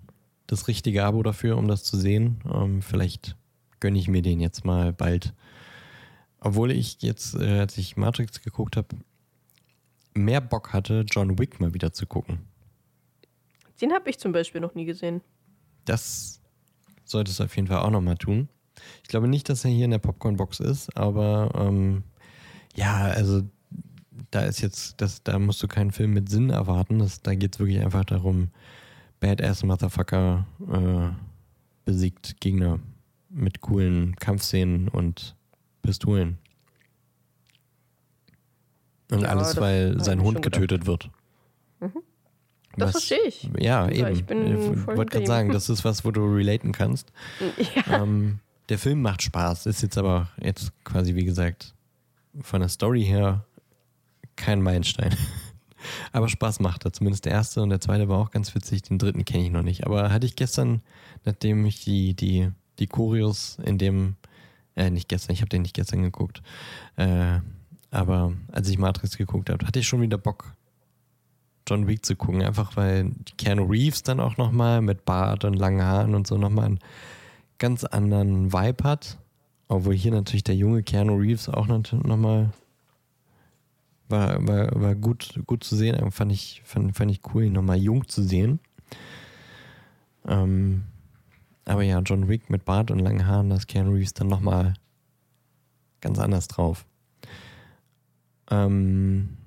[0.48, 2.41] das richtige Abo dafür, um das zu sehen.
[2.52, 3.36] Ähm, vielleicht
[3.80, 5.34] gönne ich mir den jetzt mal bald.
[6.40, 8.95] Obwohl ich jetzt, äh, als ich Matrix geguckt habe,
[10.14, 12.40] mehr Bock hatte, John Wick mal wieder zu gucken.
[13.82, 15.22] Den habe ich zum Beispiel noch nie gesehen.
[15.86, 16.41] Das
[17.06, 18.49] solltest du auf jeden Fall auch nochmal tun.
[19.03, 22.03] Ich glaube nicht, dass er hier in der Popcorn-Box ist, aber ähm,
[22.76, 23.44] ja, also
[24.32, 26.99] da ist jetzt, das, da musst du keinen Film mit Sinn erwarten.
[26.99, 28.49] Das, da geht es wirklich einfach darum,
[29.19, 31.10] Badass Motherfucker äh,
[31.85, 32.80] besiegt Gegner
[33.30, 35.35] mit coolen Kampfszenen und
[35.81, 36.38] Pistolen.
[39.11, 40.53] Und Ja, alles, weil sein Hund gedacht.
[40.61, 41.10] getötet wird.
[41.80, 41.94] Das
[42.76, 43.49] Was- verstehe ich.
[43.60, 44.07] Ja, eben.
[44.14, 47.11] ich bin Ich wollte gerade sagen, das ist was, wo du relaten kannst.
[47.88, 48.03] Ja.
[48.03, 48.39] Ähm,
[48.69, 51.73] der Film macht Spaß, ist jetzt aber jetzt quasi, wie gesagt,
[52.41, 53.45] von der Story her
[54.35, 55.15] kein Meilenstein.
[56.12, 56.94] aber Spaß macht er.
[56.94, 58.84] Zumindest der erste und der zweite war auch ganz witzig.
[58.84, 59.86] Den dritten kenne ich noch nicht.
[59.86, 60.82] Aber hatte ich gestern,
[61.26, 62.49] nachdem ich die, die,
[62.80, 64.16] die Choreos in dem,
[64.76, 66.41] äh, nicht gestern, ich habe den nicht gestern geguckt,
[66.95, 67.40] äh,
[67.91, 70.54] aber als ich Matrix geguckt habe, hatte ich schon wieder Bock,
[71.68, 72.41] John Wick zu gucken.
[72.41, 76.66] Einfach weil Keanu Reeves dann auch nochmal mit Bart und langen Haaren und so nochmal
[76.66, 76.80] einen
[77.58, 79.18] ganz anderen Vibe hat.
[79.68, 82.52] Obwohl hier natürlich der junge Keanu Reeves auch nochmal
[84.09, 86.11] war, war, war gut, gut zu sehen.
[86.11, 88.59] Fand ich, fand, fand ich cool, ihn nochmal jung zu sehen.
[90.27, 90.84] Ähm,
[91.65, 94.73] aber ja, John Wick mit Bart und langen Haaren, das Keanu Reeves dann nochmal
[96.01, 96.85] ganz anders drauf.
[98.49, 99.38] Ähm,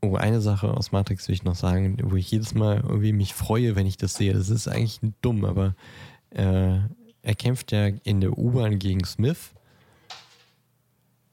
[0.00, 3.34] oh, eine Sache aus Matrix will ich noch sagen, wo ich jedes Mal irgendwie mich
[3.34, 4.32] freue, wenn ich das sehe.
[4.32, 5.74] Das ist eigentlich dumm, aber
[6.30, 6.78] äh,
[7.22, 9.52] er kämpft ja in der U-Bahn gegen Smith.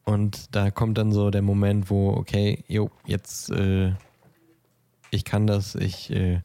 [0.09, 3.93] Und da kommt dann so der Moment, wo, okay, jo, jetzt, äh,
[5.11, 6.41] ich kann das, ich äh,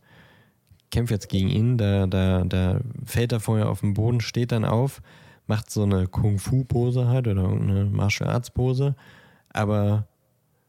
[0.91, 1.79] kämpfe jetzt gegen ihn.
[1.79, 5.01] Da, da, da fällt er vorher auf den Boden, steht dann auf,
[5.47, 8.97] macht so eine Kung-Fu-Pose halt oder eine Martial Arts-Pose,
[9.49, 10.09] aber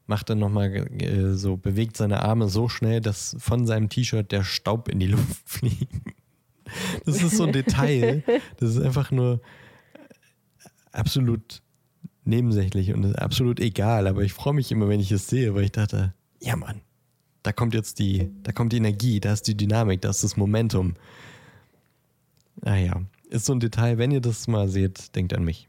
[0.08, 4.46] macht dann nochmal äh, so, bewegt seine Arme so schnell, dass von seinem T-Shirt der
[4.46, 5.92] Staub in die Luft fliegt.
[7.06, 8.24] Das ist so ein Detail.
[8.56, 9.42] Das ist einfach nur
[10.94, 11.62] absolut
[12.26, 14.08] nebensächlich und ist absolut egal.
[14.08, 16.82] Aber ich freue mich immer, wenn ich es sehe, weil ich dachte, ja Mann,
[17.44, 20.38] da kommt jetzt die, da kommt die Energie, da ist die Dynamik, da ist das
[20.38, 20.96] Momentum.
[22.62, 23.98] Naja, ist so ein Detail.
[23.98, 25.68] Wenn ihr das mal seht, denkt an mich.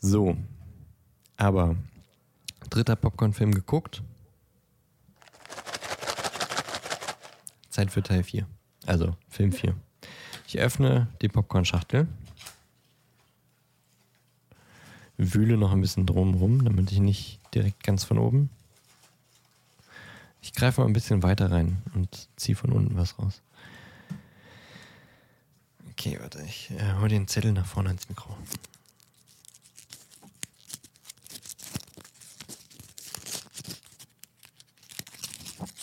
[0.00, 0.36] So,
[1.36, 1.76] aber
[2.70, 4.02] dritter Popcorn-Film geguckt.
[7.70, 8.46] Zeit für Teil 4.
[8.86, 9.74] Also Film 4.
[10.46, 12.08] Ich öffne die Popcorn-Schachtel.
[15.18, 18.50] Wühle noch ein bisschen drumrum, damit ich nicht direkt ganz von oben.
[20.40, 23.42] Ich greife mal ein bisschen weiter rein und ziehe von unten was raus.
[25.90, 28.36] Okay, warte, ich äh, hole den Zettel nach vorne ins Mikro.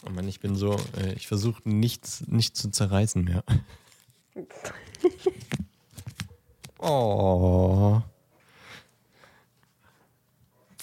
[0.05, 3.43] Oh Mann, ich bin so, äh, ich versuche nichts nicht zu zerreißen mehr.
[6.79, 8.01] oh.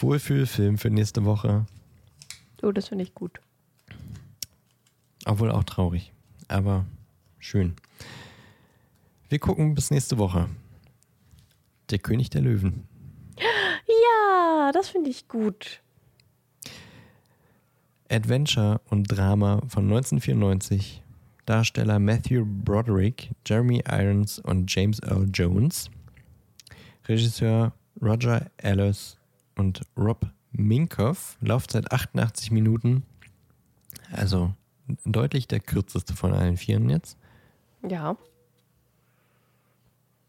[0.02, 1.66] Wohlfühlfilm für nächste Woche.
[2.62, 3.40] Oh, das finde ich gut.
[5.24, 6.12] Obwohl auch traurig.
[6.48, 6.84] Aber
[7.38, 7.74] schön.
[9.28, 10.48] Wir gucken bis nächste Woche.
[11.90, 12.86] Der König der Löwen.
[13.38, 15.80] Ja, das finde ich gut.
[18.10, 21.02] Adventure und Drama von 1994.
[21.46, 25.90] Darsteller Matthew Broderick, Jeremy Irons und James Earl Jones.
[27.08, 29.16] Regisseur Roger Ellis
[29.56, 31.36] und Rob Minkoff.
[31.40, 33.02] Laufzeit 88 Minuten.
[34.10, 34.52] Also
[35.04, 37.16] deutlich der kürzeste von allen Vieren jetzt.
[37.88, 38.16] Ja.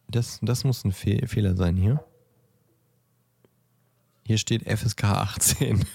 [0.08, 2.04] Das, das muss ein Fe Fehler sein hier.
[4.26, 5.86] Hier steht FSK 18.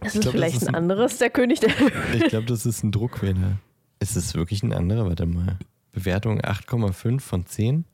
[0.00, 1.70] Das ist glaub, das vielleicht ist ein ein- anderes, der König der.
[2.14, 3.58] Ich glaube, das ist ein Druckfehler.
[4.00, 5.06] Ist es wirklich ein anderer?
[5.06, 5.58] Warte mal.
[5.92, 7.84] Bewertung 8,5 von 10.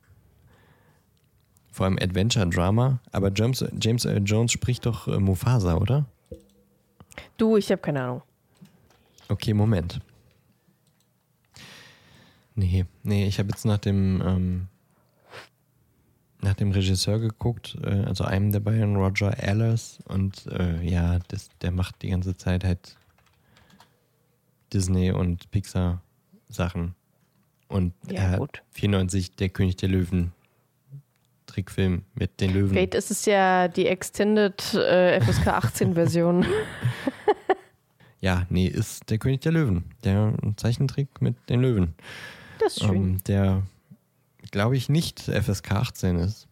[1.76, 3.00] Vor allem Adventure Drama.
[3.12, 6.06] Aber James, James Earl Jones spricht doch äh, Mufasa, oder?
[7.36, 8.22] Du, ich habe keine Ahnung.
[9.28, 10.00] Okay, Moment.
[12.54, 14.68] Nee, nee, ich habe jetzt nach dem ähm,
[16.40, 21.50] nach dem Regisseur geguckt, äh, also einem der beiden, Roger Ellis, und äh, ja, das,
[21.60, 22.96] der macht die ganze Zeit halt
[24.72, 26.00] Disney und Pixar
[26.48, 26.94] Sachen.
[27.68, 28.62] Und Ja, er hat gut.
[28.70, 30.32] 94 der König der Löwen
[31.60, 32.74] Zeichentrickfilm mit den Löwen.
[32.74, 36.46] Fate ist es ja die Extended äh, FSK 18 Version.
[38.18, 39.84] Ja, nee, ist der König der Löwen.
[40.02, 41.94] Der Zeichentrick mit den Löwen.
[42.58, 42.96] Das ist schön.
[42.96, 43.62] Ähm, der,
[44.50, 46.48] glaube ich, nicht FSK 18 ist.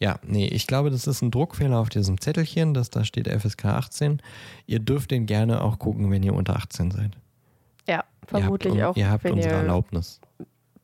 [0.00, 3.64] Ja, nee, ich glaube, das ist ein Druckfehler auf diesem Zettelchen, dass da steht FSK
[3.66, 4.20] 18.
[4.66, 7.16] Ihr dürft den gerne auch gucken, wenn ihr unter 18 seid.
[7.88, 10.20] ja, vermutlich ihr habt, auch, Ihr habt wenn unsere ihr Erlaubnis.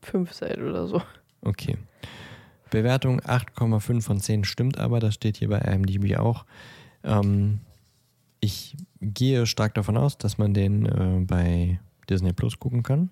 [0.00, 1.02] fünf seid oder so.
[1.42, 1.76] Okay.
[2.72, 6.46] Bewertung 8,5 von 10 stimmt aber, das steht hier bei IMDb auch.
[7.04, 7.60] Ähm,
[8.40, 13.10] ich gehe stark davon aus, dass man den äh, bei Disney Plus gucken kann.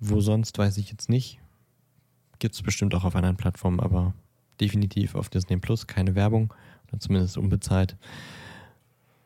[0.00, 1.38] Wo sonst, weiß ich jetzt nicht.
[2.38, 4.14] Gibt es bestimmt auch auf anderen Plattformen, aber
[4.58, 5.86] definitiv auf Disney Plus.
[5.86, 6.52] Keine Werbung
[6.88, 7.96] oder zumindest unbezahlt.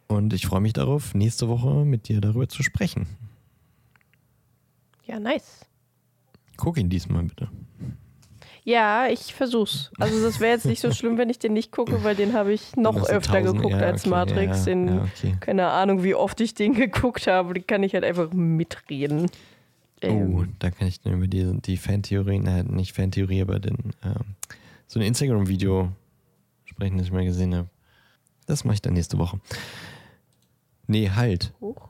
[0.09, 3.07] Und ich freue mich darauf, nächste Woche mit dir darüber zu sprechen.
[5.07, 5.65] Ja, nice.
[6.57, 7.49] Guck ihn diesmal bitte.
[8.69, 9.91] Ja, ich versuch's.
[9.99, 12.53] Also das wäre jetzt nicht so schlimm, wenn ich den nicht gucke, weil den habe
[12.53, 14.67] ich noch öfter tausend- geguckt ja, als okay, Matrix.
[14.67, 15.37] Ja, in ja, okay.
[15.41, 17.55] keine Ahnung, wie oft ich den geguckt habe.
[17.55, 19.31] Die kann ich halt einfach mitreden.
[20.03, 23.79] Ähm, Oh, da kann ich dann über die, die Fantheorie, nein, nicht Fantheorie, aber den,
[24.05, 24.37] ähm,
[24.87, 25.91] so ein Instagram-Video
[26.67, 27.69] sprechen, das ich mal gesehen habe.
[28.45, 29.41] Das mache ich dann nächste Woche.
[30.87, 31.55] Nee, halt.
[31.63, 31.89] hoch.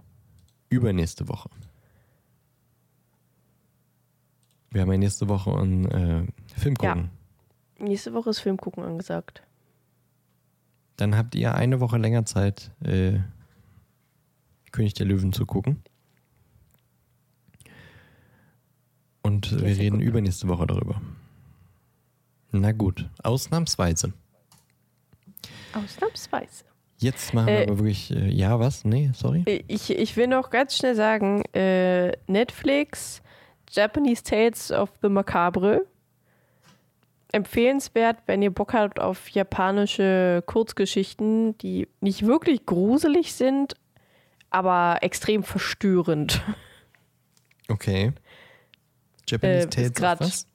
[0.69, 1.51] Übernächste Woche.
[4.71, 6.27] Wir haben ja nächste Woche einen äh,
[6.57, 6.95] Film Ja.
[6.95, 7.11] gucken.
[7.79, 9.43] Nächste Woche ist Film gucken angesagt.
[10.97, 13.19] Dann habt ihr eine Woche länger Zeit, äh,
[14.73, 15.83] König der Löwen zu gucken.
[19.23, 20.07] Und Ja, wir reden gut.
[20.07, 21.01] übernächste Woche darüber.
[22.51, 24.13] Na gut, ausnahmsweise.
[25.73, 26.65] Ausnahmsweise.
[26.99, 28.85] Jetzt machen wir Äh, aber wirklich, äh, ja, was?
[28.85, 29.45] Nee, sorry.
[29.69, 33.23] Ich, ich will noch ganz schnell sagen, äh, Netflix,
[33.71, 35.87] Japanese Tales of the Macabre.
[37.31, 43.75] Empfehlenswert, wenn ihr Bock habt auf japanische Kurzgeschichten, die nicht wirklich gruselig sind,
[44.51, 46.43] aber extrem verstörend.
[47.69, 48.13] Okay.
[49.29, 50.47] Japanese äh, Tales of was?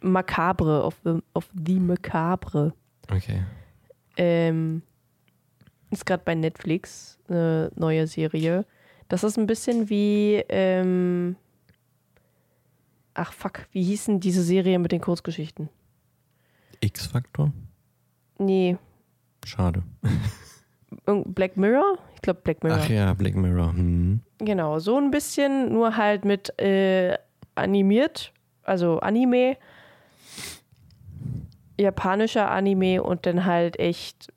[0.00, 2.72] Macabre, of the, of the Macabre.
[3.10, 3.42] Okay.
[4.16, 4.82] Ähm,
[5.90, 8.64] ist gerade bei Netflix eine neue Serie.
[9.08, 10.44] Das ist ein bisschen wie.
[10.48, 11.36] Ähm,
[13.14, 15.68] ach fuck, wie hießen diese Serie mit den Kurzgeschichten?
[16.80, 17.52] X-Faktor?
[18.38, 18.78] Nee,
[19.44, 19.82] Schade.
[21.24, 21.98] Black Mirror?
[22.14, 22.78] Ich glaube Black Mirror.
[22.80, 23.72] Ach ja, Black Mirror.
[23.72, 24.20] Hm.
[24.38, 27.16] Genau, so ein bisschen, nur halt mit äh,
[27.54, 28.32] animiert,
[28.62, 29.56] also Anime,
[31.78, 34.32] japanischer Anime und dann halt echt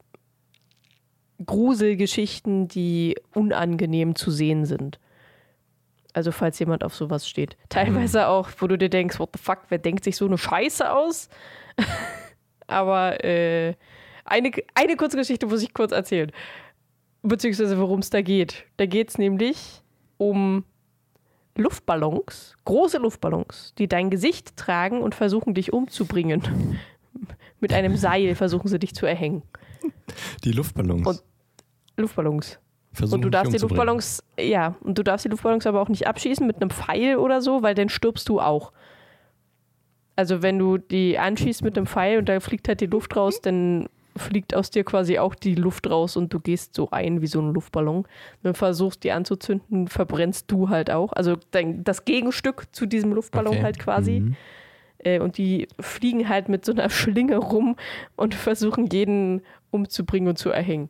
[1.45, 4.99] Gruselgeschichten, die unangenehm zu sehen sind.
[6.13, 7.57] Also falls jemand auf sowas steht.
[7.69, 10.91] Teilweise auch, wo du dir denkst, what the fuck, wer denkt sich so eine Scheiße
[10.91, 11.27] aus?
[12.67, 13.73] Aber äh,
[14.25, 16.31] eine, eine kurze Geschichte muss ich kurz erzählen.
[17.23, 18.65] Beziehungsweise worum es da geht.
[18.77, 19.81] Da geht es nämlich
[20.17, 20.63] um
[21.55, 26.77] Luftballons, große Luftballons, die dein Gesicht tragen und versuchen dich umzubringen.
[27.59, 29.43] Mit einem Seil versuchen sie dich zu erhängen.
[30.43, 31.07] Die Luftballons.
[31.07, 31.23] Und-
[31.97, 32.59] Luftballons.
[32.93, 33.57] Versuchen Und du darfst die.
[33.57, 37.41] Luftballons, ja, und du darfst die Luftballons aber auch nicht abschießen mit einem Pfeil oder
[37.41, 38.71] so, weil dann stirbst du auch.
[40.15, 43.41] Also wenn du die anschießt mit einem Pfeil und da fliegt halt die Luft raus,
[43.41, 47.27] dann fliegt aus dir quasi auch die Luft raus und du gehst so ein wie
[47.27, 48.05] so ein Luftballon.
[48.43, 51.13] Wenn du versuchst, die anzuzünden, verbrennst du halt auch.
[51.13, 53.63] Also dein, das Gegenstück zu diesem Luftballon Okay.
[53.63, 54.19] halt quasi.
[54.19, 54.35] Mhm.
[54.99, 57.75] Äh, und die fliegen halt mit so einer Schlinge rum
[58.15, 59.41] und versuchen jeden
[59.71, 60.89] umzubringen und zu erhängen.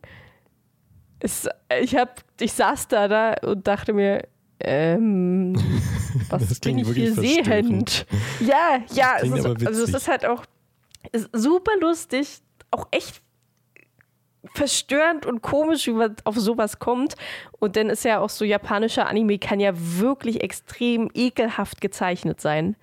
[1.24, 1.48] Es,
[1.80, 4.28] ich, hab, ich saß da, da und dachte mir,
[4.60, 5.54] ähm,
[6.28, 8.06] was Das bin ich hier sehend?
[8.40, 10.44] Ja, ja, es ist, also es ist halt auch
[11.12, 12.40] ist super lustig,
[12.70, 13.22] auch echt
[14.54, 17.14] verstörend und komisch, wie man auf sowas kommt.
[17.58, 22.76] Und dann ist ja auch so japanischer Anime kann ja wirklich extrem ekelhaft gezeichnet sein.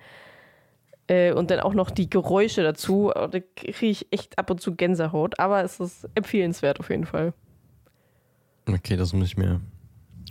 [1.06, 3.12] Äh, und dann auch noch die Geräusche dazu.
[3.14, 5.38] Oh, Da kriege ich echt ab und zu Gänsehaut.
[5.38, 7.32] Aber es ist empfehlenswert auf jeden Fall.
[8.66, 9.60] Okay, das muss ich mir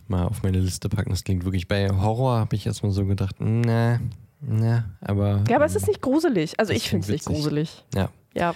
[0.07, 1.09] mal auf meine Liste packen.
[1.09, 1.67] Das klingt wirklich.
[1.67, 3.99] Bei Horror habe ich erstmal so gedacht, na,
[4.39, 5.43] na, aber.
[5.49, 6.59] Ja, aber es ähm, ist nicht gruselig.
[6.59, 7.83] Also ich finde es nicht gruselig.
[7.93, 8.09] Ja.
[8.33, 8.55] Ja,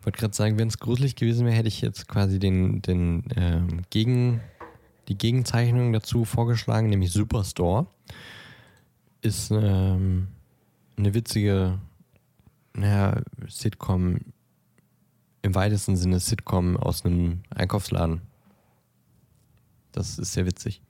[0.00, 3.24] Ich wollte gerade sagen, wenn es gruselig gewesen wäre, hätte ich jetzt quasi den, den
[3.36, 4.40] ähm, Gegen,
[5.08, 7.86] die Gegenzeichnung dazu vorgeschlagen, nämlich Superstore.
[9.20, 10.26] Ist ähm,
[10.96, 11.78] eine witzige
[12.74, 14.18] naja, Sitcom,
[15.42, 18.22] im weitesten Sinne Sitcom aus einem Einkaufsladen.
[19.92, 20.82] Das ist sehr witzig.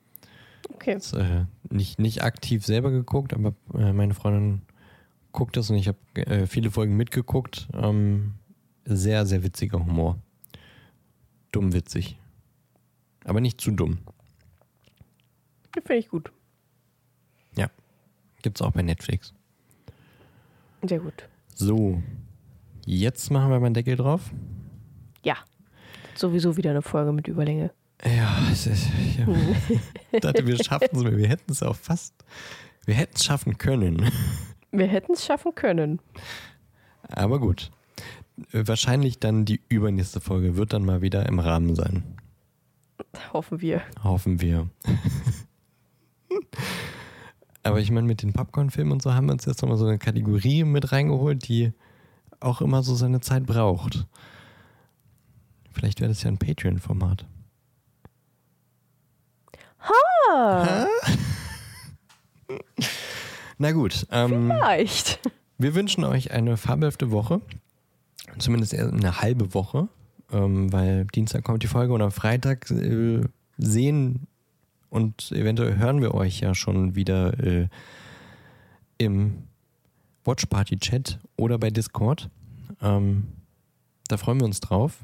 [0.75, 0.95] okay.
[0.95, 4.63] Das, äh, nicht, nicht aktiv selber geguckt, aber äh, meine Freundin
[5.33, 7.69] guckt das und ich habe äh, viele Folgen mitgeguckt.
[7.75, 8.35] Ähm,
[8.85, 10.19] sehr, sehr witziger Humor.
[11.53, 12.19] Dumm witzig.
[13.25, 13.99] Aber nicht zu dumm.
[15.75, 16.33] Finde ich gut.
[18.43, 19.33] Gibt's auch bei Netflix.
[20.83, 21.29] Sehr gut.
[21.55, 22.03] So,
[22.85, 24.33] jetzt machen wir mal einen Deckel drauf.
[25.25, 25.37] Ja.
[26.17, 27.73] Sowieso wieder eine Folge mit Überlänge.
[28.05, 29.19] Ja, es ist, ich
[30.21, 32.15] dachte, wir schaffen es, wir hätten es auch fast,
[32.85, 34.11] wir hätten es schaffen können.
[34.73, 36.01] Wir hätten es schaffen können.
[37.03, 37.71] Aber gut.
[38.51, 42.03] Wahrscheinlich dann die übernächste Folge wird dann mal wieder im Rahmen sein.
[43.33, 43.83] Hoffen wir.
[44.03, 44.71] Hoffen wir.
[47.63, 49.99] Aber ich meine, mit den Popcorn-Filmen und so haben wir uns jetzt nochmal so eine
[49.99, 51.73] Kategorie mit reingeholt, die
[52.41, 54.07] auch immer so seine Zeit braucht.
[55.71, 57.27] Vielleicht wäre das ja ein Patreon-Format.
[59.83, 60.87] Ah,
[63.59, 65.21] Na gut, ähm, vielleicht.
[65.59, 67.41] wir wünschen euch eine fabelhafte Woche.
[68.39, 69.89] Zumindest eine halbe Woche,
[70.33, 73.21] ähm, weil Dienstag kommt die Folge und am Freitag äh,
[73.59, 74.27] sehen
[74.91, 77.69] und eventuell hören wir euch ja schon wieder äh,
[78.99, 79.45] im
[80.25, 82.31] Watch Party Chat oder bei Discord.
[82.81, 83.29] Ähm,
[84.09, 84.99] da freuen wir uns drauf.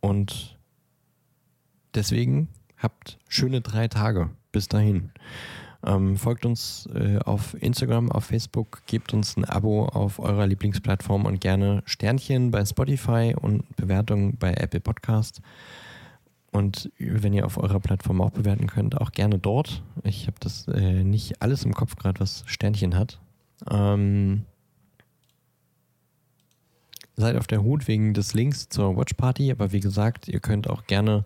[0.00, 0.58] Und
[1.94, 4.30] deswegen habt schöne drei Tage.
[4.52, 5.10] Bis dahin.
[5.84, 11.26] Ähm, folgt uns äh, auf Instagram, auf Facebook, gebt uns ein Abo auf eurer Lieblingsplattform
[11.26, 15.40] und gerne Sternchen bei Spotify und Bewertungen bei Apple Podcast.
[16.50, 19.82] Und wenn ihr auf eurer Plattform auch bewerten könnt, auch gerne dort.
[20.04, 23.20] Ich habe das äh, nicht alles im Kopf gerade, was Sternchen hat.
[23.70, 24.46] Ähm,
[27.14, 30.68] seid auf der Hut wegen des Links zur Watch Party, aber wie gesagt, ihr könnt
[30.68, 31.24] auch gerne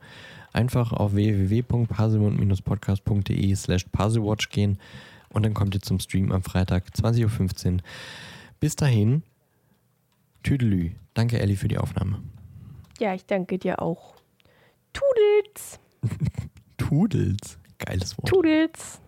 [0.53, 4.79] einfach auf www.parsimund-podcast.de slash parselwatch gehen
[5.31, 7.79] und dann kommt ihr zum Stream am Freitag 20.15 Uhr.
[8.59, 9.23] Bis dahin,
[10.43, 10.93] Tüdelü.
[11.15, 12.21] Danke, Elli, für die Aufnahme.
[12.99, 14.17] Ja, ich danke dir auch.
[14.93, 15.79] Tudels.
[16.77, 17.59] Tudels.
[17.79, 18.29] Geiles Wort.
[18.29, 19.01] Tudels.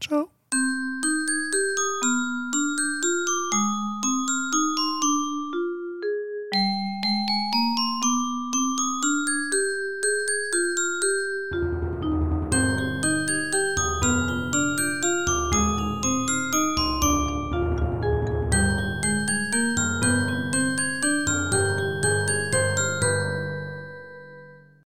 [0.00, 0.28] Ciao.